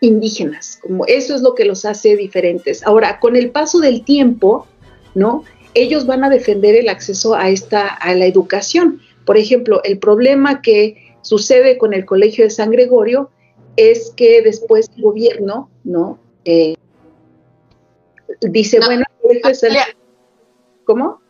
indígenas, 0.00 0.78
como 0.82 1.04
eso 1.06 1.34
es 1.34 1.42
lo 1.42 1.54
que 1.54 1.64
los 1.64 1.84
hace 1.84 2.16
diferentes. 2.16 2.84
Ahora, 2.86 3.20
con 3.20 3.36
el 3.36 3.50
paso 3.50 3.80
del 3.80 4.04
tiempo, 4.04 4.66
¿no? 5.14 5.44
Ellos 5.74 6.06
van 6.06 6.24
a 6.24 6.30
defender 6.30 6.74
el 6.74 6.88
acceso 6.88 7.34
a 7.34 7.48
esta 7.50 7.86
a 7.86 8.14
la 8.14 8.26
educación. 8.26 9.00
Por 9.24 9.36
ejemplo, 9.36 9.80
el 9.84 9.98
problema 9.98 10.62
que 10.62 11.14
sucede 11.22 11.78
con 11.78 11.92
el 11.92 12.04
Colegio 12.04 12.44
de 12.44 12.50
San 12.50 12.70
Gregorio 12.70 13.30
es 13.76 14.10
que 14.16 14.42
después 14.42 14.90
el 14.96 15.02
gobierno, 15.02 15.70
¿no? 15.84 16.18
Eh, 16.44 16.74
dice, 18.40 18.80
bueno, 18.84 19.04
¿cómo? 20.84 21.20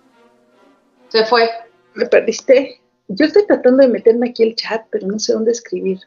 Se 1.08 1.24
fue. 1.26 1.50
Me 1.94 2.06
perdiste. 2.06 2.79
Yo 3.12 3.26
estoy 3.26 3.44
tratando 3.44 3.82
de 3.82 3.88
meterme 3.88 4.30
aquí 4.30 4.44
el 4.44 4.54
chat, 4.54 4.86
pero 4.88 5.08
no 5.08 5.18
sé 5.18 5.32
dónde 5.32 5.50
escribir. 5.50 5.98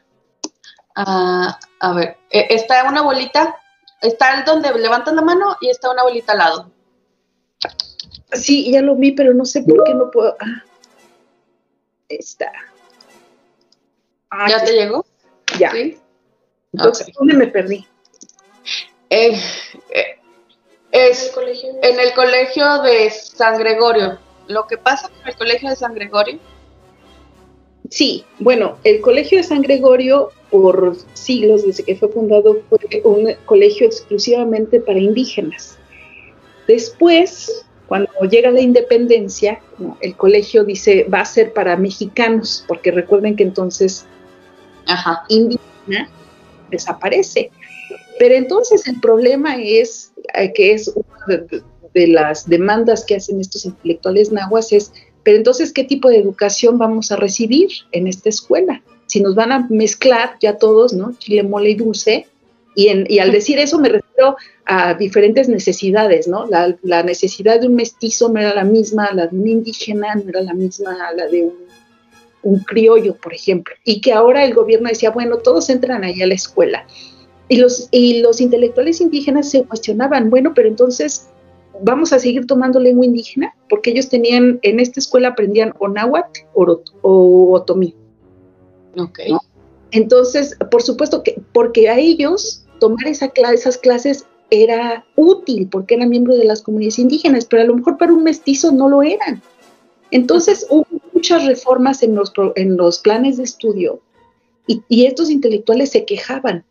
Ah, 0.96 1.60
a 1.82 1.94
ver, 1.94 2.16
e, 2.30 2.48
está 2.50 2.88
una 2.88 3.02
bolita, 3.02 3.60
está 4.02 4.40
el 4.40 4.46
donde 4.46 4.72
levantas 4.80 5.14
la 5.14 5.22
mano 5.22 5.58
y 5.60 5.70
está 5.70 5.92
una 5.92 6.04
bolita 6.04 6.32
al 6.32 6.38
lado. 6.38 6.72
Sí, 8.32 8.72
ya 8.72 8.82
lo 8.82 8.96
vi, 8.96 9.12
pero 9.12 9.34
no 9.34 9.44
sé 9.44 9.64
por 9.64 9.84
qué 9.84 9.94
no 9.94 10.10
puedo. 10.12 10.38
Ah, 10.40 10.64
está. 12.08 12.54
Ah, 14.30 14.48
¿Ya 14.50 14.64
te 14.64 14.72
llegó? 14.72 15.06
Ya. 15.60 15.74
Entonces, 16.72 17.08
¿dónde 17.20 17.34
me 17.34 17.48
perdí? 17.48 17.86
Eh, 19.10 19.38
eh, 19.90 20.20
es 20.94 21.36
en 21.36 22.00
el 22.00 22.14
colegio 22.14 22.82
de 22.82 23.10
San 23.10 23.58
Gregorio. 23.58 24.20
Lo 24.48 24.68
que 24.68 24.78
pasa 24.78 25.10
con 25.10 25.28
el 25.28 25.36
colegio 25.36 25.70
de 25.70 25.76
San 25.76 25.94
Gregorio. 25.94 26.40
Sí, 27.90 28.24
bueno, 28.40 28.78
el 28.84 29.02
colegio 29.02 29.38
de 29.38 29.44
San 29.44 29.62
Gregorio 29.62 30.30
por 30.50 30.96
siglos, 31.14 31.66
desde 31.66 31.84
que 31.84 31.96
fue 31.96 32.10
fundado, 32.10 32.62
fue 32.70 32.80
un 33.04 33.34
colegio 33.46 33.88
exclusivamente 33.88 34.80
para 34.80 35.00
indígenas. 35.00 35.78
Después, 36.68 37.66
cuando 37.88 38.12
llega 38.30 38.52
la 38.52 38.62
independencia, 38.62 39.60
el 40.02 40.16
colegio 40.16 40.64
dice 40.64 41.06
va 41.06 41.22
a 41.22 41.26
ser 41.26 41.54
para 41.54 41.76
mexicanos, 41.76 42.64
porque 42.68 42.92
recuerden 42.92 43.36
que 43.36 43.44
entonces 43.44 44.06
Ajá. 44.86 45.24
indígena 45.28 46.10
desaparece. 46.70 47.52
Pero 48.20 48.36
entonces 48.36 48.88
el 48.88 49.00
problema 49.00 49.58
es 49.62 50.12
eh, 50.34 50.54
que 50.54 50.74
es 50.74 50.88
una 50.96 51.38
de, 51.94 52.08
las 52.08 52.48
demandas 52.50 53.06
que 53.06 53.16
hacen 53.16 53.40
estos 53.40 53.66
intelectuales 53.66 54.32
nahuas 54.32 54.72
es, 54.72 54.92
pero 55.24 55.38
entonces, 55.38 55.72
¿qué 55.72 55.84
tipo 55.84 56.10
de 56.10 56.18
educación 56.18 56.78
vamos 56.78 57.12
a 57.12 57.16
recibir 57.16 57.70
en 57.92 58.08
esta 58.08 58.30
escuela? 58.30 58.82
Si 59.06 59.22
nos 59.22 59.36
van 59.36 59.52
a 59.52 59.68
mezclar 59.70 60.38
ya 60.42 60.58
todos, 60.58 60.94
¿no? 60.94 61.14
Chile, 61.18 61.44
mole 61.44 61.72
y 61.72 61.76
dulce. 61.76 62.28
Y, 62.76 63.14
y 63.14 63.20
al 63.20 63.32
decir 63.32 63.60
eso 63.60 63.80
me 63.80 63.90
refiero 63.90 64.36
a 64.66 64.96
diferentes 64.96 65.48
necesidades, 65.48 66.28
¿no? 66.28 66.48
La, 66.48 66.76
la, 66.82 67.04
necesidad 67.04 67.60
de 67.60 67.68
un 67.68 67.76
mestizo 67.76 68.30
no 68.30 68.40
era 68.40 68.56
la 68.56 68.64
misma, 68.64 69.12
la 69.14 69.28
de 69.28 69.38
un 69.38 69.48
indígena 69.48 70.16
no 70.16 70.30
era 70.30 70.42
la 70.42 70.54
misma, 70.54 71.14
la 71.16 71.28
de 71.28 71.44
un, 71.44 71.54
un 72.42 72.60
criollo, 72.60 73.16
por 73.16 73.34
ejemplo. 73.34 73.76
Y 73.84 74.02
que 74.02 74.12
ahora 74.12 74.44
el 74.44 74.54
gobierno 74.54 74.90
decía, 74.90 75.12
bueno, 75.12 75.38
todos 75.38 75.70
entran 75.70 76.04
ahí 76.04 76.22
a 76.22 76.28
la 76.28 76.34
escuela 76.34 76.86
y 77.48 77.58
los, 77.58 77.88
y 77.92 78.22
los 78.22 78.42
intelectuales 78.42 79.02
indígenas 79.02 79.52
se 79.52 79.64
cuestionaban, 79.64 80.30
bueno, 80.30 80.54
pero 80.56 80.68
entonces 80.68 81.28
vamos 81.82 82.14
a 82.14 82.20
seguir 82.20 82.46
tomando 82.46 82.80
lengua 82.80 83.06
indígena, 83.06 83.56
porque 83.70 83.92
ellos 83.92 84.10
tenían, 84.10 84.60
en 84.62 84.80
esta 84.80 85.00
escuela 85.00 85.30
aprendían 85.30 85.74
o 85.80 85.88
náhuatl 85.88 86.42
o, 86.54 87.54
otomí. 87.54 87.96
Ok. 88.98 89.20
Entonces, 89.92 90.58
por 90.72 90.82
supuesto 90.82 91.24
que, 91.24 91.42
porque 91.52 91.90
a 91.90 92.00
ellos 92.00 92.66
tomar 92.80 93.08
esa 93.08 93.32
esas 93.54 93.78
clases 93.78 94.26
era 94.50 95.06
útil, 95.16 95.68
porque 95.72 95.96
eran 95.96 96.10
miembros 96.10 96.38
de 96.38 96.46
las 96.46 96.62
comunidades 96.62 97.00
indígenas, 97.00 97.46
pero 97.46 97.64
a 97.64 97.66
lo 97.66 97.76
mejor 97.76 97.98
para 97.98 98.14
un 98.14 98.24
mestizo 98.24 98.72
no 98.72 98.90
lo 98.90 99.02
eran. 99.02 99.42
Entonces, 100.12 100.68
hubo 100.70 100.86
muchas 101.12 101.46
reformas 101.46 102.04
en 102.04 102.16
los, 102.16 102.32
en 102.56 102.78
los 102.78 103.00
planes 103.00 103.38
de 103.38 103.44
estudio 103.44 104.00
y, 104.68 104.84
y 104.88 105.06
estos 105.06 105.30
intelectuales 105.30 105.90
se 105.92 106.06
quejaban 106.06 106.66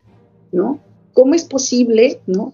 ¿no? 0.53 0.79
¿Cómo 1.13 1.33
es 1.33 1.43
posible, 1.43 2.21
¿no? 2.27 2.53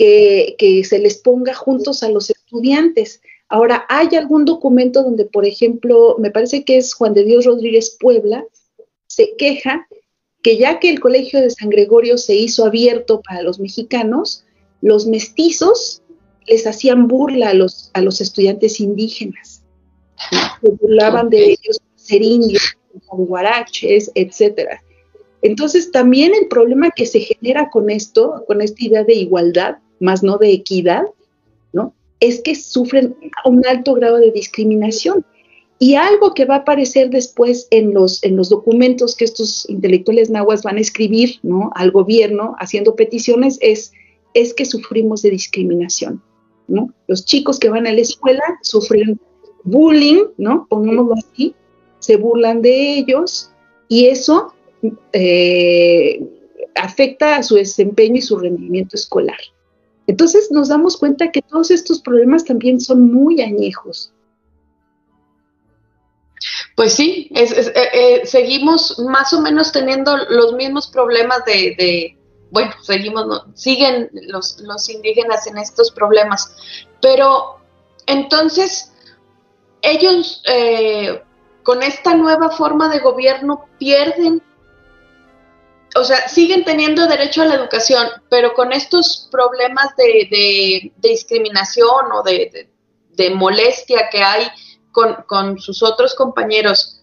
Que, 0.00 0.82
se 0.88 0.98
les 0.98 1.18
ponga 1.18 1.52
juntos 1.52 2.02
a 2.02 2.08
los 2.08 2.30
estudiantes. 2.30 3.20
Ahora, 3.50 3.84
¿hay 3.90 4.08
algún 4.16 4.46
documento 4.46 5.02
donde, 5.02 5.26
por 5.26 5.44
ejemplo, 5.44 6.16
me 6.18 6.30
parece 6.30 6.64
que 6.64 6.78
es 6.78 6.94
Juan 6.94 7.12
de 7.12 7.24
Dios 7.24 7.44
Rodríguez 7.44 7.98
Puebla, 8.00 8.46
se 9.08 9.36
queja 9.36 9.86
que 10.42 10.56
ya 10.56 10.78
que 10.78 10.88
el 10.88 11.00
Colegio 11.00 11.42
de 11.42 11.50
San 11.50 11.68
Gregorio 11.68 12.16
se 12.16 12.34
hizo 12.34 12.64
abierto 12.64 13.20
para 13.20 13.42
los 13.42 13.60
mexicanos, 13.60 14.46
los 14.80 15.06
mestizos 15.06 16.00
les 16.46 16.66
hacían 16.66 17.06
burla 17.06 17.50
a 17.50 17.54
los, 17.54 17.90
a 17.92 18.00
los 18.00 18.22
estudiantes 18.22 18.80
indígenas. 18.80 19.62
Se 20.62 20.70
burlaban 20.70 21.28
de 21.28 21.44
ellos 21.44 21.78
ser 21.96 22.22
indios, 22.22 22.78
con 23.06 23.26
guaraches, 23.26 24.10
etcétera. 24.14 24.82
Entonces, 25.42 25.90
también 25.90 26.32
el 26.34 26.48
problema 26.48 26.90
que 26.90 27.04
se 27.04 27.20
genera 27.20 27.68
con 27.68 27.90
esto, 27.90 28.44
con 28.46 28.62
esta 28.62 28.82
idea 28.82 29.04
de 29.04 29.14
igualdad, 29.14 29.76
más 30.00 30.22
no 30.22 30.38
de 30.38 30.52
equidad, 30.52 31.04
¿no? 31.72 31.94
Es 32.18 32.40
que 32.40 32.54
sufren 32.54 33.16
un 33.44 33.64
alto 33.66 33.94
grado 33.94 34.16
de 34.16 34.32
discriminación. 34.32 35.24
Y 35.78 35.94
algo 35.94 36.34
que 36.34 36.44
va 36.44 36.56
a 36.56 36.58
aparecer 36.58 37.08
después 37.08 37.66
en 37.70 37.94
los, 37.94 38.22
en 38.22 38.36
los 38.36 38.50
documentos 38.50 39.16
que 39.16 39.24
estos 39.24 39.66
intelectuales 39.70 40.28
nahuas 40.28 40.62
van 40.62 40.76
a 40.76 40.80
escribir 40.80 41.38
¿no? 41.42 41.70
al 41.74 41.90
gobierno 41.90 42.54
haciendo 42.58 42.96
peticiones 42.96 43.56
es, 43.62 43.92
es 44.34 44.52
que 44.52 44.66
sufrimos 44.66 45.22
de 45.22 45.30
discriminación. 45.30 46.22
¿no? 46.68 46.92
Los 47.06 47.24
chicos 47.24 47.58
que 47.58 47.70
van 47.70 47.86
a 47.86 47.92
la 47.92 48.00
escuela 48.02 48.42
sufren 48.60 49.18
bullying, 49.64 50.24
¿no? 50.36 50.66
pongámoslo 50.68 51.14
así, 51.14 51.54
se 51.98 52.16
burlan 52.16 52.60
de 52.60 52.98
ellos 52.98 53.50
y 53.88 54.06
eso 54.06 54.52
eh, 55.14 56.22
afecta 56.74 57.36
a 57.36 57.42
su 57.42 57.54
desempeño 57.54 58.16
y 58.16 58.22
su 58.22 58.38
rendimiento 58.38 58.96
escolar. 58.96 59.38
Entonces 60.10 60.50
nos 60.50 60.68
damos 60.68 60.96
cuenta 60.96 61.30
que 61.30 61.40
todos 61.40 61.70
estos 61.70 62.00
problemas 62.00 62.44
también 62.44 62.80
son 62.80 63.12
muy 63.12 63.40
añejos. 63.40 64.12
Pues 66.74 66.94
sí, 66.94 67.30
eh, 67.32 67.72
eh, 67.94 68.26
seguimos 68.26 68.98
más 68.98 69.32
o 69.32 69.40
menos 69.40 69.70
teniendo 69.70 70.16
los 70.16 70.54
mismos 70.54 70.88
problemas 70.88 71.44
de, 71.44 72.18
bueno, 72.50 72.72
seguimos, 72.82 73.44
siguen 73.54 74.10
los, 74.12 74.58
los, 74.62 74.88
indígenas 74.88 75.46
en 75.46 75.58
estos 75.58 75.92
problemas, 75.92 76.56
pero 77.00 77.60
entonces 78.06 78.92
ellos 79.80 80.42
con 81.62 81.84
esta 81.84 82.14
nueva 82.14 82.50
forma 82.50 82.88
de 82.88 82.98
gobierno 82.98 83.66
pierden 83.78 84.42
o 85.96 86.04
sea, 86.04 86.28
siguen 86.28 86.64
teniendo 86.64 87.06
derecho 87.06 87.42
a 87.42 87.46
la 87.46 87.54
educación, 87.54 88.06
pero 88.28 88.54
con 88.54 88.72
estos 88.72 89.28
problemas 89.30 89.96
de, 89.96 90.92
discriminación 90.98 92.12
o 92.12 92.22
de, 92.22 92.68
molestia 93.34 94.08
que 94.10 94.22
hay 94.22 94.46
con, 94.92 95.58
sus 95.58 95.82
otros 95.82 96.14
compañeros, 96.14 97.02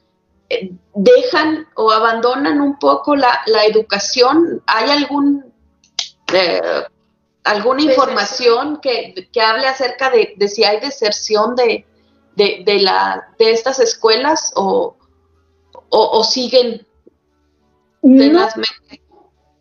eh, 0.49 0.71
dejan 0.95 1.67
o 1.75 1.91
abandonan 1.91 2.59
un 2.61 2.79
poco 2.79 3.15
la, 3.15 3.43
educación. 3.67 4.63
¿Hay 4.65 4.89
algún 4.89 5.53
eh, 6.33 6.83
alguna 7.43 7.83
información 7.83 8.79
que, 8.81 9.29
hable 9.41 9.67
acerca 9.67 10.09
de, 10.09 10.47
si 10.47 10.63
hay 10.63 10.79
deserción 10.79 11.55
de, 11.55 11.85
la, 12.35 13.29
de 13.37 13.51
estas 13.51 13.79
escuelas 13.79 14.51
o, 14.55 14.97
o 15.89 16.23
siguen 16.23 16.87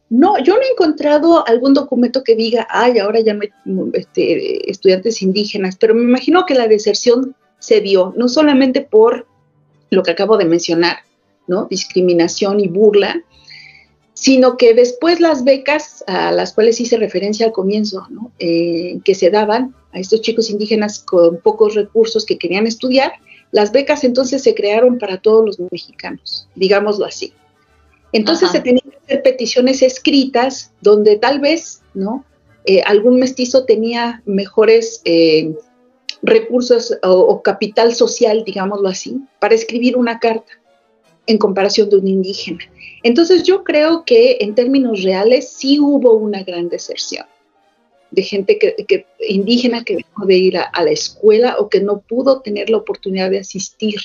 no, 0.08 0.38
yo 0.38 0.54
no 0.54 0.62
he 0.62 0.70
encontrado 0.70 1.46
algún 1.46 1.74
documento 1.74 2.22
que 2.22 2.36
diga, 2.36 2.66
ay, 2.70 2.98
ahora 2.98 3.20
ya 3.20 3.34
no 3.34 3.42
hay 3.42 3.50
este, 3.94 4.70
estudiantes 4.70 5.20
indígenas, 5.20 5.76
pero 5.76 5.94
me 5.94 6.02
imagino 6.02 6.46
que 6.46 6.54
la 6.54 6.68
deserción 6.68 7.34
se 7.58 7.80
dio 7.80 8.14
no 8.16 8.28
solamente 8.28 8.82
por 8.82 9.26
lo 9.90 10.02
que 10.02 10.12
acabo 10.12 10.36
de 10.36 10.44
mencionar, 10.44 10.98
¿no? 11.48 11.66
Discriminación 11.68 12.60
y 12.60 12.68
burla, 12.68 13.20
sino 14.14 14.56
que 14.56 14.74
después 14.74 15.20
las 15.20 15.42
becas 15.42 16.04
a 16.06 16.30
las 16.30 16.52
cuales 16.52 16.80
hice 16.80 16.96
referencia 16.96 17.46
al 17.46 17.52
comienzo, 17.52 18.06
¿no? 18.08 18.30
Eh, 18.38 19.00
que 19.04 19.14
se 19.14 19.30
daban 19.30 19.74
a 19.92 19.98
estos 19.98 20.20
chicos 20.20 20.50
indígenas 20.50 21.00
con 21.00 21.40
pocos 21.40 21.74
recursos 21.74 22.24
que 22.24 22.38
querían 22.38 22.66
estudiar, 22.66 23.12
las 23.50 23.72
becas 23.72 24.04
entonces 24.04 24.42
se 24.42 24.54
crearon 24.54 24.98
para 24.98 25.18
todos 25.18 25.44
los 25.44 25.60
mexicanos, 25.70 26.48
digámoslo 26.54 27.04
así. 27.04 27.32
Entonces 28.12 28.50
se 28.50 28.60
tenían 28.60 28.88
que 28.90 28.96
hacer 28.96 29.22
peticiones 29.22 29.82
escritas 29.82 30.72
donde 30.80 31.16
tal 31.16 31.40
vez, 31.40 31.82
¿no? 31.94 32.24
Eh, 32.64 32.82
algún 32.82 33.18
mestizo 33.18 33.64
tenía 33.64 34.22
mejores 34.24 35.00
eh, 35.04 35.54
recursos 36.22 36.96
o, 37.02 37.42
capital 37.42 37.94
social, 37.94 38.42
digámoslo 38.44 38.88
así, 38.88 39.20
para 39.38 39.54
escribir 39.54 39.96
una 39.96 40.18
carta 40.18 40.52
en 41.26 41.38
comparación 41.38 41.90
de 41.90 41.96
un 41.96 42.08
indígena. 42.08 42.58
Entonces 43.02 43.44
yo 43.44 43.62
creo 43.64 44.04
que 44.04 44.38
en 44.40 44.54
términos 44.54 45.02
reales 45.02 45.48
sí 45.50 45.78
hubo 45.78 46.14
una 46.14 46.42
gran 46.42 46.68
deserción 46.68 47.26
de 48.10 48.22
gente 48.22 48.58
que, 48.58 49.06
indígena 49.28 49.84
que 49.84 49.96
dejó 49.96 50.26
de 50.26 50.36
ir 50.36 50.58
a, 50.58 50.82
la 50.82 50.90
escuela 50.90 51.56
o 51.58 51.68
que 51.68 51.80
no 51.80 52.00
pudo 52.00 52.40
tener 52.40 52.70
la 52.70 52.78
oportunidad 52.78 53.30
de 53.30 53.40
asistir 53.40 53.96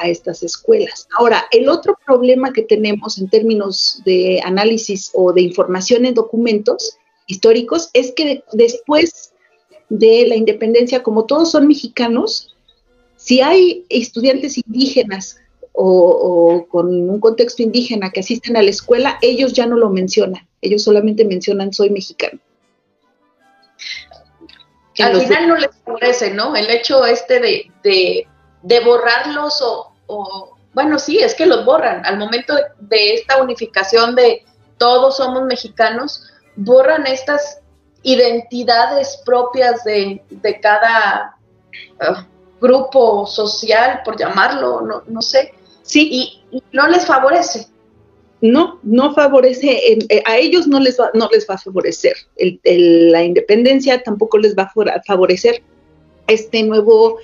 a 0.00 0.08
estas 0.08 0.42
escuelas. 0.42 1.08
Ahora, 1.18 1.46
el 1.50 1.68
otro 1.68 1.96
problema 2.06 2.52
que 2.52 2.62
tenemos 2.62 3.18
en 3.18 3.28
términos 3.28 4.02
de 4.04 4.40
análisis 4.44 5.10
o 5.14 5.32
de 5.32 5.42
información 5.42 6.04
en 6.04 6.14
documentos 6.14 6.98
históricos 7.26 7.90
es 7.92 8.12
que 8.12 8.42
después 8.52 9.32
de 9.88 10.26
la 10.26 10.36
independencia, 10.36 11.02
como 11.02 11.26
todos 11.26 11.50
son 11.50 11.66
mexicanos, 11.66 12.54
Si 13.16 13.42
hay 13.42 13.84
estudiantes 13.90 14.56
indígenas 14.56 15.36
o, 15.72 16.66
con 16.70 16.86
un 16.88 17.20
contexto 17.20 17.62
indígena 17.62 18.10
que 18.10 18.20
asisten 18.20 18.56
a 18.56 18.62
la 18.62 18.70
escuela, 18.70 19.18
ellos 19.20 19.52
ya 19.52 19.66
no 19.66 19.76
lo 19.76 19.90
mencionan, 19.90 20.48
ellos 20.62 20.82
solamente 20.82 21.26
mencionan 21.26 21.70
soy 21.72 21.90
mexicano. 21.90 22.40
Al 24.98 25.20
final 25.20 25.48
no 25.48 25.56
les 25.56 25.70
favorece, 25.84 26.32
¿no? 26.32 26.56
El 26.56 26.70
hecho 26.70 27.04
este 27.04 27.40
de, 27.40 28.26
de, 28.62 28.80
borrarlos 28.80 29.60
o, 29.62 29.89
bueno, 30.74 30.98
sí, 30.98 31.18
es 31.18 31.34
que 31.34 31.46
los 31.46 31.64
borran. 31.64 32.04
Al 32.04 32.18
momento 32.18 32.54
de, 32.78 33.14
esta 33.14 33.42
unificación 33.42 34.14
de 34.14 34.44
todos 34.78 35.16
somos 35.16 35.44
mexicanos, 35.44 36.24
borran 36.56 37.06
estas 37.06 37.60
identidades 38.02 39.20
propias 39.24 39.84
de, 39.84 40.22
cada 40.62 41.36
ah, 42.00 42.26
grupo 42.60 43.26
social, 43.26 44.00
por 44.04 44.18
llamarlo, 44.18 44.80
no, 44.82 45.02
no 45.06 45.22
sé. 45.22 45.52
Sí. 45.82 46.08
Y, 46.52 46.62
no 46.72 46.88
les 46.88 47.06
favorece. 47.06 47.66
No, 48.40 48.78
no 48.82 49.12
favorece, 49.12 49.92
eh, 50.08 50.22
a 50.24 50.38
ellos 50.38 50.66
no 50.66 50.80
les 50.80 50.98
va, 50.98 51.10
no 51.12 51.28
les 51.30 51.46
va 51.48 51.54
a 51.54 51.58
favorecer. 51.58 52.16
la 52.64 53.22
independencia 53.22 54.02
tampoco 54.02 54.38
les 54.38 54.56
va 54.56 54.62
a 54.62 55.02
favorecer 55.06 55.62
este 56.26 56.62
nuevo 56.62 57.18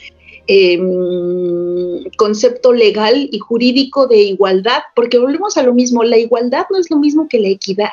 em, 0.47 2.05
concepto 2.17 2.73
legal 2.73 3.29
y 3.31 3.39
jurídico 3.39 4.07
de 4.07 4.19
igualdad, 4.19 4.83
porque 4.95 5.19
volvemos 5.19 5.57
a 5.57 5.63
lo 5.63 5.75
mismo, 5.75 6.03
la 6.05 6.19
igualdad 6.19 6.67
no 6.71 6.79
es 6.79 6.91
lo 6.91 6.99
mismo 6.99 7.29
que 7.29 7.41
la 7.41 7.49
equidad. 7.49 7.91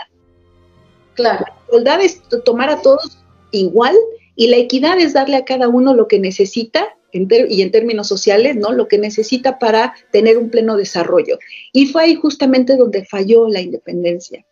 Claro. 1.16 1.46
La 1.48 1.64
igualdad 1.68 2.02
es 2.02 2.22
tomar 2.46 2.70
a 2.70 2.82
todos 2.82 3.18
igual 3.52 3.96
y 4.36 4.48
la 4.48 4.58
equidad 4.58 5.00
es 5.00 5.14
darle 5.14 5.38
a 5.38 5.46
cada 5.46 5.68
uno 5.68 5.94
lo 5.94 6.08
que 6.08 6.20
necesita 6.20 6.96
y 7.14 7.62
en 7.62 7.72
términos 7.72 8.08
sociales, 8.08 8.56
¿no? 8.56 8.72
Lo 8.72 8.88
que 8.88 8.98
necesita 8.98 9.60
para 9.60 9.94
tener 10.12 10.38
un 10.38 10.50
pleno 10.50 10.76
desarrollo. 10.76 11.38
Y 11.72 11.86
fue 11.88 12.04
ahí 12.04 12.16
justamente 12.16 12.76
donde 12.76 13.06
falló 13.06 13.48
la 13.48 13.62
independencia. 13.62 14.44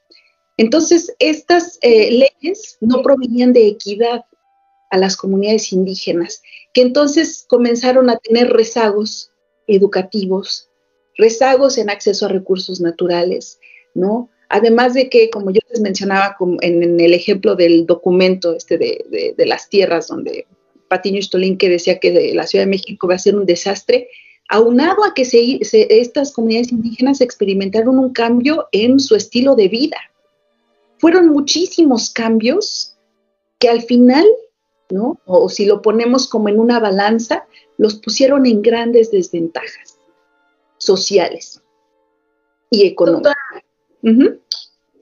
Entonces, 0.58 1.16
estas 1.18 1.80
eh, 1.82 2.12
leyes 2.12 2.78
no 2.80 3.02
provenían 3.02 3.52
de 3.52 3.68
equidad 3.68 4.26
a 4.92 4.98
las 4.98 5.18
comunidades 5.18 5.72
indígenas, 5.72 6.44
que 6.74 6.82
entonces 6.82 7.46
comenzaron 7.48 8.10
a 8.10 8.18
tener 8.18 8.50
rezagos 8.50 9.32
educativos, 9.68 10.70
rezagos 11.18 11.78
en 11.78 11.90
acceso 11.90 12.26
a 12.26 12.30
recursos 12.30 12.80
naturales, 12.82 13.60
¿no? 13.94 14.30
Además 14.50 14.94
de 14.94 15.10
que, 15.10 15.30
como 15.30 15.52
yo 15.52 15.62
les 15.70 15.80
mencionaba 15.80 16.36
en, 16.62 17.00
el 17.00 17.14
ejemplo 17.14 17.56
del 17.56 17.86
documento 17.86 18.54
este 18.54 18.78
de, 18.78 19.46
las 19.46 19.70
tierras, 19.70 20.08
donde 20.08 20.46
Patiño 20.90 21.20
Istolín 21.20 21.58
que 21.58 21.70
decía 21.70 22.00
que 22.00 22.34
la 22.34 22.46
Ciudad 22.48 22.66
de 22.66 22.72
México 22.72 23.08
va 23.08 23.16
a 23.16 23.20
ser 23.20 23.36
un 23.36 23.46
desastre, 23.46 24.10
aunado 24.50 25.06
a 25.06 25.14
que 25.14 25.24
estas 25.62 26.34
comunidades 26.34 26.74
indígenas 26.74 27.22
experimentaron 27.22 27.98
un 27.98 28.12
cambio 28.12 28.68
en 28.74 29.00
su 29.00 29.16
estilo 29.16 29.56
de 29.56 29.70
vida. 29.70 29.98
Fueron 30.98 31.30
muchísimos 31.30 32.10
cambios 32.10 32.98
que 33.58 33.70
al 33.70 33.84
final, 33.84 34.26
¿no? 34.92 35.20
O 35.26 35.50
si 35.50 35.66
lo 35.66 35.82
ponemos 35.82 36.28
como 36.28 36.50
en 36.50 36.60
una 36.60 36.80
balanza, 36.80 37.46
los 37.78 37.96
pusieron 37.96 38.46
en 38.46 38.62
grandes 38.62 39.12
desventajas 39.12 39.98
sociales 40.78 41.62
y 42.70 42.88
económicas. 42.88 43.34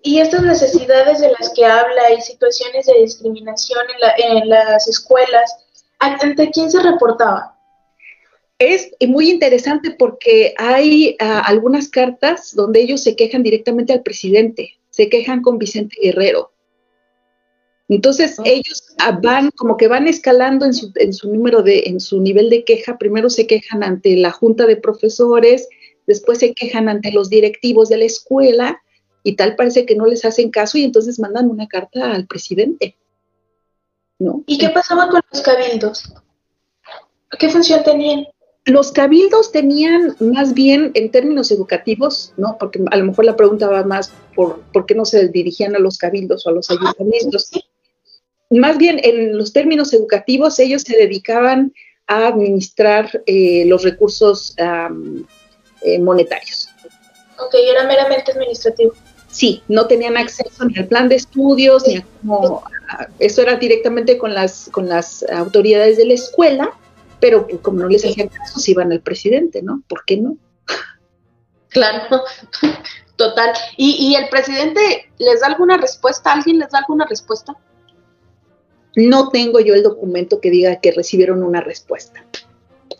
Y 0.01 0.19
estas 0.19 0.43
necesidades 0.43 1.19
de 1.19 1.31
las 1.37 1.53
que 1.53 1.65
habla 1.65 2.13
y 2.17 2.21
situaciones 2.21 2.85
de 2.85 2.99
discriminación 3.01 3.85
en 4.17 4.49
las 4.49 4.87
escuelas, 4.87 5.65
¿Ante 5.99 6.49
quién 6.51 6.71
se 6.71 6.81
reportaba? 6.81 7.57
Es 8.57 8.91
muy 9.07 9.29
interesante 9.29 9.91
porque 9.91 10.53
hay 10.57 11.15
ah, 11.19 11.41
algunas 11.45 11.89
cartas 11.89 12.55
donde 12.55 12.81
ellos 12.81 13.03
se 13.03 13.15
quejan 13.15 13.43
directamente 13.43 13.93
al 13.93 14.01
presidente, 14.01 14.79
se 14.89 15.09
quejan 15.09 15.41
con 15.41 15.57
Vicente 15.57 15.97
Guerrero. 16.01 16.51
Entonces 17.89 18.37
ellos 18.45 18.83
ah, 18.99 19.19
van 19.21 19.49
como 19.57 19.75
que 19.75 19.87
van 19.87 20.07
escalando 20.07 20.65
en 20.65 20.73
su, 20.73 20.91
en 20.95 21.11
su 21.11 21.33
número 21.33 21.63
de, 21.63 21.83
en 21.87 21.99
su 21.99 22.21
nivel 22.21 22.49
de 22.51 22.63
queja. 22.63 22.99
Primero 22.99 23.29
se 23.31 23.47
quejan 23.47 23.83
ante 23.83 24.15
la 24.15 24.31
junta 24.31 24.67
de 24.67 24.77
profesores, 24.77 25.67
después 26.05 26.37
se 26.37 26.53
quejan 26.53 26.87
ante 26.87 27.11
los 27.11 27.29
directivos 27.29 27.89
de 27.89 27.97
la 27.97 28.05
escuela 28.05 28.79
y 29.23 29.35
tal 29.35 29.55
parece 29.55 29.85
que 29.87 29.95
no 29.95 30.05
les 30.05 30.23
hacen 30.23 30.51
caso 30.51 30.77
y 30.77 30.83
entonces 30.83 31.19
mandan 31.19 31.49
una 31.49 31.67
carta 31.67 32.13
al 32.13 32.27
presidente. 32.27 32.95
¿Y 34.45 34.57
qué 34.57 34.69
pasaba 34.69 35.09
con 35.09 35.21
los 35.31 35.41
cabildos? 35.41 36.13
¿Qué 37.39 37.49
función 37.49 37.83
tenían? 37.83 38.25
Los 38.65 38.91
cabildos 38.91 39.51
tenían 39.51 40.15
más 40.19 40.53
bien 40.53 40.91
en 40.93 41.09
términos 41.09 41.49
educativos, 41.51 42.33
¿no? 42.37 42.57
Porque 42.59 42.83
a 42.91 42.97
lo 42.97 43.05
mejor 43.05 43.25
la 43.25 43.35
pregunta 43.35 43.67
va 43.67 43.83
más 43.83 44.13
por 44.35 44.61
por 44.73 44.85
qué 44.85 44.93
no 44.93 45.05
se 45.05 45.29
dirigían 45.29 45.75
a 45.75 45.79
los 45.79 45.97
cabildos 45.97 46.45
o 46.45 46.49
a 46.49 46.53
los 46.53 46.69
ayuntamientos. 46.69 47.49
Más 48.49 48.77
bien 48.77 48.99
en 49.03 49.37
los 49.37 49.53
términos 49.53 49.93
educativos 49.93 50.59
ellos 50.59 50.81
se 50.81 50.97
dedicaban 50.97 51.73
a 52.07 52.27
administrar 52.27 53.21
eh, 53.25 53.65
los 53.67 53.83
recursos 53.83 54.55
eh, 54.57 55.99
monetarios. 55.99 56.69
Ok, 57.37 57.53
era 57.53 57.85
meramente 57.85 58.31
administrativo. 58.31 58.93
Sí, 59.29 59.61
no 59.67 59.85
tenían 59.85 60.17
acceso 60.17 60.65
ni 60.65 60.77
al 60.79 60.87
plan 60.87 61.07
de 61.07 61.15
estudios, 61.15 61.87
ni 61.87 61.97
a 61.97 62.05
cómo 62.21 62.63
eso 63.19 63.41
era 63.43 63.55
directamente 63.55 64.17
con 64.17 64.33
las, 64.33 64.69
con 64.71 64.89
las 64.89 65.23
autoridades 65.29 65.97
de 65.97 66.05
la 66.05 66.13
escuela, 66.15 66.71
pero 67.19 67.47
como 67.61 67.81
no 67.81 67.87
les 67.87 68.05
hacían 68.05 68.29
caso, 68.29 68.59
se 68.59 68.71
iban 68.71 68.91
al 68.91 69.01
presidente, 69.01 69.61
¿no? 69.61 69.83
¿Por 69.87 70.03
qué 70.05 70.17
no? 70.17 70.37
Claro, 71.69 72.23
total. 73.15 73.53
¿Y, 73.77 74.15
el 74.15 74.29
presidente 74.29 75.11
les 75.17 75.41
da 75.41 75.47
alguna 75.47 75.77
respuesta? 75.77 76.33
¿Alguien 76.33 76.59
les 76.59 76.71
da 76.71 76.79
alguna 76.79 77.05
respuesta? 77.05 77.55
No 78.95 79.29
tengo 79.29 79.59
yo 79.59 79.73
el 79.75 79.83
documento 79.83 80.39
que 80.39 80.51
diga 80.51 80.77
que 80.77 80.91
recibieron 80.91 81.43
una 81.43 81.61
respuesta. 81.61 82.25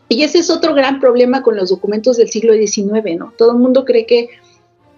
Y 0.08 0.24
ese 0.24 0.38
es 0.38 0.50
otro 0.50 0.74
gran 0.74 1.00
problema 1.00 1.42
con 1.42 1.56
los 1.56 1.70
documentos 1.70 2.16
del 2.16 2.30
siglo 2.30 2.52
XIX, 2.52 3.16
¿no? 3.16 3.32
Todo 3.38 3.52
el 3.52 3.58
mundo 3.58 3.84
cree 3.84 4.06
que, 4.06 4.28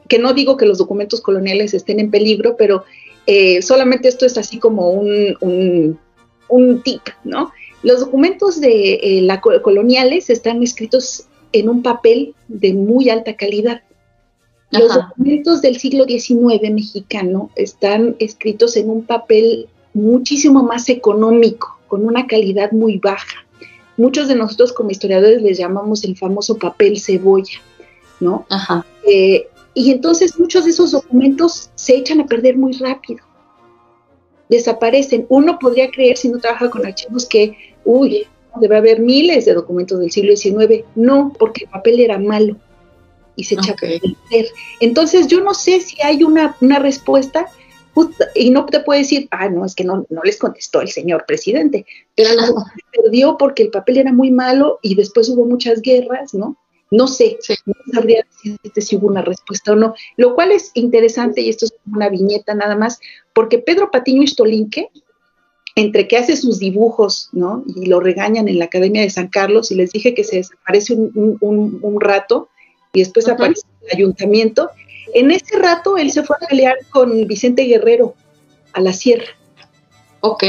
que 0.08 0.18
no 0.18 0.32
digo 0.32 0.56
que 0.56 0.66
los 0.66 0.78
documentos 0.78 1.20
coloniales 1.20 1.74
estén 1.74 2.00
en 2.00 2.10
peligro, 2.10 2.56
pero 2.56 2.84
eh, 3.26 3.60
solamente 3.62 4.08
esto 4.08 4.26
es 4.26 4.38
así 4.38 4.58
como 4.58 4.90
un, 4.90 5.98
un, 6.48 6.82
tip, 6.82 7.02
¿no? 7.24 7.52
Los 7.82 8.00
documentos 8.00 8.60
de 8.60 8.94
eh, 8.94 9.22
la 9.22 9.40
coloniales 9.40 10.30
están 10.30 10.62
escritos 10.62 11.26
en 11.52 11.68
un 11.68 11.82
papel 11.82 12.34
de 12.48 12.72
muy 12.72 13.10
alta 13.10 13.36
calidad. 13.36 13.82
Los 14.70 14.94
documentos 14.94 15.60
del 15.60 15.76
siglo 15.76 16.06
XIX 16.06 16.70
mexicano 16.70 17.50
están 17.56 18.16
escritos 18.18 18.78
en 18.78 18.88
un 18.88 19.04
papel 19.04 19.68
muchísimo 19.94 20.62
más 20.62 20.88
económico, 20.88 21.78
con 21.88 22.04
una 22.04 22.26
calidad 22.26 22.72
muy 22.72 22.98
baja. 22.98 23.46
Muchos 23.96 24.28
de 24.28 24.34
nosotros 24.34 24.72
como 24.72 24.90
historiadores 24.90 25.42
les 25.42 25.58
llamamos 25.58 26.04
el 26.04 26.16
famoso 26.16 26.56
papel 26.56 26.98
cebolla, 26.98 27.60
¿no? 28.20 28.46
Ajá. 28.48 28.86
Eh, 29.06 29.48
y 29.74 29.90
entonces 29.90 30.38
muchos 30.38 30.64
de 30.64 30.70
esos 30.70 30.92
documentos 30.92 31.70
se 31.74 31.96
echan 31.96 32.20
a 32.20 32.26
perder 32.26 32.56
muy 32.56 32.72
rápido. 32.74 33.24
Desaparecen. 34.48 35.26
Uno 35.28 35.58
podría 35.58 35.90
creer, 35.90 36.16
si 36.16 36.28
no 36.28 36.38
trabaja 36.38 36.68
con 36.68 36.84
archivos, 36.84 37.26
que, 37.26 37.56
uy, 37.84 38.26
debe 38.60 38.76
haber 38.76 39.00
miles 39.00 39.46
de 39.46 39.54
documentos 39.54 39.98
del 39.98 40.10
siglo 40.10 40.36
XIX. 40.36 40.84
No, 40.94 41.32
porque 41.38 41.64
el 41.64 41.70
papel 41.70 42.00
era 42.00 42.18
malo 42.18 42.56
y 43.36 43.44
se 43.44 43.54
echa 43.54 43.72
a 43.72 43.76
perder. 43.76 44.00
Entonces 44.80 45.26
yo 45.26 45.40
no 45.40 45.54
sé 45.54 45.80
si 45.80 46.00
hay 46.02 46.22
una, 46.22 46.54
respuesta 46.78 47.46
y 48.34 48.50
no 48.50 48.66
te 48.66 48.80
puede 48.80 49.00
decir, 49.00 49.28
ah, 49.30 49.48
no, 49.48 49.64
es 49.64 49.74
que 49.74 49.84
no, 49.84 50.06
no 50.08 50.22
les 50.22 50.38
contestó 50.38 50.80
el 50.80 50.88
señor 50.88 51.24
presidente, 51.26 51.86
pero 52.14 52.30
se 52.30 53.02
perdió 53.02 53.36
porque 53.38 53.62
el 53.64 53.70
papel 53.70 53.98
era 53.98 54.12
muy 54.12 54.30
malo 54.30 54.78
y 54.82 54.94
después 54.94 55.28
hubo 55.28 55.44
muchas 55.44 55.82
guerras, 55.82 56.34
¿no? 56.34 56.56
No 56.90 57.06
sé, 57.06 57.38
no 57.64 57.74
sabría 57.90 58.22
decirte 58.30 58.82
si 58.82 58.96
hubo 58.96 59.06
una 59.06 59.22
respuesta 59.22 59.72
o 59.72 59.76
no, 59.76 59.94
lo 60.18 60.34
cual 60.34 60.52
es 60.52 60.72
interesante 60.74 61.40
y 61.40 61.48
esto 61.48 61.64
es 61.64 61.72
una 61.90 62.10
viñeta 62.10 62.54
nada 62.54 62.76
más, 62.76 63.00
porque 63.32 63.58
Pedro 63.58 63.90
Patiño 63.90 64.22
Istolinque, 64.22 64.90
entre 65.74 66.06
que 66.06 66.18
hace 66.18 66.36
sus 66.36 66.58
dibujos, 66.58 67.30
¿no? 67.32 67.64
Y 67.74 67.86
lo 67.86 68.00
regañan 68.00 68.46
en 68.46 68.58
la 68.58 68.66
Academia 68.66 69.00
de 69.00 69.08
San 69.08 69.28
Carlos 69.28 69.70
y 69.70 69.74
les 69.74 69.92
dije 69.92 70.12
que 70.12 70.22
se 70.22 70.36
desaparece 70.36 70.94
un, 70.94 71.98
rato 71.98 72.50
y 72.92 73.00
después 73.00 73.26
aparece 73.26 73.62
en 73.80 73.88
el 73.88 73.96
ayuntamiento. 73.96 74.68
En 75.12 75.30
ese 75.30 75.58
rato 75.58 75.96
él 75.96 76.10
se 76.10 76.22
fue 76.22 76.36
a 76.40 76.46
pelear 76.46 76.76
con 76.90 77.26
Vicente 77.26 77.64
Guerrero 77.64 78.14
a 78.72 78.80
la 78.80 78.92
sierra. 78.92 79.26
Ok. 80.20 80.44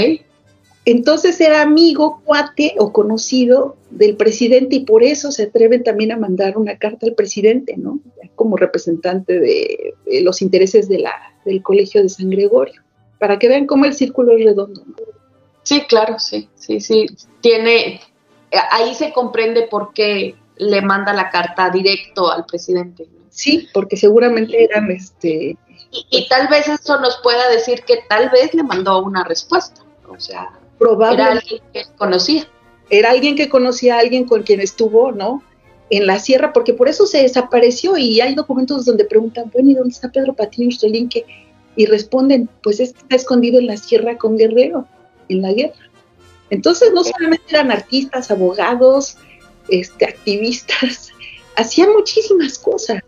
Entonces 0.85 1.39
era 1.39 1.61
amigo, 1.61 2.21
cuate 2.25 2.75
o 2.77 2.91
conocido 2.91 3.77
del 3.89 4.17
presidente 4.17 4.77
y 4.77 4.85
por 4.85 5.03
eso 5.03 5.31
se 5.31 5.43
atreven 5.43 5.83
también 5.83 6.11
a 6.11 6.17
mandar 6.17 6.57
una 6.57 6.77
carta 6.77 7.05
al 7.05 7.13
presidente, 7.13 7.75
¿no? 7.77 7.99
Como 8.35 8.57
representante 8.57 9.39
de, 9.39 9.93
los 10.21 10.41
intereses 10.41 10.89
de 10.89 10.99
la, 10.99 11.13
del 11.45 11.61
Colegio 11.61 12.01
de 12.01 12.09
San 12.09 12.29
Gregorio, 12.29 12.81
para 13.17 13.39
que 13.39 13.47
vean 13.47 13.65
cómo 13.65 13.85
el 13.85 13.93
círculo 13.93 14.35
es 14.35 14.43
redondo. 14.43 14.83
Sí, 15.63 15.81
claro, 15.87 16.19
sí, 16.19 16.49
sí, 16.55 16.81
sí. 16.81 17.05
Tiene, 17.39 18.01
ahí 18.71 18.93
se 18.95 19.13
comprende 19.13 19.67
por 19.67 19.93
qué 19.93 20.35
le 20.69 20.81
manda 20.81 21.13
la 21.13 21.29
carta 21.29 21.69
directo 21.69 22.31
al 22.31 22.45
presidente. 22.45 23.07
Sí, 23.29 23.67
porque 23.73 23.97
seguramente 23.97 24.63
eran 24.63 24.91
este... 24.91 25.57
Y, 26.09 26.27
tal 26.27 26.47
vez 26.47 26.67
eso 26.67 26.99
nos 26.99 27.17
pueda 27.21 27.49
decir 27.49 27.83
que 27.85 27.99
tal 28.09 28.29
vez 28.29 28.53
le 28.53 28.63
mandó 28.63 29.03
una 29.03 29.23
respuesta. 29.23 29.81
O 30.07 30.19
sea, 30.19 30.49
era 31.11 31.27
alguien 31.27 31.61
que 31.71 31.85
conocía. 31.97 32.47
Era 32.89 33.11
alguien 33.11 33.35
que 33.35 33.49
conocía 33.49 33.95
a 33.95 33.99
alguien 33.99 34.25
con 34.25 34.41
quien 34.43 34.59
estuvo, 34.59 35.11
¿no? 35.11 35.43
En 35.91 36.07
la 36.07 36.19
sierra, 36.19 36.51
porque 36.51 36.73
por 36.73 36.89
eso 36.89 37.05
se 37.05 37.21
desapareció 37.21 37.97
y 37.97 38.21
hay 38.21 38.33
documentos 38.33 38.85
donde 38.85 39.05
preguntan, 39.05 39.51
bueno, 39.53 39.69
¿y 39.69 39.73
dónde 39.75 39.93
está 39.93 40.11
Pedro 40.11 40.33
Patiño 40.33 40.69
que 41.09 41.25
Y 41.75 41.85
responden, 41.85 42.49
pues 42.63 42.79
está 42.79 43.15
escondido 43.15 43.59
en 43.59 43.67
la 43.67 43.77
sierra 43.77 44.17
con 44.17 44.37
Guerrero, 44.37 44.87
en 45.29 45.41
la 45.43 45.53
guerra. 45.53 45.75
Entonces 46.49 46.91
no 46.93 47.03
solamente 47.03 47.45
eran 47.49 47.71
artistas, 47.71 48.31
abogados, 48.31 49.17
este, 49.69 50.05
activistas, 50.05 51.11
hacían 51.55 51.93
muchísimas 51.93 52.57
cosas. 52.57 53.01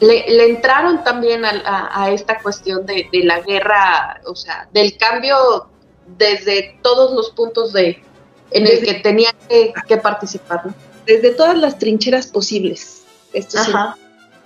Le, 0.00 0.44
entraron 0.50 1.02
también 1.02 1.44
a, 1.44 2.10
esta 2.10 2.38
cuestión 2.40 2.86
de, 2.86 3.08
la 3.24 3.40
guerra, 3.40 4.20
o 4.26 4.36
sea, 4.36 4.68
del 4.72 4.96
cambio 4.96 5.68
desde 6.16 6.78
todos 6.82 7.12
los 7.12 7.30
puntos 7.30 7.72
de 7.72 8.02
en 8.50 8.66
el 8.66 8.80
que 8.82 8.94
tenían 8.94 9.34
que, 9.48 9.96
participar. 9.98 10.62
Desde 11.04 11.30
todas 11.30 11.58
las 11.58 11.78
trincheras 11.78 12.28
posibles. 12.28 13.02
Esto 13.32 13.58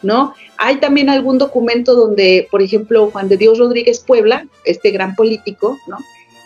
¿no? 0.02 0.34
Hay 0.56 0.76
también 0.78 1.08
algún 1.08 1.38
documento 1.38 1.94
donde, 1.94 2.48
por 2.50 2.62
ejemplo, 2.62 3.10
Juan 3.12 3.28
de 3.28 3.36
Dios 3.36 3.58
Rodríguez 3.58 4.00
Puebla, 4.00 4.46
este 4.64 4.90
gran 4.90 5.14
político, 5.14 5.78
¿no? 5.86 5.98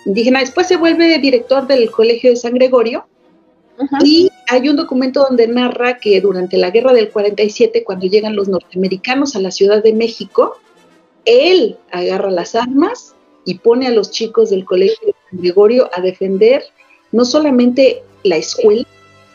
indígena, 0.05 0.41
después 0.41 0.69
se 0.69 0.77
vuelve 0.77 1.19
director 1.19 1.67
del 1.67 1.91
Colegio 1.91 2.31
de 2.31 2.37
San 2.37 2.55
Gregorio, 2.55 3.07
y 4.05 4.31
hay 4.49 4.68
un 4.68 4.77
documento 4.77 5.24
donde 5.29 5.47
narra 5.47 5.99
que 5.99 6.20
durante 6.20 6.57
la 6.57 6.70
guerra 6.70 6.93
del 6.93 7.11
47, 7.11 7.85
cuando 7.85 8.07
llegan 8.07 8.37
los 8.37 8.49
norteamericanos 8.49 9.37
a 9.37 9.41
la 9.41 9.51
Ciudad 9.51 9.83
de 9.83 9.93
México, 9.93 10.57
él 11.24 11.77
agarra 11.91 12.31
las 12.31 12.55
armas 12.55 13.14
y 13.45 13.59
pone 13.59 13.87
a 13.87 13.91
los 13.91 14.11
chicos 14.11 14.51
del 14.51 14.64
Colegio 14.64 15.09
de 15.09 15.14
San 15.31 15.41
Gregorio 15.41 15.91
a 15.93 16.01
defender 16.01 16.64
no 17.12 17.24
solamente 17.24 18.03
la 18.24 18.37
escuela, 18.37 18.87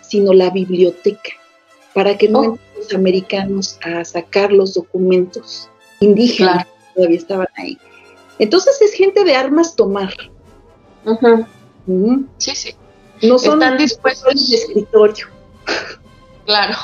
sino 0.02 0.34
la 0.34 0.50
biblioteca, 0.50 1.32
para 1.94 2.18
que 2.18 2.28
no 2.28 2.40
oh. 2.40 2.44
entren 2.44 2.70
los 2.78 2.94
americanos 2.94 3.80
a 3.84 4.04
sacar 4.04 4.52
los 4.52 4.74
documentos 4.74 5.70
indígenas 6.00 6.66
que 6.66 6.94
todavía 6.96 7.18
estaban 7.18 7.48
ahí. 7.56 7.78
Entonces 8.40 8.82
es 8.82 8.94
gente 8.94 9.24
de 9.24 9.36
armas 9.36 9.76
tomar. 9.76 10.14
Sí, 12.38 12.56
sí. 12.56 12.76
No 13.22 13.38
son 13.38 13.62
Están 13.62 13.78
dispuestos 13.78 14.50
de 14.50 14.56
escritorio. 14.56 15.28
Claro. 16.46 16.76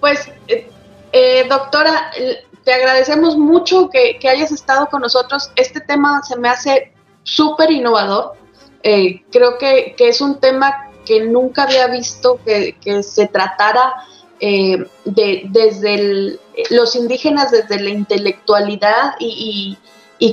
Pues, 0.00 0.28
eh, 0.48 0.68
eh, 1.12 1.46
doctora, 1.48 2.10
te 2.64 2.72
agradecemos 2.72 3.36
mucho 3.36 3.88
que, 3.88 4.18
hayas 4.28 4.50
estado 4.50 4.86
con 4.88 5.02
nosotros. 5.02 5.50
Este 5.56 5.80
tema 5.80 6.22
se 6.22 6.36
me 6.38 6.48
hace 6.48 6.92
súper 7.22 7.70
innovador. 7.70 8.32
Eh, 8.82 9.22
creo 9.30 9.56
que, 9.58 9.94
es 9.98 10.20
un 10.20 10.40
tema 10.40 10.90
que 11.06 11.20
nunca 11.20 11.64
había 11.64 11.86
visto 11.86 12.40
que, 12.44 13.02
se 13.02 13.28
tratara 13.28 13.94
de, 14.40 15.42
desde 15.44 16.38
los 16.70 16.96
indígenas, 16.96 17.50
desde 17.50 17.80
la 17.80 17.90
intelectualidad 17.90 19.14
y, 19.18 19.78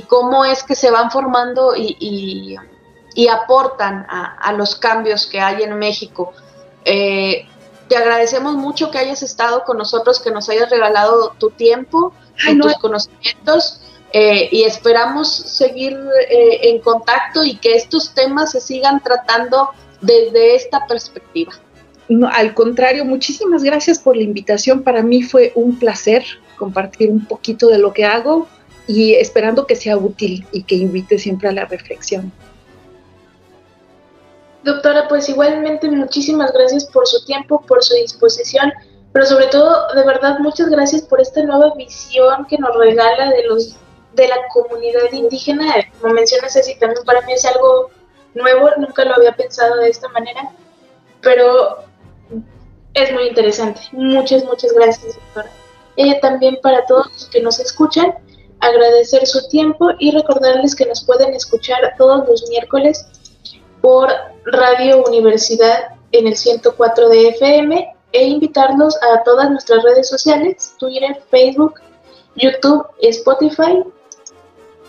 cómo 0.08 0.44
es 0.44 0.62
que 0.62 0.74
se 0.74 0.90
van 0.90 1.10
formando 1.10 1.74
y, 1.76 2.56
y 3.14 3.28
aportan 3.28 4.06
a, 4.08 4.52
los 4.52 4.76
cambios 4.76 5.26
que 5.26 5.40
hay 5.40 5.62
en 5.62 5.78
México. 5.78 6.32
Eh, 6.84 7.46
te 7.88 7.96
agradecemos 7.96 8.54
mucho 8.54 8.90
que 8.90 8.98
hayas 8.98 9.22
estado 9.22 9.64
con 9.64 9.76
nosotros, 9.76 10.20
que 10.20 10.30
nos 10.30 10.48
hayas 10.48 10.70
regalado 10.70 11.34
tu 11.38 11.50
tiempo 11.50 12.14
y 12.48 12.58
tus 12.58 12.74
conocimientos 12.78 13.80
eh, 14.12 14.48
y 14.50 14.64
esperamos 14.64 15.34
seguir 15.34 15.98
eh, 16.30 16.70
en 16.70 16.80
contacto 16.80 17.44
y 17.44 17.56
que 17.56 17.74
estos 17.74 18.14
temas 18.14 18.52
se 18.52 18.60
sigan 18.60 19.02
tratando 19.02 19.70
desde 20.00 20.54
esta 20.54 20.86
perspectiva. 20.86 21.52
No, 22.08 22.28
al 22.28 22.54
contrario, 22.54 23.04
muchísimas 23.04 23.62
gracias 23.62 23.98
por 23.98 24.16
la 24.16 24.22
invitación. 24.22 24.82
Para 24.82 25.02
mí 25.02 25.22
fue 25.22 25.52
un 25.54 25.78
placer 25.78 26.24
compartir 26.58 27.10
un 27.10 27.24
poquito 27.24 27.68
de 27.68 27.78
lo 27.78 27.92
que 27.92 28.04
hago 28.04 28.48
y 28.86 29.14
esperando 29.14 29.66
que 29.66 29.76
sea 29.76 29.96
útil 29.96 30.46
y 30.52 30.64
que 30.64 30.74
invite 30.74 31.18
siempre 31.18 31.48
a 31.48 31.52
la 31.52 31.64
reflexión. 31.64 32.32
Doctora, 34.64 35.08
pues 35.08 35.28
igualmente 35.28 35.90
muchísimas 35.90 36.52
gracias 36.52 36.86
por 36.86 37.06
su 37.06 37.24
tiempo, 37.24 37.60
por 37.62 37.82
su 37.82 37.94
disposición, 37.94 38.72
pero 39.12 39.26
sobre 39.26 39.46
todo, 39.48 39.92
de 39.94 40.04
verdad, 40.04 40.38
muchas 40.38 40.68
gracias 40.70 41.02
por 41.02 41.20
esta 41.20 41.42
nueva 41.42 41.74
visión 41.74 42.46
que 42.46 42.58
nos 42.58 42.74
regala 42.76 43.30
de 43.30 43.44
los 43.46 43.76
de 44.14 44.28
la 44.28 44.36
comunidad 44.52 45.10
indígena. 45.12 45.74
Como 46.00 46.14
menciona 46.14 46.48
Ceci, 46.48 46.78
también 46.78 47.04
para 47.04 47.22
mí 47.22 47.32
es 47.32 47.44
algo 47.44 47.90
nuevo, 48.34 48.70
nunca 48.76 49.04
lo 49.04 49.14
había 49.14 49.34
pensado 49.34 49.76
de 49.76 49.88
esta 49.88 50.08
manera, 50.08 50.50
pero 51.20 51.78
es 52.94 53.12
muy 53.12 53.28
interesante. 53.28 53.80
Muchas, 53.92 54.44
muchas 54.44 54.72
gracias, 54.72 55.16
doctora. 55.16 55.50
Eh, 55.96 56.20
también 56.20 56.58
para 56.62 56.84
todos 56.86 57.06
los 57.12 57.26
que 57.26 57.42
nos 57.42 57.58
escuchan, 57.58 58.14
agradecer 58.60 59.26
su 59.26 59.48
tiempo 59.48 59.90
y 59.98 60.12
recordarles 60.12 60.74
que 60.74 60.86
nos 60.86 61.04
pueden 61.04 61.34
escuchar 61.34 61.94
todos 61.98 62.28
los 62.28 62.48
miércoles 62.48 63.04
por 63.82 64.08
Radio 64.46 65.04
Universidad 65.04 65.96
en 66.12 66.26
el 66.26 66.36
104 66.36 67.08
de 67.10 67.28
FM 67.28 67.94
e 68.12 68.24
invitarlos 68.24 68.96
a 69.02 69.22
todas 69.24 69.50
nuestras 69.50 69.82
redes 69.82 70.08
sociales, 70.08 70.74
Twitter, 70.78 71.22
Facebook, 71.30 71.74
YouTube, 72.36 72.86
Spotify. 73.02 73.84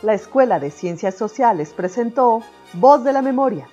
La 0.02 0.14
Escuela 0.14 0.60
de 0.60 0.72
Ciencias 0.72 1.16
Sociales 1.16 1.74
presentó 1.76 2.44
Voz 2.74 3.04
de 3.04 3.12
la 3.14 3.22
Memoria 3.22 3.68